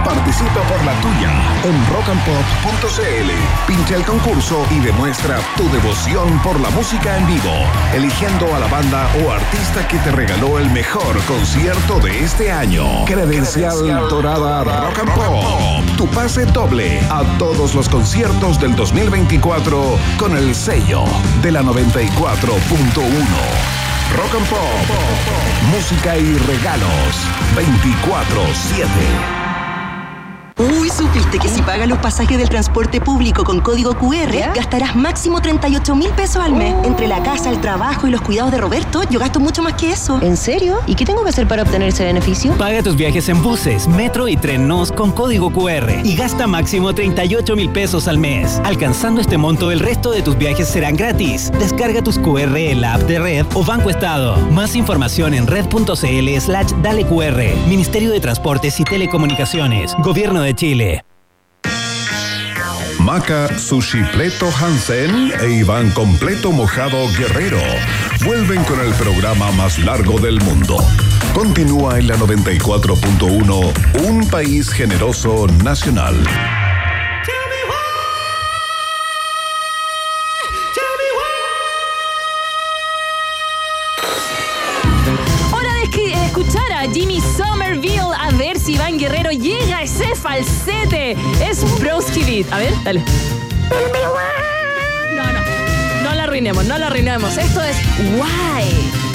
Participa 0.04 0.62
por 0.62 0.84
la 0.84 1.00
tuya 1.00 1.30
en 1.62 1.86
rockandpop.cl. 1.94 3.30
Pincha 3.68 3.94
el 3.94 4.04
concurso 4.04 4.66
y 4.72 4.80
demuestra 4.80 5.38
tu 5.56 5.70
devoción 5.70 6.36
por 6.42 6.58
la 6.58 6.70
música 6.70 7.16
en 7.16 7.26
vivo, 7.28 7.52
eligiendo 8.09 8.54
a 8.54 8.59
la 8.59 8.66
banda 8.68 9.06
o 9.22 9.30
artista 9.30 9.86
que 9.86 9.98
te 9.98 10.11
regaló 10.11 10.59
el 10.59 10.70
mejor 10.70 11.20
concierto 11.26 12.00
de 12.00 12.24
este 12.24 12.50
año. 12.50 13.04
Credencial 13.04 14.09
Dorada 14.09 14.64
Rock 14.64 15.00
and 15.00 15.14
Pop. 15.14 15.96
Tu 15.98 16.06
pase 16.09 16.46
doble 16.46 17.00
a 17.11 17.22
todos 17.36 17.74
los 17.74 17.86
conciertos 17.86 18.59
del 18.59 18.74
2024 18.76 19.98
con 20.16 20.34
el 20.38 20.54
sello 20.54 21.04
de 21.42 21.52
la 21.52 21.62
94.1. 21.62 21.98
Rock 24.16 24.34
and 24.36 24.48
Pop. 24.48 24.61
Música 25.70 26.16
y 26.16 26.34
regalos 26.38 26.88
24-7. 27.56 29.38
Uy, 30.59 30.90
¿supiste 30.90 31.38
que 31.38 31.46
si 31.48 31.62
pagas 31.62 31.88
los 31.88 31.98
pasajes 31.98 32.36
del 32.36 32.48
transporte 32.48 33.00
público 33.00 33.44
con 33.44 33.61
código 33.61 33.94
QR, 33.94 34.54
gastarás 34.56 34.96
máximo 34.96 35.40
38 35.40 35.94
mil 35.94 36.11
pesos 36.11 36.42
al 36.42 36.52
mes? 36.52 36.74
Entre 36.82 37.06
la 37.06 37.22
casa, 37.22 37.50
el 37.50 37.61
trabajo 37.61 38.09
y 38.09 38.11
los 38.11 38.20
cuidados 38.22 38.50
de 38.50 38.59
Roberto, 38.59 39.02
yo 39.09 39.20
gasto 39.20 39.38
mucho 39.38 39.62
más 39.62 39.74
que 39.74 39.92
eso. 39.92 40.18
¿En 40.20 40.36
serio? 40.36 40.80
¿Y 40.88 40.96
qué 40.96 41.04
tengo 41.04 41.22
que 41.22 41.28
hacer 41.28 41.46
para 41.46 41.62
obtener 41.62 41.90
ese 41.90 42.04
beneficio? 42.04 42.54
Paga 42.54 42.82
tus 42.82 42.96
viajes 42.96 43.28
en 43.28 43.40
buses, 43.40 43.86
metro 43.86 44.26
y 44.26 44.36
tren 44.36 44.66
NOS 44.66 44.90
con 44.90 45.12
código 45.12 45.52
QR 45.52 46.04
y 46.04 46.16
gasta 46.16 46.48
máximo 46.48 46.92
38 46.92 47.54
mil 47.54 47.70
pesos 47.70 48.09
al 48.09 48.18
mes. 48.18 48.61
Alcanzando 48.64 49.20
este 49.20 49.38
monto, 49.38 49.70
el 49.70 49.78
resto 49.78 50.11
de 50.11 50.22
tus 50.22 50.36
viajes 50.36 50.66
serán 50.66 50.96
gratis. 50.96 51.52
Descarga 51.61 52.02
tus 52.02 52.18
QR 52.18 52.56
en 52.56 52.80
la 52.80 52.94
app 52.94 53.02
de 53.02 53.20
Red 53.20 53.46
o 53.54 53.62
Banco 53.64 53.90
Estado. 53.90 54.36
Más 54.50 54.74
información 54.74 55.34
en 55.34 55.46
red.cl 55.46 56.40
slash 56.40 56.72
dale 56.82 57.06
QR. 57.06 57.42
Ministerio 57.68 58.11
de 58.11 58.18
Transportes 58.18 58.80
y 58.80 58.84
Telecomunicaciones. 58.84 59.94
Gobierno 60.02 60.42
de 60.42 60.47
Chile. 60.55 61.05
Maca 63.01 63.49
Sushi 63.59 64.03
Pleto 64.12 64.51
Hansen 64.51 65.32
e 65.40 65.51
Iván 65.61 65.90
Completo 65.92 66.53
Mojado 66.53 67.09
Guerrero 67.16 67.62
vuelven 68.24 68.62
con 68.64 68.80
el 68.80 68.92
programa 68.94 69.51
más 69.53 69.78
largo 69.78 70.18
del 70.18 70.40
mundo. 70.40 70.76
Continúa 71.32 71.99
en 71.99 72.09
la 72.09 72.16
94.1 72.16 74.09
Un 74.09 74.28
País 74.28 74.70
Generoso 74.70 75.46
Nacional. 75.64 76.16
Falsete. 90.18 91.16
Es 91.40 91.64
Broski 91.80 92.22
Beat. 92.24 92.52
A 92.52 92.58
ver, 92.58 92.72
dale. 92.84 93.02
No, 95.14 95.24
no. 95.24 95.40
No 96.02 96.14
la 96.14 96.24
arruinemos, 96.24 96.64
no 96.66 96.78
la 96.78 96.86
arruinemos. 96.86 97.36
Esto 97.36 97.62
es 97.62 97.76
Why. 98.16 99.07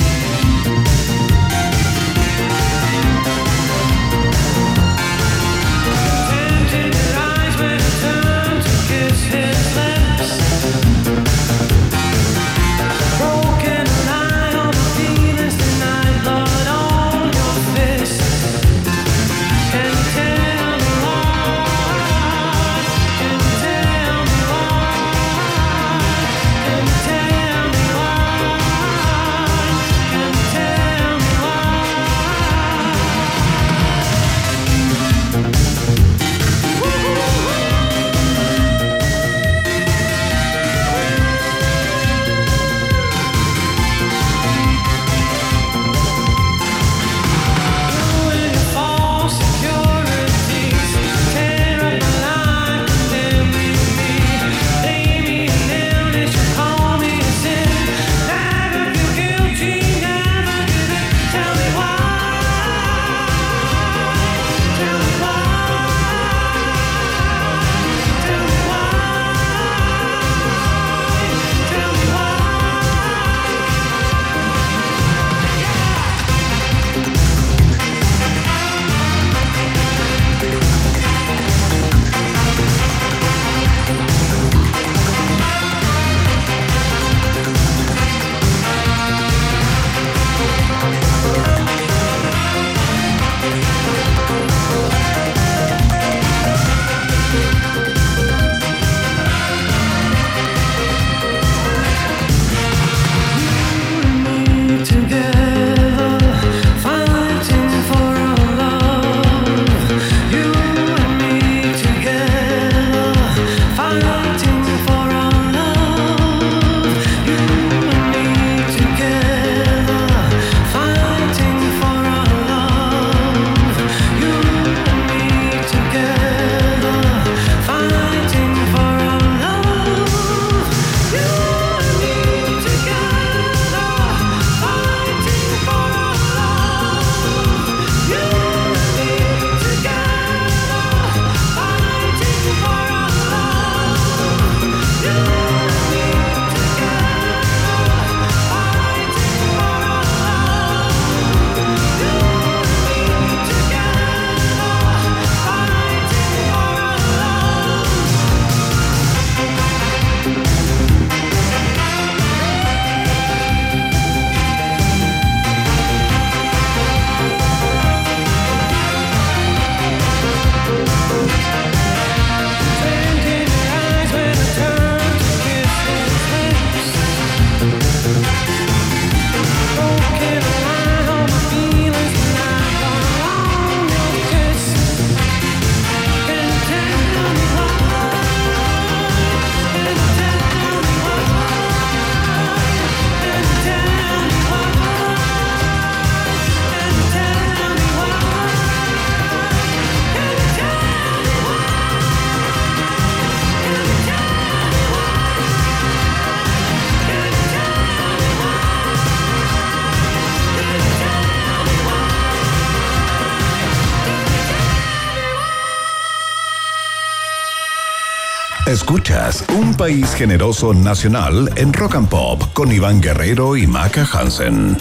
Escuchas 218.83 219.45
Un 219.57 219.73
País 219.75 220.13
Generoso 220.13 220.73
Nacional 220.73 221.49
en 221.55 221.71
Rock 221.71 221.95
and 221.95 222.09
Pop 222.09 222.43
con 222.51 222.69
Iván 222.69 222.99
Guerrero 222.99 223.55
y 223.55 223.65
Maca 223.65 224.05
Hansen. 224.11 224.75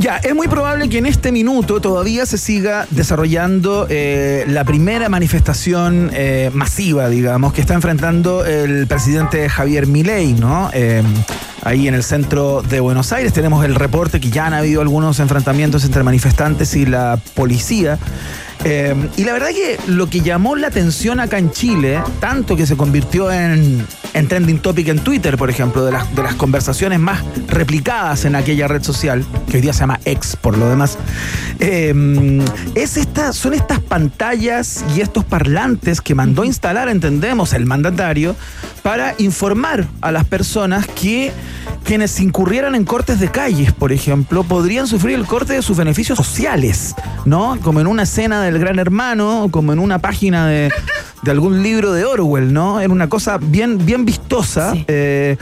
Ya, 0.00 0.16
es 0.16 0.34
muy 0.34 0.48
probable 0.48 0.88
que 0.88 0.96
en 0.96 1.04
este 1.04 1.32
minuto 1.32 1.78
todavía 1.78 2.24
se 2.24 2.38
siga 2.38 2.86
desarrollando 2.88 3.86
eh, 3.90 4.46
la 4.48 4.64
primera 4.64 5.10
manifestación 5.10 6.10
eh, 6.14 6.50
masiva, 6.54 7.10
digamos, 7.10 7.52
que 7.52 7.60
está 7.60 7.74
enfrentando 7.74 8.42
el 8.46 8.86
presidente 8.86 9.46
Javier 9.50 9.86
Milei, 9.86 10.32
¿no? 10.32 10.70
Eh, 10.72 11.02
ahí 11.62 11.88
en 11.88 11.94
el 11.94 12.04
centro 12.04 12.62
de 12.62 12.80
Buenos 12.80 13.12
Aires 13.12 13.34
tenemos 13.34 13.66
el 13.66 13.74
reporte 13.74 14.18
que 14.18 14.30
ya 14.30 14.46
han 14.46 14.54
habido 14.54 14.80
algunos 14.80 15.20
enfrentamientos 15.20 15.84
entre 15.84 16.02
manifestantes 16.02 16.74
y 16.74 16.86
la 16.86 17.18
policía. 17.34 17.98
Eh, 18.64 18.94
y 19.16 19.24
la 19.24 19.32
verdad 19.32 19.48
que 19.48 19.78
lo 19.86 20.08
que 20.08 20.20
llamó 20.20 20.56
la 20.56 20.68
atención 20.68 21.20
acá 21.20 21.38
en 21.38 21.50
Chile, 21.50 22.00
tanto 22.20 22.56
que 22.56 22.66
se 22.66 22.76
convirtió 22.76 23.30
en, 23.32 23.86
en 24.14 24.28
trending 24.28 24.58
topic 24.58 24.88
en 24.88 24.98
Twitter, 24.98 25.36
por 25.36 25.50
ejemplo, 25.50 25.84
de 25.84 25.92
las, 25.92 26.14
de 26.14 26.22
las 26.22 26.34
conversaciones 26.34 27.00
más 27.00 27.22
replicadas 27.48 28.24
en 28.24 28.34
aquella 28.34 28.68
red 28.68 28.82
social, 28.82 29.24
que 29.48 29.56
hoy 29.56 29.62
día 29.62 29.72
se 29.72 29.80
llama 29.80 30.00
X 30.04 30.36
por 30.36 30.56
lo 30.58 30.68
demás, 30.68 30.98
eh, 31.58 32.42
es 32.74 32.96
esta, 32.96 33.32
son 33.32 33.54
estas 33.54 33.80
pantallas 33.80 34.84
y 34.96 35.00
estos 35.00 35.24
parlantes 35.24 36.00
que 36.00 36.14
mandó 36.14 36.44
instalar, 36.44 36.88
entendemos, 36.88 37.52
el 37.52 37.66
mandatario, 37.66 38.36
para 38.82 39.14
informar 39.18 39.86
a 40.00 40.12
las 40.12 40.24
personas 40.24 40.86
que 40.86 41.32
quienes 41.84 42.18
incurrieran 42.20 42.74
en 42.74 42.84
cortes 42.84 43.20
de 43.20 43.30
calles, 43.30 43.72
por 43.72 43.92
ejemplo, 43.92 44.44
podrían 44.44 44.86
sufrir 44.86 45.16
el 45.16 45.26
corte 45.26 45.54
de 45.54 45.62
sus 45.62 45.76
beneficios 45.76 46.16
sociales, 46.16 46.94
¿no? 47.24 47.58
Como 47.62 47.80
en 47.80 47.86
una 47.86 48.04
escena 48.04 48.42
del 48.42 48.58
Gran 48.58 48.78
Hermano, 48.78 49.48
como 49.50 49.72
en 49.72 49.78
una 49.78 49.98
página 49.98 50.46
de, 50.46 50.70
de 51.22 51.30
algún 51.30 51.62
libro 51.62 51.92
de 51.92 52.04
Orwell, 52.04 52.52
¿no? 52.52 52.80
Era 52.80 52.92
una 52.92 53.08
cosa 53.08 53.38
bien, 53.40 53.84
bien 53.84 54.04
vistosa. 54.04 54.74
eh, 54.88 55.36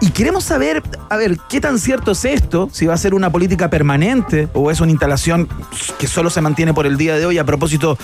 y 0.00 0.10
queremos 0.10 0.44
saber, 0.44 0.82
a 1.08 1.16
ver, 1.16 1.38
¿qué 1.48 1.60
tan 1.60 1.78
cierto 1.78 2.12
es 2.12 2.24
esto? 2.24 2.68
Si 2.72 2.86
va 2.86 2.94
a 2.94 2.98
ser 2.98 3.14
una 3.14 3.30
política 3.30 3.70
permanente 3.70 4.48
o 4.52 4.70
es 4.70 4.80
una 4.80 4.90
instalación 4.90 5.48
que 5.98 6.06
solo 6.06 6.28
se 6.30 6.40
mantiene 6.40 6.74
por 6.74 6.86
el 6.86 6.96
día 6.96 7.16
de 7.16 7.24
hoy 7.26 7.38
a 7.38 7.44
propósito 7.44 7.96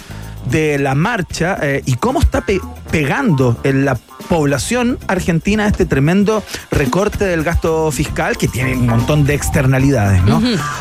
de 0.51 0.79
la 0.79 0.95
marcha 0.95 1.59
eh, 1.61 1.83
y 1.85 1.95
cómo 1.97 2.21
está 2.21 2.41
pe- 2.47 2.61
pegando 2.91 3.59
en 3.65 3.85
la 3.85 3.99
población 4.29 4.99
argentina 5.09 5.67
este 5.67 5.85
tremendo 5.87 6.43
recorte 6.71 7.25
del 7.25 7.43
gasto 7.45 7.91
fiscal 7.91 8.37
que 8.37 8.47
tiene 8.49 8.75
un 8.75 8.87
montón 8.87 9.25
de 9.25 9.35
externalidades, 9.35 10.23
¿no? 10.25 10.41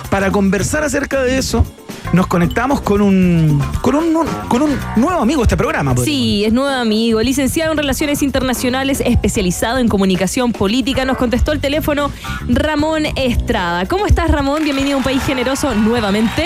Para 0.10 0.32
conversar 0.32 0.84
acerca 0.84 1.22
de 1.22 1.38
eso, 1.38 1.66
nos 2.14 2.28
conectamos 2.28 2.82
con 2.82 3.02
un, 3.02 3.62
con 3.82 3.96
un, 3.96 4.14
con 4.50 4.62
un 4.62 4.78
nuevo 4.98 5.22
amigo 5.22 5.42
de 5.42 5.46
este 5.46 5.58
programa. 5.58 5.96
podríamos 5.96 6.20
Es 6.46 6.54
nuevo 6.54 6.70
amigo, 6.70 7.22
licenciado 7.22 7.72
en 7.72 7.78
Relaciones 7.78 8.22
Internacionales, 8.22 9.02
especializado 9.04 9.80
en 9.80 9.88
comunicación 9.88 10.52
política. 10.52 11.04
Nos 11.04 11.18
contestó 11.18 11.52
el 11.52 11.60
teléfono 11.60 12.12
Ramón 12.48 13.06
Estrada. 13.16 13.86
¿Cómo 13.88 14.06
estás, 14.06 14.30
Ramón? 14.30 14.64
Bienvenido 14.64 14.96
a 14.96 14.98
un 14.98 15.04
país 15.04 15.24
generoso 15.24 15.74
nuevamente. 15.74 16.46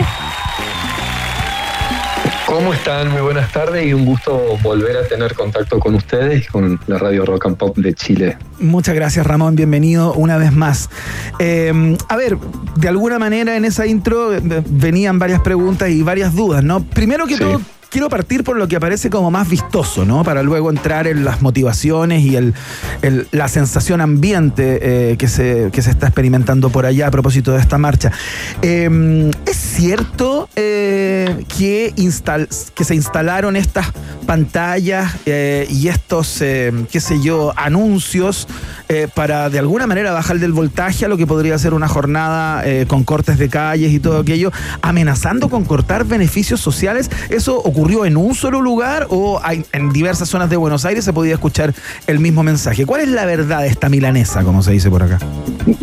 ¿Cómo 2.45 2.73
están? 2.73 3.11
Muy 3.11 3.21
buenas 3.21 3.51
tardes 3.51 3.85
y 3.85 3.93
un 3.93 4.05
gusto 4.05 4.57
volver 4.61 4.97
a 4.97 5.07
tener 5.07 5.33
contacto 5.33 5.79
con 5.79 5.95
ustedes 5.95 6.45
y 6.45 6.47
con 6.47 6.79
la 6.87 6.97
radio 6.97 7.25
Rock 7.25 7.45
and 7.47 7.57
Pop 7.57 7.77
de 7.77 7.93
Chile. 7.93 8.37
Muchas 8.59 8.95
gracias, 8.95 9.25
Ramón. 9.25 9.55
Bienvenido 9.55 10.13
una 10.13 10.37
vez 10.37 10.51
más. 10.51 10.89
Eh, 11.39 11.95
a 12.07 12.15
ver, 12.17 12.37
de 12.75 12.87
alguna 12.87 13.19
manera 13.19 13.55
en 13.55 13.65
esa 13.65 13.87
intro 13.87 14.33
eh, 14.33 14.41
venían 14.67 15.17
varias 15.17 15.41
preguntas 15.41 15.89
y 15.89 16.01
varias 16.01 16.35
dudas, 16.35 16.63
¿no? 16.63 16.83
Primero 16.83 17.25
que 17.25 17.37
todo, 17.37 17.61
quiero 17.91 18.07
partir 18.09 18.43
por 18.45 18.55
lo 18.57 18.67
que 18.69 18.77
aparece 18.77 19.09
como 19.09 19.29
más 19.29 19.49
vistoso, 19.49 20.05
¿no? 20.05 20.23
Para 20.23 20.41
luego 20.43 20.69
entrar 20.69 21.07
en 21.07 21.25
las 21.25 21.41
motivaciones 21.41 22.23
y 22.23 22.37
el, 22.37 22.53
la 23.31 23.49
sensación 23.49 23.99
ambiente 23.99 24.79
eh, 25.11 25.17
que, 25.17 25.27
se, 25.27 25.69
que 25.73 25.81
se 25.81 25.91
está 25.91 26.07
experimentando 26.07 26.69
por 26.69 26.85
allá 26.85 27.07
a 27.07 27.11
propósito 27.11 27.51
de 27.51 27.59
esta 27.59 27.77
marcha. 27.77 28.11
Eh, 28.61 29.29
¿Es 29.45 29.57
cierto 29.57 30.47
eh, 30.55 31.43
que, 31.57 31.93
instal- 31.97 32.47
que 32.73 32.85
se 32.85 32.95
instalaron 32.95 33.57
estas 33.57 33.87
pantallas 34.25 35.11
eh, 35.25 35.67
y 35.69 35.89
estos, 35.89 36.41
eh, 36.41 36.71
qué 36.89 37.01
sé 37.01 37.21
yo, 37.21 37.53
anuncios 37.57 38.47
para 39.13 39.49
de 39.49 39.57
alguna 39.57 39.87
manera 39.87 40.11
bajar 40.11 40.37
del 40.39 40.51
voltaje 40.51 41.05
a 41.05 41.07
lo 41.07 41.15
que 41.15 41.25
podría 41.25 41.57
ser 41.57 41.73
una 41.73 41.87
jornada 41.87 42.61
con 42.87 43.05
cortes 43.05 43.37
de 43.37 43.47
calles 43.47 43.93
y 43.93 44.01
todo 44.01 44.19
aquello, 44.19 44.51
amenazando 44.81 45.49
con 45.49 45.63
cortar 45.63 46.03
beneficios 46.03 46.59
sociales? 46.59 47.09
¿Eso 47.29 47.61
ocurrió 47.81 48.05
en 48.05 48.15
un 48.15 48.35
solo 48.35 48.61
lugar 48.61 49.07
o 49.09 49.41
en 49.73 49.89
diversas 49.91 50.29
zonas 50.29 50.51
de 50.51 50.55
Buenos 50.55 50.85
Aires 50.85 51.03
se 51.03 51.13
podía 51.13 51.33
escuchar 51.33 51.73
el 52.05 52.19
mismo 52.19 52.43
mensaje? 52.43 52.85
¿Cuál 52.85 53.01
es 53.01 53.07
la 53.07 53.25
verdad 53.25 53.61
de 53.61 53.69
esta 53.69 53.89
milanesa, 53.89 54.43
como 54.43 54.61
se 54.61 54.71
dice 54.71 54.91
por 54.91 55.01
acá? 55.01 55.17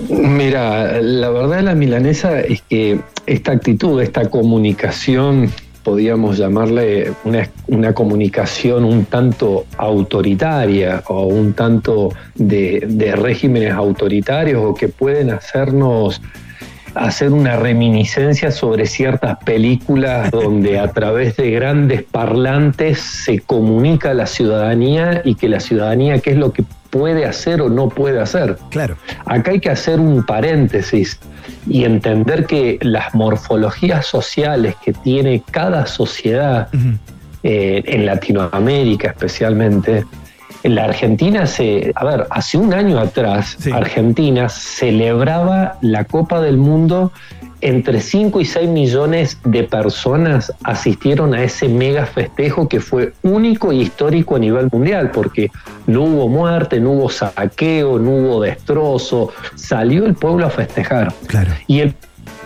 Mira, 0.09 1.03
la 1.03 1.31
verdad 1.31 1.57
de 1.57 1.63
la 1.65 1.75
milanesa 1.75 2.39
es 2.39 2.63
que 2.63 3.01
esta 3.27 3.51
actitud, 3.51 4.01
esta 4.01 4.31
comunicación, 4.31 5.51
podríamos 5.83 6.39
llamarle 6.39 7.15
una, 7.25 7.51
una 7.67 7.93
comunicación 7.93 8.85
un 8.85 9.07
tanto 9.07 9.67
autoritaria 9.77 11.03
o 11.09 11.27
un 11.27 11.53
tanto 11.53 12.11
de, 12.37 12.87
de 12.87 13.17
regímenes 13.17 13.73
autoritarios 13.73 14.63
o 14.65 14.73
que 14.73 14.87
pueden 14.87 15.31
hacernos 15.31 16.23
hacer 16.99 17.33
una 17.33 17.57
reminiscencia 17.57 18.51
sobre 18.51 18.87
ciertas 18.87 19.39
películas 19.45 20.31
donde 20.31 20.79
a 20.79 20.89
través 20.89 21.37
de 21.37 21.51
grandes 21.51 22.03
parlantes 22.03 23.01
se 23.01 23.41
comunica 23.41 24.11
a 24.11 24.15
la 24.15 24.27
ciudadanía 24.27 25.23
y 25.25 25.35
que 25.35 25.49
la 25.49 25.61
ciudadanía 25.61 26.19
qué 26.19 26.31
es 26.31 26.37
lo 26.37 26.53
que 26.53 26.65
puede 26.91 27.25
hacer 27.27 27.61
o 27.63 27.69
no 27.69 27.89
puede 27.89 28.21
hacer. 28.21 28.59
Claro. 28.71 28.97
Acá 29.27 29.53
hay 29.53 29.61
que 29.61 29.71
hacer 29.71 30.01
un 30.01 30.25
paréntesis 30.25 31.21
y 31.67 31.85
entender 31.85 32.47
que 32.47 32.79
las 32.83 33.15
morfologías 33.15 34.07
sociales 34.07 34.75
que 34.85 34.93
tiene 34.93 35.43
cada 35.51 35.87
sociedad, 35.87 36.69
eh, 37.43 37.83
en 37.85 38.07
Latinoamérica 38.07 39.09
especialmente, 39.09 39.99
en 39.99 40.07
la 40.63 40.85
Argentina 40.85 41.47
se, 41.47 41.93
a 41.95 42.05
ver, 42.05 42.27
hace 42.31 42.59
un 42.59 42.75
año 42.75 42.99
atrás, 42.99 43.57
Argentina 43.73 44.49
celebraba 44.49 45.79
la 45.81 46.05
Copa 46.05 46.41
del 46.41 46.57
Mundo. 46.57 47.13
Entre 47.61 48.01
5 48.01 48.41
y 48.41 48.45
6 48.45 48.69
millones 48.69 49.39
de 49.45 49.65
personas 49.65 50.53
asistieron 50.63 51.35
a 51.35 51.43
ese 51.43 51.69
mega 51.69 52.07
festejo 52.07 52.69
que 52.69 52.79
fue 52.79 53.15
único 53.23 53.73
y 53.73 53.81
histórico 53.81 54.37
a 54.37 54.39
nivel 54.39 54.69
mundial, 54.71 55.11
porque 55.11 55.51
no 55.89 56.03
hubo 56.03 56.29
muerte, 56.29 56.79
no 56.79 56.93
hubo 56.93 57.09
saqueo, 57.09 57.99
no 57.99 58.11
hubo 58.11 58.43
destrozo, 58.43 59.33
salió 59.57 60.07
el 60.07 60.15
pueblo 60.15 60.47
a 60.47 60.51
festejar. 60.51 61.13
Y 61.67 61.81
el 61.81 61.95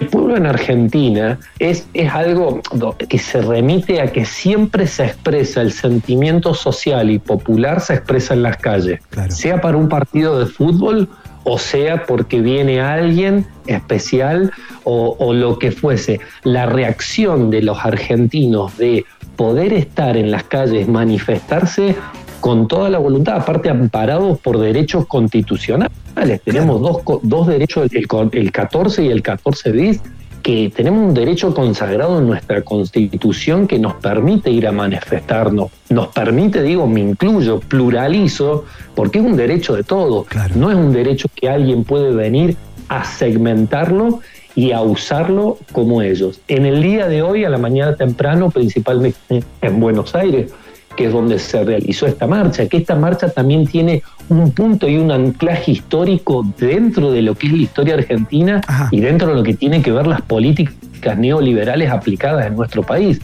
el 0.01 0.09
pueblo 0.09 0.37
en 0.37 0.47
Argentina 0.47 1.39
es, 1.59 1.87
es 1.95 2.11
algo 2.12 2.61
que 3.09 3.18
se 3.18 3.41
remite 3.41 4.01
a 4.01 4.12
que 4.12 4.24
siempre 4.24 4.87
se 4.87 5.07
expresa 5.07 5.62
el 5.62 5.72
sentimiento 5.72 6.55
social 6.55 7.11
y 7.11 7.18
popular, 7.18 7.80
se 7.80 7.95
expresa 7.95 8.35
en 8.35 8.43
las 8.43 8.57
calles, 8.57 9.01
sea 9.28 9.61
para 9.61 9.76
un 9.76 9.89
partido 9.89 10.39
de 10.39 10.47
fútbol 10.47 11.09
o 11.45 11.59
sea 11.59 12.05
porque 12.07 12.41
viene 12.41 12.80
alguien 12.80 13.47
especial 13.66 14.53
o, 14.85 15.16
o 15.18 15.33
lo 15.33 15.59
que 15.59 15.72
fuese. 15.72 16.20
La 16.45 16.66
reacción 16.66 17.51
de 17.51 17.62
los 17.62 17.85
argentinos 17.85 18.76
de 18.78 19.05
poder 19.37 19.72
estar 19.72 20.16
en 20.16 20.30
las 20.30 20.45
calles, 20.45 20.89
manifestarse 20.89 21.97
con 22.43 22.66
toda 22.66 22.90
la 22.90 22.99
voluntad, 22.99 23.36
aparte 23.36 23.70
amparados 23.70 24.36
por 24.40 24.59
derechos 24.59 25.07
constitucionales. 25.07 25.93
Tenemos 26.45 26.80
dos, 26.80 27.20
dos 27.22 27.47
derechos, 27.47 27.88
el, 27.93 28.09
el 28.32 28.51
14 28.51 29.05
y 29.05 29.09
el 29.11 29.22
14 29.22 29.70
bis, 29.70 30.01
que 30.43 30.72
tenemos 30.74 31.07
un 31.07 31.14
derecho 31.14 31.55
consagrado 31.55 32.18
en 32.18 32.26
nuestra 32.26 32.62
constitución 32.62 33.68
que 33.68 33.78
nos 33.78 33.95
permite 33.95 34.51
ir 34.51 34.66
a 34.66 34.72
manifestarnos. 34.72 35.70
Nos 35.88 36.09
permite, 36.09 36.64
digo, 36.64 36.88
me 36.88 36.99
incluyo, 36.99 37.61
pluralizo, 37.61 38.64
porque 38.97 39.20
es 39.20 39.24
un 39.24 39.36
derecho 39.36 39.76
de 39.76 39.84
todos. 39.84 40.26
No 40.57 40.68
es 40.72 40.76
un 40.76 40.93
derecho 40.93 41.28
que 41.32 41.49
alguien 41.49 41.84
puede 41.84 42.12
venir 42.12 42.57
a 42.88 43.05
segmentarlo 43.05 44.18
y 44.57 44.72
a 44.72 44.80
usarlo 44.80 45.59
como 45.70 46.03
ellos. 46.03 46.40
En 46.49 46.66
el 46.66 46.82
día 46.82 47.07
de 47.07 47.22
hoy, 47.22 47.45
a 47.45 47.49
la 47.49 47.59
mañana 47.59 47.95
temprano, 47.95 48.51
principalmente 48.51 49.45
en 49.61 49.80
Buenos 49.80 50.16
Aires, 50.16 50.53
que 50.97 51.07
es 51.07 51.12
donde 51.12 51.38
se 51.38 51.64
realizó 51.64 52.07
esta 52.07 52.26
marcha, 52.26 52.66
que 52.68 52.78
esta 52.78 52.95
marcha 52.95 53.28
también 53.28 53.66
tiene 53.66 54.03
un 54.28 54.51
punto 54.53 54.88
y 54.88 54.97
un 54.97 55.11
anclaje 55.11 55.72
histórico 55.72 56.45
dentro 56.59 57.12
de 57.12 57.22
lo 57.22 57.34
que 57.34 57.49
es 57.49 57.53
la 57.53 57.59
historia 57.59 57.95
argentina 57.95 58.61
y 58.90 59.01
dentro 59.01 59.28
de 59.28 59.34
lo 59.34 59.43
que 59.43 59.55
tiene 59.55 59.82
que 59.82 59.93
ver 59.93 60.07
las 60.07 60.22
políticas 60.22 61.18
neoliberales 61.18 61.90
aplicadas 61.90 62.47
en 62.47 62.57
nuestro 62.57 62.82
país, 62.82 63.20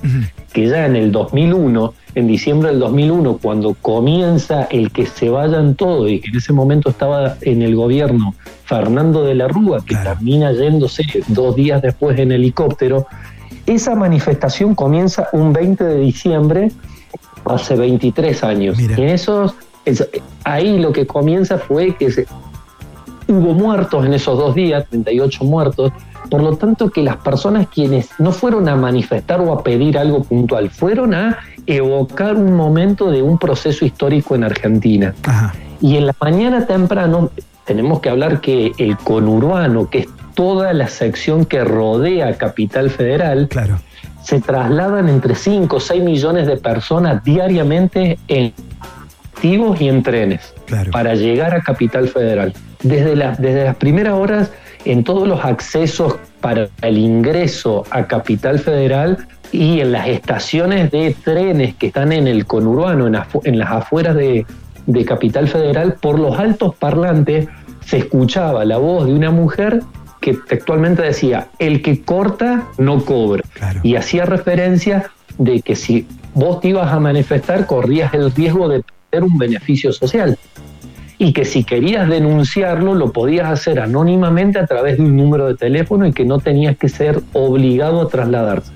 que 0.52 0.66
ya 0.66 0.86
en 0.86 0.96
el 0.96 1.12
2001, 1.12 1.94
en 2.14 2.26
diciembre 2.26 2.70
del 2.70 2.80
2001, 2.80 3.38
cuando 3.38 3.74
comienza 3.74 4.64
el 4.70 4.90
que 4.90 5.06
se 5.06 5.30
vayan 5.30 5.74
todos 5.74 6.10
y 6.10 6.20
que 6.20 6.28
en 6.28 6.36
ese 6.36 6.52
momento 6.52 6.90
estaba 6.90 7.36
en 7.42 7.62
el 7.62 7.76
gobierno 7.76 8.34
Fernando 8.64 9.24
de 9.24 9.34
la 9.34 9.48
Rúa, 9.48 9.84
que 9.84 9.94
termina 9.96 10.52
yéndose 10.52 11.04
dos 11.28 11.54
días 11.54 11.80
después 11.80 12.18
en 12.18 12.32
helicóptero, 12.32 13.06
esa 13.66 13.94
manifestación 13.94 14.74
comienza 14.74 15.28
un 15.32 15.52
20 15.52 15.84
de 15.84 16.00
diciembre 16.00 16.70
hace 17.44 17.76
23 17.76 18.44
años. 18.44 18.78
Y 18.80 18.84
en 19.02 19.08
esos 19.08 19.54
Es- 19.84 20.06
ahí 20.44 20.78
lo 20.78 20.92
que 20.92 21.06
comienza 21.06 21.56
fue 21.56 21.96
que 21.96 22.10
se- 22.10 22.26
hubo 23.26 23.54
muertos 23.54 24.04
en 24.04 24.12
esos 24.12 24.36
dos 24.38 24.54
días, 24.54 24.84
38 24.90 25.44
muertos, 25.44 25.92
por 26.30 26.42
lo 26.42 26.56
tanto 26.56 26.90
que 26.90 27.02
las 27.02 27.16
personas 27.16 27.68
quienes 27.68 28.10
no 28.18 28.32
fueron 28.32 28.68
a 28.68 28.76
manifestar 28.76 29.40
o 29.40 29.50
a 29.50 29.62
pedir 29.62 29.96
algo 29.96 30.24
puntual, 30.24 30.68
fueron 30.68 31.14
a 31.14 31.38
evocar 31.66 32.36
un 32.36 32.52
momento 32.54 33.10
de 33.10 33.22
un 33.22 33.38
proceso 33.38 33.86
histórico 33.86 34.34
en 34.34 34.44
Argentina. 34.44 35.14
Y 35.80 35.96
en 35.96 36.06
la 36.06 36.14
mañana 36.20 36.66
temprano 36.66 37.30
tenemos 37.64 38.00
que 38.00 38.10
hablar 38.10 38.42
que 38.42 38.72
el 38.76 38.96
conurbano, 38.98 39.88
que 39.88 40.00
es 40.00 40.08
toda 40.34 40.72
la 40.74 40.88
sección 40.88 41.46
que 41.46 41.64
rodea 41.64 42.36
Capital 42.36 42.90
Federal, 42.90 43.48
se 44.28 44.42
trasladan 44.42 45.08
entre 45.08 45.34
5 45.34 45.76
o 45.76 45.80
6 45.80 46.02
millones 46.02 46.46
de 46.46 46.58
personas 46.58 47.24
diariamente 47.24 48.18
en 48.28 48.52
activos 49.32 49.80
y 49.80 49.88
en 49.88 50.02
trenes 50.02 50.52
para 50.92 51.14
llegar 51.14 51.54
a 51.54 51.62
Capital 51.62 52.08
Federal. 52.08 52.52
Desde, 52.82 53.16
las 53.16 53.40
desde 53.40 53.64
las 53.64 53.76
primeras 53.76 54.12
horas, 54.12 54.50
en 54.84 55.02
todos 55.02 55.26
los 55.26 55.42
accesos 55.46 56.16
para 56.42 56.68
el 56.82 56.98
ingreso 56.98 57.84
a 57.90 58.06
Capital 58.06 58.58
Federal 58.58 59.16
y 59.50 59.80
en 59.80 59.92
las 59.92 60.06
estaciones 60.08 60.90
de 60.90 61.16
trenes 61.24 61.74
que 61.76 61.86
están 61.86 62.12
en 62.12 62.26
el 62.28 62.44
conurbano, 62.44 63.06
en, 63.06 63.14
afu- 63.14 63.40
en 63.44 63.58
las 63.58 63.70
afueras 63.70 64.14
de, 64.14 64.44
de 64.86 65.04
Capital 65.06 65.48
Federal, 65.48 65.94
por 65.94 66.18
los 66.18 66.38
altos 66.38 66.74
parlantes 66.74 67.48
se 67.86 67.96
escuchaba 67.96 68.66
la 68.66 68.76
voz 68.76 69.06
de 69.06 69.14
una 69.14 69.30
mujer 69.30 69.80
que 70.20 70.34
textualmente 70.34 71.02
decía, 71.02 71.48
el 71.58 71.82
que 71.82 72.02
corta 72.02 72.68
no 72.78 73.04
cobra. 73.04 73.42
Y 73.82 73.96
hacía 73.96 74.24
referencia 74.24 75.10
de 75.38 75.62
que 75.62 75.76
si 75.76 76.06
vos 76.34 76.60
te 76.60 76.68
ibas 76.68 76.92
a 76.92 77.00
manifestar, 77.00 77.66
corrías 77.66 78.12
el 78.14 78.32
riesgo 78.32 78.68
de 78.68 78.82
perder 79.10 79.24
un 79.24 79.38
beneficio 79.38 79.92
social. 79.92 80.38
Y 81.18 81.32
que 81.32 81.44
si 81.44 81.64
querías 81.64 82.08
denunciarlo, 82.08 82.94
lo 82.94 83.12
podías 83.12 83.48
hacer 83.50 83.80
anónimamente 83.80 84.58
a 84.58 84.66
través 84.66 84.98
de 84.98 85.04
un 85.04 85.16
número 85.16 85.46
de 85.46 85.56
teléfono 85.56 86.06
y 86.06 86.12
que 86.12 86.24
no 86.24 86.38
tenías 86.38 86.76
que 86.76 86.88
ser 86.88 87.20
obligado 87.32 88.02
a 88.02 88.08
trasladarse. 88.08 88.72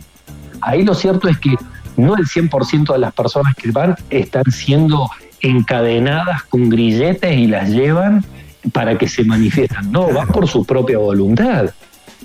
Ahí 0.60 0.84
lo 0.84 0.94
cierto 0.94 1.28
es 1.28 1.38
que 1.38 1.54
no 1.96 2.16
el 2.16 2.26
100% 2.26 2.92
de 2.92 2.98
las 2.98 3.12
personas 3.12 3.54
que 3.54 3.70
van 3.70 3.96
están 4.10 4.44
siendo 4.50 5.08
encadenadas 5.40 6.44
con 6.44 6.68
grilletes 6.68 7.36
y 7.36 7.46
las 7.46 7.68
llevan 7.70 8.24
para 8.70 8.96
que 8.96 9.08
se 9.08 9.24
manifiesten. 9.24 9.90
No, 9.90 10.12
van 10.12 10.28
por 10.28 10.46
su 10.46 10.64
propia 10.64 10.98
voluntad. 10.98 11.70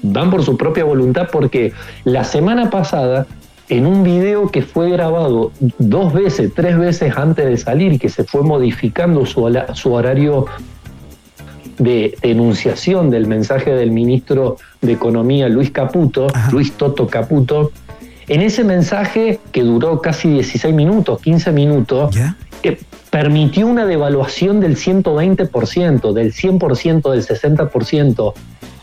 Van 0.03 0.29
por 0.29 0.43
su 0.43 0.55
propia 0.57 0.83
voluntad 0.83 1.29
porque 1.31 1.73
la 2.03 2.23
semana 2.23 2.69
pasada, 2.69 3.25
en 3.69 3.87
un 3.87 4.03
video 4.03 4.49
que 4.49 4.61
fue 4.61 4.91
grabado 4.91 5.51
dos 5.79 6.13
veces, 6.13 6.51
tres 6.55 6.77
veces 6.77 7.17
antes 7.17 7.45
de 7.45 7.57
salir 7.57 7.99
que 7.99 8.09
se 8.09 8.23
fue 8.23 8.43
modificando 8.43 9.25
su, 9.25 9.51
su 9.73 9.93
horario 9.93 10.45
de 11.79 12.17
denunciación 12.21 13.09
del 13.09 13.27
mensaje 13.27 13.71
del 13.71 13.91
ministro 13.91 14.57
de 14.81 14.93
Economía, 14.93 15.47
Luis 15.49 15.71
Caputo, 15.71 16.27
Luis 16.51 16.73
Toto 16.73 17.07
Caputo, 17.07 17.71
en 18.27 18.41
ese 18.41 18.63
mensaje 18.63 19.39
que 19.51 19.63
duró 19.63 20.01
casi 20.01 20.29
16 20.29 20.73
minutos, 20.73 21.21
15 21.21 21.51
minutos, 21.51 22.15
eh, 22.63 22.77
permitió 23.17 23.65
una 23.65 23.87
devaluación 23.87 24.59
del 24.59 24.75
120%, 24.75 26.13
del 26.13 26.33
100%, 26.33 27.11
del 27.11 27.25
60%, 27.25 28.33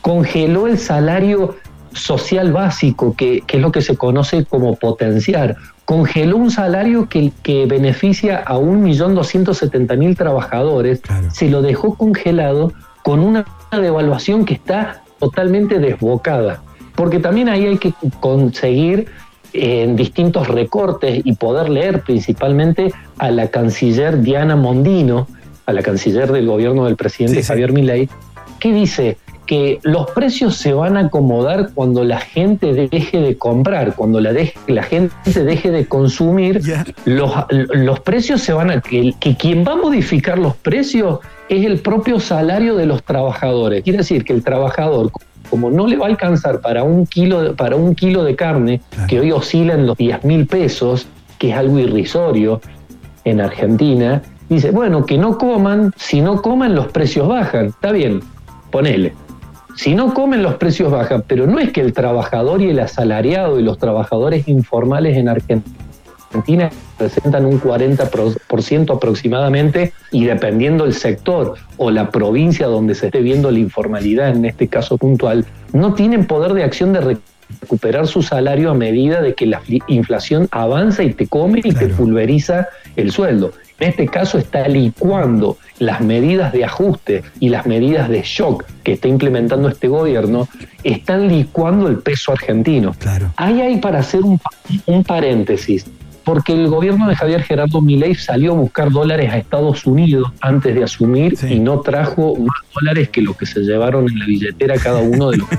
congeló 0.01 0.67
el 0.67 0.77
salario 0.77 1.55
social 1.93 2.53
básico, 2.53 3.15
que, 3.15 3.43
que 3.47 3.59
es 3.59 3.63
lo 3.63 3.71
que 3.71 3.81
se 3.81 3.97
conoce 3.97 4.45
como 4.45 4.75
potenciar, 4.75 5.55
congeló 5.85 6.37
un 6.37 6.51
salario 6.51 7.09
que, 7.09 7.31
que 7.45 7.67
beneficia 7.67 8.43
a 8.45 8.57
1.270.000 8.57 10.17
trabajadores, 10.17 11.01
se 11.31 11.49
lo 11.49 11.63
dejó 11.63 11.95
congelado 11.95 12.73
con 13.05 13.21
una 13.21 13.45
devaluación 13.71 14.45
que 14.45 14.55
está 14.55 15.05
totalmente 15.21 15.79
desbocada. 15.79 16.61
Porque 16.97 17.21
también 17.21 17.49
ahí 17.49 17.67
hay 17.67 17.79
que 17.79 17.95
conseguir 18.19 19.07
en 19.55 19.97
distintos 19.97 20.49
recortes 20.49 21.23
y 21.25 21.33
poder 21.35 21.71
leer 21.71 22.03
principalmente 22.03 22.93
a 23.19 23.31
la 23.31 23.49
canciller 23.49 24.21
Diana 24.21 24.57
Mondino, 24.57 25.27
a 25.67 25.73
la 25.73 25.81
canciller 25.83 26.31
del 26.33 26.47
gobierno 26.47 26.85
del 26.85 26.97
presidente 26.97 27.43
Javier 27.43 27.73
Milei, 27.73 28.09
que 28.59 28.73
dice 28.75 29.17
que 29.47 29.79
los 29.83 30.11
precios 30.11 30.57
se 30.57 30.73
van 30.73 30.97
a 30.97 31.01
acomodar 31.01 31.71
cuando 31.75 32.03
la 32.03 32.19
gente 32.19 32.73
deje 32.73 33.21
de 33.21 33.37
comprar, 33.37 33.95
cuando 33.95 34.19
la, 34.19 34.33
deje- 34.33 34.55
la 34.67 34.83
gente 34.83 35.15
deje 35.45 35.71
de 35.71 35.87
consumir, 35.87 36.63
los, 37.05 37.31
los 37.51 38.01
precios 38.01 38.41
se 38.41 38.55
van 38.55 38.71
a... 38.71 38.81
Que, 38.81 39.13
que 39.21 39.37
quien 39.37 39.63
va 39.63 39.73
a 39.73 39.77
modificar 39.77 40.39
los 40.39 40.57
precios 40.57 41.19
es 41.51 41.65
el 41.67 41.79
propio 41.81 42.21
salario 42.21 42.75
de 42.75 42.87
los 42.87 43.03
trabajadores. 43.03 43.85
Quiere 43.85 43.99
decir 43.99 44.25
que 44.25 44.33
el 44.33 44.43
trabajador, 44.43 45.11
como 45.55 45.71
no 45.71 45.87
le 45.87 45.97
va 45.97 46.07
a 46.07 46.09
alcanzar 46.09 46.61
para 46.61 46.83
un 46.83 47.07
kilo 47.07 47.41
de, 47.41 47.51
para 47.51 47.77
un 47.77 47.95
kilo 47.95 48.25
de 48.25 48.35
carne, 48.35 48.81
que 49.07 49.21
hoy 49.21 49.31
oscila 49.31 49.75
en 49.75 49.87
los 49.87 49.97
10 49.97 50.25
mil 50.25 50.49
pesos, 50.49 51.07
que 51.39 51.51
es 51.51 51.57
algo 51.57 51.79
irrisorio 51.79 52.61
en 53.25 53.41
Argentina, 53.41 54.21
dice, 54.49 54.73
bueno, 54.73 55.07
que 55.07 55.17
no 55.17 55.39
coman, 55.39 55.93
si 55.97 56.21
no 56.21 56.43
coman 56.43 56.75
los 56.75 56.89
precios 56.89 57.29
bajan, 57.29 57.67
está 57.67 57.93
bien, 57.93 58.21
ponele. 58.73 59.13
Si 59.77 59.95
no 59.95 60.13
comen 60.13 60.43
los 60.43 60.57
precios 60.57 60.91
bajan, 60.91 61.23
pero 61.25 61.47
no 61.47 61.61
es 61.61 61.71
que 61.71 61.83
el 61.83 61.93
trabajador 61.93 62.61
y 62.61 62.71
el 62.71 62.81
asalariado 62.81 63.61
y 63.61 63.63
los 63.63 63.79
trabajadores 63.79 64.49
informales 64.49 65.17
en 65.17 65.29
Argentina 65.29 65.84
representan 66.35 67.45
un 67.45 67.61
40% 67.61 68.95
aproximadamente 68.95 69.93
y 70.11 70.25
dependiendo 70.25 70.85
el 70.85 70.95
sector 70.95 71.55
o 71.77 71.91
la 71.91 72.11
provincia 72.11 72.67
donde 72.67 72.95
se 72.95 73.07
esté 73.07 73.21
viendo 73.21 73.51
la 73.51 73.59
informalidad, 73.59 74.31
en 74.31 74.45
este 74.45 74.69
caso 74.69 74.99
puntual, 74.99 75.45
no 75.73 75.95
tienen 75.95 76.27
poder 76.27 76.55
de 76.55 76.65
acción 76.65 76.93
de 76.93 77.19
recuperar 77.61 78.07
su 78.07 78.23
salario 78.23 78.71
a 78.71 78.75
medida 78.75 79.21
de 79.21 79.35
que 79.35 79.47
la 79.47 79.61
inflación 79.87 80.49
avanza 80.51 81.03
y 81.03 81.13
te 81.13 81.27
come 81.27 81.61
y 81.63 81.73
te 81.73 81.89
pulveriza 81.89 82.69
el 82.97 83.11
sueldo. 83.11 83.53
En 83.81 83.89
este 83.89 84.07
caso 84.07 84.39
está 84.39 84.69
licuando 84.69 85.59
las 85.81 86.01
medidas 86.01 86.53
de 86.53 86.65
ajuste 86.65 87.25
y 87.41 87.49
las 87.49 87.67
medidas 87.67 88.09
de 88.09 88.23
shock 88.23 88.65
que 88.85 88.93
está 88.93 89.09
implementando 89.09 89.69
este 89.69 89.89
gobierno, 89.89 90.49
están 90.85 91.29
licuando 91.29 91.89
el 91.89 91.99
peso 91.99 92.33
argentino. 92.33 92.95
Ahí 93.37 93.61
hay 93.61 93.79
para 93.79 93.99
hacer 93.99 94.23
un, 94.23 94.41
un 94.87 95.03
paréntesis, 95.03 95.87
porque 96.25 96.55
el 96.55 96.69
gobierno 96.69 97.09
de 97.09 97.17
Javier 97.17 97.43
Gerardo 97.43 97.81
Milei 97.81 98.15
salió 98.15 98.53
a 98.53 98.57
buscar 98.57 98.91
dólares 98.91 99.31
a 99.31 99.39
Estados 99.39 99.87
Unidos 99.87 100.33
antes 100.41 100.75
de 100.75 100.83
asumir 100.83 101.37
y 101.49 101.61
no 101.61 101.81
trajo 101.81 102.35
más 102.37 102.57
dólares 102.75 103.11
que 103.11 103.21
lo 103.21 103.37
que 103.37 103.47
se 103.47 103.61
llevaron 103.61 104.09
en 104.09 104.19
la 104.19 104.27
billetera 104.27 104.77
cada 104.79 105.01
uno 105.01 105.31
de 105.31 105.39
los 105.39 105.49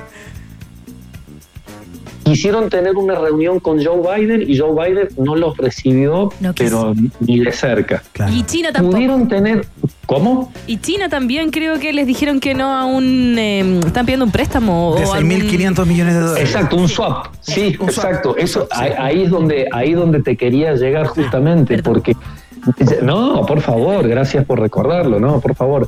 Quisieron 2.26 2.70
tener 2.70 2.96
una 2.96 3.14
reunión 3.16 3.60
con 3.60 3.84
Joe 3.84 4.02
Biden 4.20 4.44
y 4.50 4.58
Joe 4.58 4.72
Biden 4.74 5.08
no 5.18 5.36
los 5.36 5.56
recibió, 5.58 6.32
pero 6.58 6.94
ni 7.20 7.40
de 7.40 7.52
cerca. 7.52 8.02
Y 8.32 8.44
China 8.44 8.72
tampoco. 8.74 8.96
Pudieron 8.96 9.28
tener. 9.28 9.66
¿Cómo? 10.08 10.52
Y 10.68 10.78
China 10.78 11.08
también 11.08 11.50
creo 11.52 11.80
que 11.80 11.94
les 11.94 12.06
dijeron 12.08 12.40
que 12.40 12.54
no 12.56 12.72
a 12.78 12.86
un... 12.86 13.36
eh, 13.40 13.80
están 13.86 14.06
pidiendo 14.06 14.26
un 14.26 14.32
préstamo. 14.32 14.96
De 14.98 15.06
o 15.06 15.14
algún- 15.14 15.32
6.500 15.32 15.86
millones 15.86 16.14
de 16.16 16.20
dólares. 16.20 16.44
Exacto, 16.50 16.76
un 16.78 16.90
swap. 16.90 17.28
Sí, 17.42 17.76
exacto. 17.80 18.36
Eso, 18.38 18.68
ahí, 18.72 18.92
ahí 18.98 19.24
es 19.24 19.30
donde, 19.30 19.68
ahí 19.72 19.92
es 19.92 19.98
donde 19.98 20.22
te 20.22 20.36
quería 20.36 20.74
llegar 20.76 21.06
justamente, 21.08 21.82
porque 21.84 22.16
no, 23.04 23.46
por 23.46 23.62
favor, 23.62 24.08
gracias 24.08 24.46
por 24.46 24.60
recordarlo, 24.60 25.20
no, 25.20 25.40
por 25.40 25.56
favor. 25.56 25.88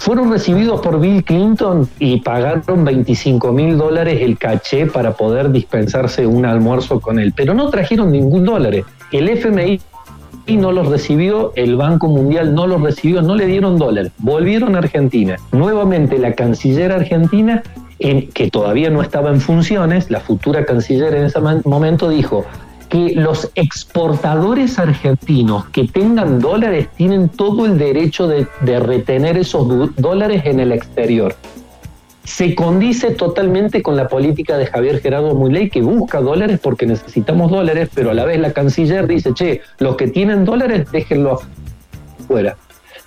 Fueron 0.00 0.32
recibidos 0.32 0.80
por 0.80 0.98
Bill 0.98 1.22
Clinton 1.22 1.86
y 1.98 2.20
pagaron 2.20 2.84
25 2.86 3.52
mil 3.52 3.76
dólares 3.76 4.20
el 4.22 4.38
caché 4.38 4.86
para 4.86 5.12
poder 5.12 5.50
dispensarse 5.52 6.26
un 6.26 6.46
almuerzo 6.46 7.00
con 7.00 7.18
él, 7.18 7.34
pero 7.36 7.52
no 7.52 7.68
trajeron 7.68 8.10
ningún 8.10 8.46
dólar. 8.46 8.76
El 9.12 9.28
FMI 9.28 9.78
no 10.56 10.72
los 10.72 10.88
recibió, 10.88 11.52
el 11.54 11.76
Banco 11.76 12.08
Mundial 12.08 12.54
no 12.54 12.66
los 12.66 12.80
recibió, 12.80 13.20
no 13.20 13.34
le 13.36 13.44
dieron 13.44 13.76
dólares. 13.76 14.10
Volvieron 14.18 14.74
a 14.74 14.78
Argentina. 14.78 15.36
Nuevamente 15.52 16.18
la 16.18 16.32
canciller 16.32 16.92
argentina, 16.92 17.62
en- 17.98 18.28
que 18.30 18.50
todavía 18.50 18.88
no 18.88 19.02
estaba 19.02 19.28
en 19.28 19.40
funciones, 19.42 20.10
la 20.10 20.20
futura 20.20 20.64
canciller 20.64 21.14
en 21.14 21.26
ese 21.26 21.38
momento 21.66 22.08
dijo 22.08 22.46
que 22.90 23.14
los 23.14 23.50
exportadores 23.54 24.78
argentinos 24.78 25.66
que 25.66 25.84
tengan 25.84 26.40
dólares 26.40 26.88
tienen 26.96 27.28
todo 27.28 27.64
el 27.64 27.78
derecho 27.78 28.26
de, 28.26 28.46
retener 28.80 29.38
esos 29.38 29.94
dólares 29.96 30.42
en 30.44 30.60
el 30.60 30.72
exterior 30.72 31.36
se 32.24 32.54
condice 32.54 33.12
totalmente 33.12 33.82
con 33.82 33.96
la 33.96 34.08
política 34.08 34.58
de 34.58 34.66
Javier 34.66 35.00
Gerardo 35.00 35.34
Milei 35.34 35.70
que 35.70 35.82
busca 35.82 36.20
dólares 36.20 36.60
porque 36.62 36.86
necesitamos 36.86 37.50
dólares, 37.50 37.88
pero 37.94 38.10
a 38.10 38.14
la 38.14 38.24
vez 38.24 38.38
la 38.38 38.52
canciller 38.52 39.06
dice, 39.06 39.32
che, 39.32 39.62
los 39.78 39.96
que 39.96 40.08
tienen 40.08 40.44
dólares 40.44 40.90
déjenlo 40.92 41.40
afuera. 42.20 42.56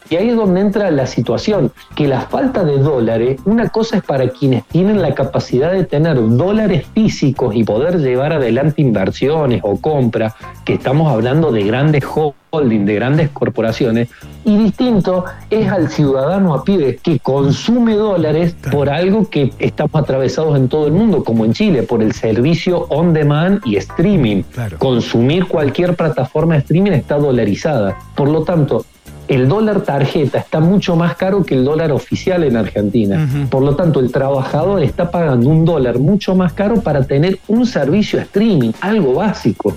Y 0.09 0.15
ahí 0.15 0.29
es 0.29 0.35
donde 0.35 0.61
entra 0.61 0.91
la 0.91 1.07
situación, 1.07 1.71
que 1.95 2.07
la 2.07 2.21
falta 2.21 2.63
de 2.63 2.77
dólares, 2.77 3.39
una 3.45 3.69
cosa 3.69 3.97
es 3.97 4.03
para 4.03 4.29
quienes 4.29 4.65
tienen 4.65 5.01
la 5.01 5.13
capacidad 5.13 5.71
de 5.71 5.85
tener 5.85 6.15
dólares 6.15 6.85
físicos 6.93 7.55
y 7.55 7.63
poder 7.63 7.99
llevar 7.99 8.33
adelante 8.33 8.81
inversiones 8.81 9.61
o 9.63 9.77
compras, 9.79 10.33
que 10.65 10.73
estamos 10.73 11.11
hablando 11.11 11.51
de 11.51 11.63
grandes 11.63 12.03
holding, 12.51 12.85
de 12.85 12.95
grandes 12.95 13.29
corporaciones, 13.29 14.09
y 14.45 14.57
distinto 14.57 15.25
es 15.49 15.71
al 15.71 15.89
ciudadano 15.89 16.53
a 16.53 16.63
pie 16.63 16.99
que 17.01 17.19
consume 17.19 17.95
dólares 17.95 18.55
por 18.71 18.89
algo 18.89 19.29
que 19.29 19.51
estamos 19.59 19.95
atravesados 19.95 20.55
en 20.57 20.67
todo 20.67 20.87
el 20.87 20.93
mundo, 20.93 21.23
como 21.23 21.45
en 21.45 21.53
Chile, 21.53 21.83
por 21.83 22.03
el 22.03 22.13
servicio 22.13 22.85
on 22.89 23.13
demand 23.13 23.61
y 23.65 23.77
streaming. 23.77 24.43
Consumir 24.77 25.47
cualquier 25.47 25.95
plataforma 25.95 26.55
de 26.55 26.59
streaming 26.59 26.91
está 26.91 27.17
dolarizada. 27.17 27.97
Por 28.15 28.29
lo 28.29 28.43
tanto, 28.43 28.85
el 29.27 29.47
dólar 29.47 29.81
tarjeta 29.81 30.39
está 30.39 30.59
mucho 30.59 30.95
más 30.95 31.15
caro 31.15 31.43
que 31.43 31.55
el 31.55 31.63
dólar 31.63 31.91
oficial 31.91 32.43
en 32.43 32.57
Argentina. 32.57 33.27
Por 33.49 33.63
lo 33.63 33.75
tanto, 33.75 33.99
el 33.99 34.11
trabajador 34.11 34.83
está 34.83 35.11
pagando 35.11 35.49
un 35.49 35.65
dólar 35.65 35.99
mucho 35.99 36.35
más 36.35 36.53
caro 36.53 36.81
para 36.81 37.03
tener 37.03 37.39
un 37.47 37.65
servicio 37.65 38.19
streaming, 38.19 38.71
algo 38.81 39.15
básico. 39.15 39.75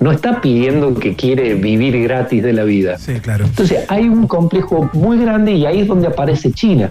No 0.00 0.10
está 0.10 0.40
pidiendo 0.40 0.94
que 0.94 1.14
quiere 1.14 1.54
vivir 1.54 2.02
gratis 2.02 2.42
de 2.42 2.52
la 2.52 2.64
vida. 2.64 2.98
Sí, 2.98 3.14
claro. 3.20 3.44
Entonces, 3.44 3.84
hay 3.88 4.08
un 4.08 4.26
complejo 4.26 4.90
muy 4.92 5.18
grande 5.18 5.52
y 5.52 5.64
ahí 5.64 5.80
es 5.80 5.86
donde 5.86 6.08
aparece 6.08 6.52
China. 6.52 6.90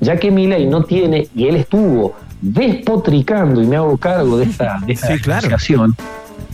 Ya 0.00 0.16
que 0.18 0.30
Milei 0.30 0.66
no 0.66 0.84
tiene, 0.84 1.28
y 1.34 1.46
él 1.46 1.56
estuvo 1.56 2.14
despotricando, 2.40 3.62
y 3.62 3.66
me 3.66 3.76
hago 3.76 3.96
cargo 3.98 4.38
de 4.38 4.44
esta, 4.44 4.78
de 4.86 4.92
esta 4.92 5.14
asociación, 5.14 5.94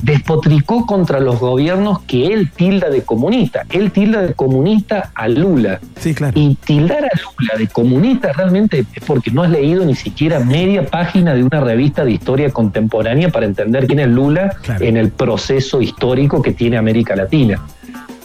despotricó 0.07 0.87
contra 0.87 1.19
los 1.19 1.41
gobiernos 1.41 2.01
que 2.03 2.29
él 2.29 2.53
tilda 2.53 2.89
de 2.89 3.03
comunista. 3.03 3.67
Él 3.71 3.91
tilda 3.91 4.23
de 4.23 4.35
comunista 4.35 5.11
a 5.17 5.27
Lula. 5.27 5.81
Sí, 5.99 6.15
claro. 6.15 6.33
Y 6.39 6.55
tildar 6.55 7.05
a 7.05 7.11
Lula 7.17 7.59
de 7.59 7.67
comunista 7.67 8.33
realmente 8.33 8.87
es 8.95 9.05
porque 9.05 9.33
no 9.33 9.43
has 9.43 9.51
leído 9.51 9.85
ni 9.85 9.97
siquiera 9.97 10.39
media 10.39 10.87
página 10.87 11.35
de 11.35 11.43
una 11.43 11.61
revista 11.61 12.05
de 12.05 12.13
historia 12.13 12.51
contemporánea 12.53 13.31
para 13.31 13.47
entender 13.47 13.89
quién 13.89 13.99
es 13.99 14.07
Lula 14.07 14.57
en 14.79 14.97
el 14.97 15.11
proceso 15.11 15.83
histórico 15.83 16.41
que 16.41 16.53
tiene 16.53 16.77
América 16.77 17.17
Latina. 17.17 17.61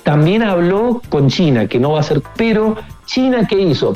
También 0.03 0.43
habló 0.43 1.01
con 1.09 1.29
China, 1.29 1.65
que 1.65 1.79
no 1.79 1.93
va 1.93 2.01
a 2.01 2.03
ser, 2.03 2.21
pero 2.37 2.75
China, 3.05 3.47
¿qué 3.49 3.59
hizo? 3.59 3.95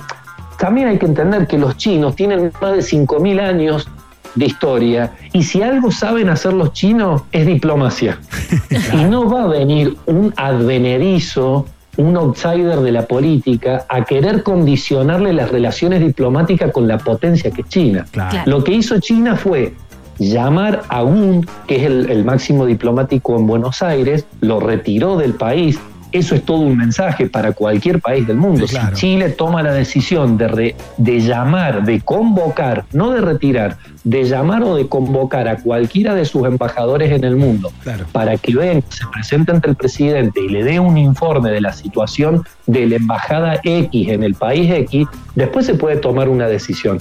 También 0.58 0.88
hay 0.88 0.98
que 0.98 1.06
entender 1.06 1.46
que 1.46 1.60
los 1.60 1.78
chinos 1.78 2.16
tienen 2.16 2.52
más 2.60 2.74
de 2.74 2.80
5.000 2.80 3.42
años 3.42 3.88
de 4.36 4.46
historia 4.46 5.14
y 5.34 5.44
si 5.44 5.62
algo 5.62 5.92
saben 5.92 6.30
hacer 6.30 6.54
los 6.54 6.74
chinos 6.74 7.24
es 7.32 7.46
diplomacia. 7.46 8.20
y 8.94 9.04
no 9.06 9.30
va 9.30 9.44
a 9.44 9.48
venir 9.48 9.96
un 10.06 10.34
advenedizo, 10.36 11.66
un 11.98 12.18
outsider 12.18 12.80
de 12.80 12.92
la 12.92 13.06
política 13.06 13.86
a 13.90 14.04
querer 14.04 14.44
condicionarle 14.44 15.34
las 15.34 15.50
relaciones 15.50 16.02
diplomáticas 16.02 16.72
con 16.72 16.88
la 16.88 16.98
potencia 16.98 17.52
que 17.52 17.62
es 17.62 17.70
China. 17.70 18.06
Lo 18.46 18.64
que 18.64 18.74
hizo 18.74 19.00
China 19.00 19.36
fue 19.36 19.74
llamar 20.20 20.84
a 20.90 21.04
un, 21.04 21.46
que 21.68 21.78
es 21.78 21.84
el, 21.84 22.10
el 22.10 22.24
máximo 22.24 22.66
diplomático 22.66 23.36
en 23.38 23.48
Buenos 23.48 23.82
Aires, 23.82 24.26
lo 24.42 24.60
retiró 24.60 25.18
del 25.18 25.34
país, 25.34 25.80
eso 26.18 26.36
es 26.36 26.44
todo 26.44 26.60
un 26.60 26.78
mensaje 26.78 27.28
para 27.28 27.52
cualquier 27.52 28.00
país 28.00 28.26
del 28.26 28.38
mundo. 28.38 28.68
Si 28.68 28.78
Chile 28.94 29.30
toma 29.30 29.62
la 29.62 29.74
decisión 29.74 30.38
de, 30.38 30.76
de 30.98 31.20
llamar, 31.20 31.84
de 31.84 32.00
convocar, 32.02 32.86
no 32.94 33.12
de 33.12 33.22
retirar, 33.22 33.78
de 34.06 34.24
llamar 34.24 34.64
o 34.64 34.76
de 34.76 34.88
convocar 34.88 35.48
a 35.48 35.58
cualquiera 35.58 36.16
de 36.16 36.26
sus 36.26 36.46
embajadores 36.46 37.12
en 37.12 37.24
el 37.24 37.36
mundo 37.36 37.72
para 38.12 38.38
que 38.38 38.56
venga, 38.56 38.86
se 38.90 39.06
presente 39.08 39.52
ante 39.52 39.70
el 39.70 39.76
presidente 39.76 40.40
y 40.42 40.50
le 40.50 40.64
dé 40.64 40.80
un 40.80 40.98
informe 40.98 41.52
de 41.52 41.60
la 41.60 41.74
situación 41.74 42.44
de 42.68 42.88
la 42.88 42.96
embajada 42.96 43.60
X 43.64 44.10
en 44.10 44.24
el 44.24 44.36
país 44.36 44.72
X, 44.72 45.08
después 45.36 45.66
se 45.66 45.74
puede 45.74 45.98
tomar 45.98 46.30
una 46.30 46.48
decisión. 46.48 47.00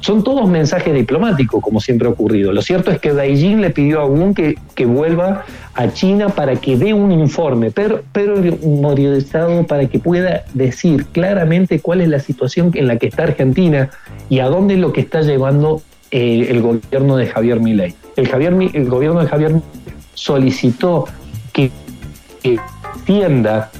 Son 0.00 0.24
todos 0.24 0.48
mensajes 0.48 0.94
diplomáticos, 0.94 1.62
como 1.62 1.80
siempre 1.80 2.08
ha 2.08 2.10
ocurrido. 2.10 2.52
Lo 2.52 2.62
cierto 2.62 2.90
es 2.90 2.98
que 2.98 3.12
Beijing 3.12 3.60
le 3.60 3.70
pidió 3.70 4.00
a 4.00 4.04
Gun 4.04 4.34
que, 4.34 4.56
que 4.74 4.86
vuelva 4.86 5.44
a 5.74 5.92
China 5.92 6.30
para 6.30 6.56
que 6.56 6.76
dé 6.76 6.94
un 6.94 7.12
informe, 7.12 7.70
pero, 7.70 8.02
pero 8.12 8.36
monitorizado 8.62 9.66
para 9.66 9.86
que 9.86 9.98
pueda 9.98 10.44
decir 10.54 11.06
claramente 11.06 11.80
cuál 11.80 12.00
es 12.00 12.08
la 12.08 12.18
situación 12.18 12.70
en 12.74 12.86
la 12.88 12.96
que 12.96 13.08
está 13.08 13.24
Argentina 13.24 13.90
y 14.28 14.38
a 14.38 14.46
dónde 14.46 14.74
es 14.74 14.80
lo 14.80 14.92
que 14.92 15.02
está 15.02 15.20
llevando 15.20 15.82
eh, 16.10 16.46
el 16.48 16.62
gobierno 16.62 17.16
de 17.16 17.26
Javier 17.26 17.60
Milei. 17.60 17.94
El, 18.16 18.26
Javier, 18.26 18.56
el 18.72 18.88
gobierno 18.88 19.20
de 19.20 19.28
Javier 19.28 19.52
solicitó 20.14 21.04
que, 21.52 21.70
que 22.42 22.58
tienda 23.04 23.70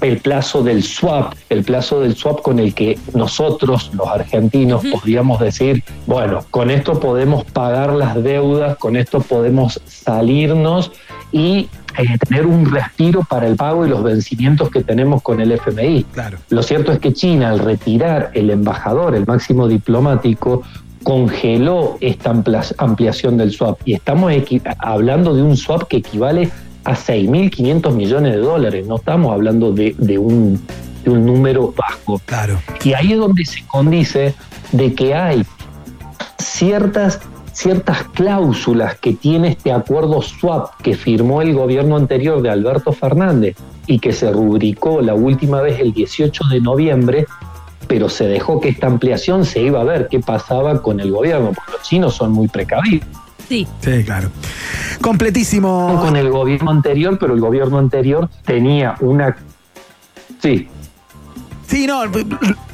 el 0.00 0.18
plazo 0.18 0.62
del 0.62 0.82
swap, 0.82 1.34
el 1.48 1.64
plazo 1.64 2.00
del 2.00 2.16
swap 2.16 2.42
con 2.42 2.58
el 2.58 2.74
que 2.74 2.98
nosotros, 3.14 3.90
los 3.94 4.08
argentinos, 4.08 4.82
podríamos 4.92 5.40
decir, 5.40 5.82
bueno, 6.06 6.44
con 6.50 6.70
esto 6.70 7.00
podemos 7.00 7.44
pagar 7.44 7.92
las 7.92 8.22
deudas, 8.22 8.76
con 8.78 8.96
esto 8.96 9.20
podemos 9.20 9.80
salirnos 9.86 10.92
y 11.32 11.68
eh, 11.98 12.18
tener 12.26 12.46
un 12.46 12.70
respiro 12.70 13.24
para 13.28 13.46
el 13.46 13.56
pago 13.56 13.86
y 13.86 13.88
los 13.88 14.02
vencimientos 14.02 14.70
que 14.70 14.82
tenemos 14.82 15.22
con 15.22 15.40
el 15.40 15.52
FMI. 15.52 16.04
Claro. 16.12 16.38
Lo 16.48 16.62
cierto 16.62 16.92
es 16.92 17.00
que 17.00 17.12
China, 17.12 17.50
al 17.50 17.58
retirar 17.58 18.30
el 18.34 18.50
embajador, 18.50 19.14
el 19.14 19.26
máximo 19.26 19.66
diplomático, 19.66 20.62
congeló 21.02 21.96
esta 22.00 22.34
ampliación 22.78 23.36
del 23.36 23.52
swap. 23.52 23.80
Y 23.84 23.94
estamos 23.94 24.32
hablando 24.78 25.34
de 25.34 25.42
un 25.42 25.56
swap 25.56 25.84
que 25.84 25.98
equivale 25.98 26.50
a 26.88 26.92
6.500 26.92 27.92
millones 27.92 28.32
de 28.32 28.38
dólares. 28.38 28.86
No 28.86 28.96
estamos 28.96 29.30
hablando 29.30 29.72
de, 29.72 29.94
un, 30.18 30.58
de 31.04 31.10
un 31.10 31.26
número 31.26 31.74
bajo. 31.76 32.18
Claro. 32.24 32.58
Y 32.82 32.94
ahí 32.94 33.12
es 33.12 33.18
donde 33.18 33.44
se 33.44 33.62
condice 33.66 34.34
de 34.72 34.94
que 34.94 35.14
hay 35.14 35.44
ciertas 36.38 37.20
ciertas 37.52 38.04
cláusulas 38.14 38.96
que 38.98 39.14
tiene 39.14 39.48
este 39.48 39.72
acuerdo 39.72 40.22
swap 40.22 40.80
que 40.80 40.94
firmó 40.94 41.42
el 41.42 41.54
gobierno 41.54 41.96
anterior 41.96 42.40
de 42.40 42.50
Alberto 42.50 42.92
Fernández 42.92 43.56
y 43.88 43.98
que 43.98 44.12
se 44.12 44.30
rubricó 44.30 45.00
la 45.00 45.14
última 45.14 45.60
vez 45.60 45.80
el 45.80 45.92
18 45.92 46.44
de 46.52 46.60
noviembre, 46.60 47.26
pero 47.88 48.08
se 48.08 48.28
dejó 48.28 48.60
que 48.60 48.68
esta 48.68 48.86
ampliación 48.86 49.44
se 49.44 49.60
iba 49.60 49.80
a 49.80 49.84
ver 49.84 50.06
qué 50.08 50.20
pasaba 50.20 50.80
con 50.80 51.00
el 51.00 51.10
gobierno, 51.10 51.52
porque 51.52 51.72
los 51.72 51.82
chinos 51.82 52.14
son 52.14 52.30
muy 52.30 52.46
precavidos. 52.46 53.08
Sí. 53.48 53.66
Sí, 53.80 54.04
claro. 54.04 54.30
Completísimo. 55.00 56.00
Con 56.02 56.16
el 56.16 56.30
gobierno 56.30 56.70
anterior, 56.70 57.16
pero 57.18 57.34
el 57.34 57.40
gobierno 57.40 57.78
anterior 57.78 58.28
tenía 58.44 58.96
una... 59.00 59.36
Sí. 60.42 60.68
Sí, 61.68 61.86
no, 61.86 62.02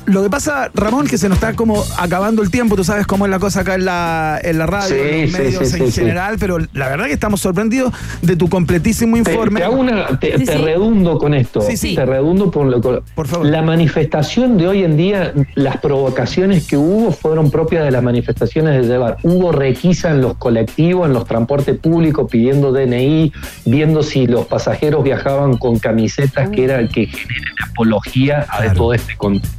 lo 0.07 0.22
que 0.22 0.30
pasa, 0.30 0.70
Ramón, 0.74 1.07
que 1.09 1.18
se 1.18 1.28
nos 1.28 1.36
está 1.38 1.55
como 1.55 1.82
acabando 1.99 2.42
el 2.42 2.51
tiempo, 2.51 2.76
tú 2.76 2.84
sabes 2.84 3.07
cómo 3.07 3.24
es 3.24 3.30
la 3.30 3.38
cosa 3.38 3.61
acá 3.61 3.74
en 3.74 3.86
la, 3.86 4.38
en 4.42 4.59
la 4.59 4.66
radio, 4.66 4.95
Sí, 4.95 5.01
en 5.11 5.22
los 5.22 5.30
sí, 5.32 5.36
medios 5.38 5.68
sí, 5.68 5.80
en 5.82 5.90
sí, 5.92 6.01
general, 6.01 6.36
pero 6.38 6.59
la 6.74 6.88
verdad 6.90 7.07
que 7.07 7.12
estamos 7.14 7.40
sorprendidos 7.40 7.92
de 8.22 8.36
tu 8.36 8.49
completísimo 8.49 9.16
informe. 9.16 9.61
te 9.61 9.64
hago 9.66 9.76
una- 9.76 10.07
te- 10.20 10.38
Sí, 10.38 10.45
te 10.45 10.53
sí. 10.53 10.59
redundo 10.62 11.18
con 11.18 11.32
esto. 11.34 11.61
Sí, 11.62 11.76
sí. 11.76 11.95
Te 11.97 12.05
redundo 12.07 12.51
por, 12.51 12.66
lo, 12.66 12.80
por 12.80 13.26
favor. 13.26 13.47
La 13.47 13.62
manifestación 13.62 14.59
de 14.59 14.68
hoy 14.68 14.84
en 14.84 14.97
día, 14.97 15.32
las 15.55 15.78
provocaciones 15.78 16.66
que 16.66 16.76
hubo 16.76 17.11
fueron 17.11 17.51
propias 17.51 17.84
de 17.84 17.90
las 17.90 18.03
manifestaciones 18.03 18.80
de 18.82 18.86
llevar. 18.86 19.16
Hubo 19.22 19.51
requisa 19.53 20.11
en 20.11 20.20
los 20.20 20.36
colectivos, 20.36 21.07
en 21.07 21.14
los 21.14 21.24
transportes 21.24 21.78
públicos, 21.78 22.28
pidiendo 22.30 22.72
DNI, 22.72 23.32
viendo 23.64 24.03
si 24.03 24.26
los 24.26 24.47
pasajeros 24.47 25.03
viajaban 25.03 25.57
con 25.57 25.78
camisetas 25.78 26.51
que 26.51 26.64
era 26.64 26.86
que 26.88 27.07
generen 27.07 27.55
apología 27.72 28.47
a 28.51 28.62
todo 28.85 28.93
este 28.93 29.16
contexto. 29.16 29.57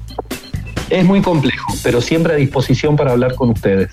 Es 0.92 1.04
muy 1.04 1.20
complejo, 1.20 1.74
pero 1.82 2.00
siempre 2.00 2.34
a 2.34 2.36
disposición 2.36 2.96
para 2.96 3.12
hablar 3.12 3.34
con 3.34 3.50
ustedes. 3.50 3.92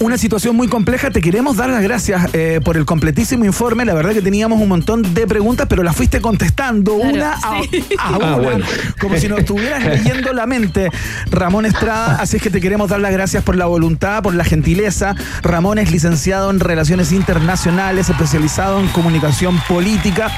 Una 0.00 0.18
situación 0.18 0.56
muy 0.56 0.66
compleja. 0.68 1.10
Te 1.10 1.20
queremos 1.20 1.56
dar 1.56 1.70
las 1.70 1.82
gracias 1.82 2.28
eh, 2.34 2.60
por 2.64 2.76
el 2.76 2.84
completísimo 2.84 3.44
informe. 3.44 3.84
La 3.84 3.94
verdad 3.94 4.12
que 4.12 4.22
teníamos 4.22 4.60
un 4.60 4.68
montón 4.68 5.14
de 5.14 5.26
preguntas, 5.26 5.66
pero 5.68 5.82
las 5.82 5.94
fuiste 5.94 6.20
contestando 6.20 6.96
Claro, 6.98 7.14
una 7.14 7.32
a, 7.34 7.62
sí. 7.70 7.84
a 7.98 8.08
Ah, 8.14 8.16
una, 8.18 8.36
bueno. 8.38 8.66
como 9.00 9.16
si 9.16 9.28
nos 9.28 9.38
estuvieras 9.40 9.84
leyendo 10.04 10.32
la 10.32 10.46
mente, 10.46 10.90
Ramón 11.30 11.64
Estrada. 11.64 12.16
Así 12.20 12.36
es 12.38 12.42
que 12.42 12.50
te 12.50 12.60
queremos 12.60 12.88
dar 12.90 13.00
las 13.00 13.12
gracias 13.12 13.44
por 13.44 13.56
la 13.56 13.66
voluntad, 13.66 14.22
por 14.22 14.34
la 14.34 14.44
gentileza. 14.44 15.14
Ramón 15.42 15.78
es 15.78 15.92
licenciado 15.92 16.50
en 16.50 16.58
Relaciones 16.60 17.12
Internacionales, 17.12 18.08
especializado 18.10 18.80
en 18.80 18.88
comunicación 18.88 19.60
política 19.68 20.28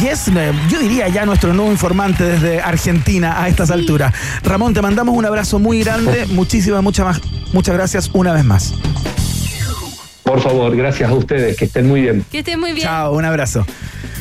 y 0.00 0.06
es, 0.06 0.28
eh, 0.28 0.52
yo 0.70 0.78
diría, 0.78 1.08
ya 1.08 1.26
nuestro 1.26 1.52
nuevo 1.52 1.70
informante 1.70 2.24
desde 2.24 2.62
Argentina 2.62 3.42
a 3.42 3.48
estas 3.48 3.70
alturas. 3.70 4.14
Ramón, 4.42 4.72
te 4.72 4.80
mandamos 4.80 5.14
un 5.14 5.26
abrazo 5.26 5.58
muy 5.58 5.80
grande. 5.80 6.26
Muchísimas, 6.30 6.82
muchas 6.82 7.04
más. 7.06 7.20
Muchas 7.52 7.74
gracias 7.74 8.10
una 8.12 8.32
vez 8.32 8.44
más. 8.44 8.74
Por 10.22 10.40
favor, 10.40 10.74
gracias 10.74 11.10
a 11.10 11.14
ustedes, 11.14 11.56
que 11.56 11.66
estén 11.66 11.86
muy 11.86 12.00
bien. 12.00 12.24
Que 12.32 12.38
estés 12.38 12.56
muy 12.58 12.72
bien. 12.72 12.86
Chao, 12.86 13.12
un 13.14 13.24
abrazo. 13.24 13.66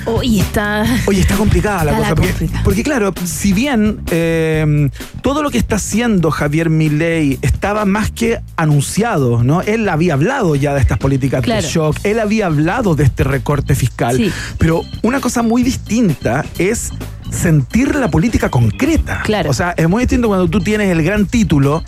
Hoy 0.05 0.41
está. 0.41 0.85
Oye, 1.05 1.21
está 1.21 1.35
complicada 1.37 1.85
la 1.85 1.91
Está 1.91 1.97
cosa. 1.97 2.09
la 2.09 2.15
porque, 2.15 2.29
complicada. 2.31 2.63
porque, 2.65 2.83
claro, 2.83 3.13
si 3.23 3.53
bien 3.53 4.01
eh, 4.11 4.89
todo 5.21 5.41
lo 5.41 5.49
que 5.49 5.57
está 5.57 5.77
haciendo 5.77 6.29
Javier 6.29 6.69
Milei 6.69 7.39
estaba 7.41 7.85
más 7.85 8.11
que 8.11 8.39
anunciado, 8.57 9.43
¿no? 9.43 9.61
Él 9.61 9.87
había 9.87 10.15
hablado 10.15 10.55
ya 10.55 10.73
de 10.73 10.81
estas 10.81 10.97
políticas 10.97 11.41
Claro. 11.41 11.61
de 11.61 11.67
shock, 11.69 11.97
él 12.03 12.19
había 12.19 12.47
hablado 12.47 12.95
de 12.95 13.05
este 13.05 13.23
recorte 13.23 13.75
fiscal. 13.75 14.17
Sí. 14.17 14.29
Pero 14.57 14.81
una 15.03 15.21
cosa 15.21 15.41
muy 15.41 15.63
distinta 15.63 16.43
es 16.57 16.89
sentir 17.33 17.95
la 17.95 18.09
política 18.09 18.49
concreta. 18.49 19.21
Claro. 19.23 19.49
O 19.49 19.53
sea, 19.53 19.73
es 19.75 19.89
muy 19.89 20.01
distinto 20.01 20.27
cuando 20.27 20.47
tú 20.47 20.59
tienes 20.59 20.89
el 20.91 21.03
gran 21.03 21.25
título 21.25 21.83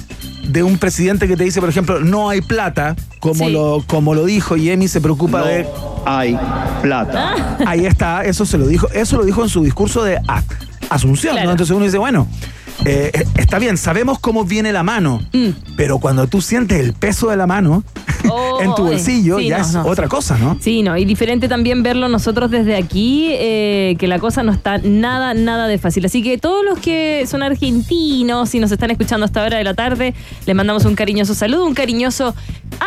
de 0.49 0.63
un 0.63 0.77
presidente 0.77 1.27
que 1.27 1.35
te 1.37 1.43
dice, 1.43 1.59
por 1.59 1.69
ejemplo, 1.69 1.99
no 1.99 2.29
hay 2.29 2.41
plata, 2.41 2.95
como, 3.19 3.45
Sí. 3.45 3.51
lo, 3.51 3.83
como 3.87 4.13
lo 4.13 4.25
dijo 4.25 4.57
y 4.57 4.69
Emi 4.69 4.87
se 4.87 5.01
preocupa 5.01 5.39
No 5.39 5.45
de. 5.45 5.65
hay 6.05 6.37
plata. 6.81 7.57
Ahí 7.65 7.85
está, 7.85 8.23
eso 8.25 8.45
se 8.45 8.57
lo 8.57 8.67
dijo, 8.67 8.87
eso 8.91 9.17
lo 9.17 9.23
dijo 9.23 9.41
en 9.43 9.49
su 9.49 9.63
discurso 9.63 10.03
de 10.03 10.19
Asunción, 10.89 11.33
Claro. 11.33 11.45
¿no? 11.47 11.51
Entonces 11.53 11.75
uno 11.75 11.85
dice, 11.85 11.97
bueno, 11.97 12.27
eh, 12.83 13.11
eh, 13.13 13.25
está 13.37 13.57
bien, 13.59 13.77
sabemos 13.77 14.19
cómo 14.19 14.43
viene 14.43 14.73
la 14.73 14.83
mano, 14.83 15.21
Mm. 15.33 15.49
pero 15.77 15.99
cuando 15.99 16.27
tú 16.27 16.41
sientes 16.41 16.79
el 16.79 16.93
peso 16.93 17.29
de 17.29 17.37
la 17.37 17.47
mano 17.47 17.83
Oh, 18.29 18.59
en 18.63 18.73
tu 18.75 18.83
bolsillo, 18.83 19.37
sí, 19.37 19.47
ya 19.47 19.59
no, 19.59 19.63
es 19.63 19.73
no. 19.73 19.85
otra 19.85 20.07
cosa, 20.07 20.37
¿no? 20.37 20.57
Sí, 20.59 20.81
no, 20.83 20.97
y 20.97 21.05
diferente 21.05 21.47
también 21.47 21.83
verlo 21.83 22.07
nosotros 22.09 22.49
desde 22.51 22.75
aquí, 22.75 23.27
eh, 23.31 23.95
que 23.99 24.07
la 24.07 24.17
cosa 24.19 24.41
no 24.43 24.51
está 24.51 24.79
nada, 24.79 25.33
nada 25.35 25.67
de 25.67 25.77
fácil. 25.77 26.05
Así 26.05 26.23
que 26.23 26.37
todos 26.37 26.65
los 26.65 26.79
que 26.79 27.25
son 27.27 27.43
argentinos 27.43 28.53
y 28.55 28.59
nos 28.59 28.71
están 28.71 28.89
escuchando 28.91 29.25
hasta 29.25 29.43
hora 29.43 29.57
de 29.57 29.63
la 29.63 29.73
tarde, 29.75 30.13
les 30.45 30.55
mandamos 30.55 30.85
un 30.85 30.95
cariñoso 30.95 31.35
saludo, 31.35 31.65
un 31.65 31.75
cariñoso 31.75 32.35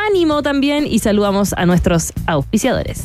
ánimo 0.09 0.43
también 0.43 0.87
y 0.87 0.99
saludamos 0.99 1.53
a 1.57 1.67
nuestros 1.67 2.13
auspiciadores. 2.27 3.05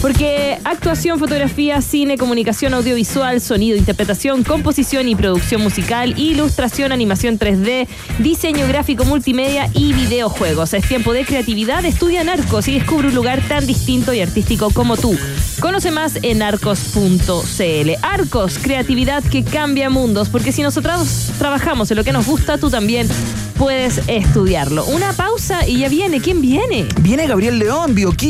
Porque 0.00 0.58
actuación, 0.64 1.18
fotografía, 1.18 1.82
cine, 1.82 2.16
comunicación 2.16 2.72
audiovisual, 2.72 3.40
sonido, 3.40 3.76
interpretación, 3.76 4.44
composición 4.44 5.08
y 5.08 5.14
producción 5.14 5.62
musical, 5.62 6.18
ilustración, 6.18 6.90
animación 6.90 7.38
3D, 7.38 7.86
diseño 8.18 8.66
gráfico 8.66 9.04
multimedia 9.04 9.68
y 9.74 9.92
videojuegos. 9.92 10.72
Es 10.72 10.88
tiempo 10.88 11.12
de 11.12 11.26
creatividad, 11.26 11.84
estudia 11.84 12.24
Narcos 12.24 12.68
y 12.68 12.74
descubre 12.74 13.08
un 13.08 13.14
lugar 13.14 13.42
tan 13.46 13.66
distinto 13.66 14.14
y 14.14 14.20
artístico 14.20 14.70
como 14.70 14.96
tú. 14.96 15.14
Conoce 15.60 15.90
más 15.90 16.18
en 16.22 16.42
arcos.cl. 16.42 17.90
Arcos, 18.00 18.58
creatividad 18.58 19.22
que 19.22 19.44
cambia 19.44 19.90
mundos, 19.90 20.30
porque 20.30 20.52
si 20.52 20.62
nosotros 20.62 21.30
trabajamos 21.38 21.90
en 21.90 21.98
lo 21.98 22.04
que 22.04 22.12
nos 22.12 22.26
gusta, 22.26 22.56
tú 22.56 22.70
también 22.70 23.06
puedes 23.60 24.00
estudiarlo. 24.08 24.86
Una 24.86 25.12
pausa 25.12 25.68
y 25.68 25.80
ya 25.80 25.90
viene. 25.90 26.22
¿Quién 26.22 26.40
viene? 26.40 26.88
Viene 27.02 27.26
Gabriel 27.26 27.58
León, 27.58 27.94
bioquímico. 27.94 28.20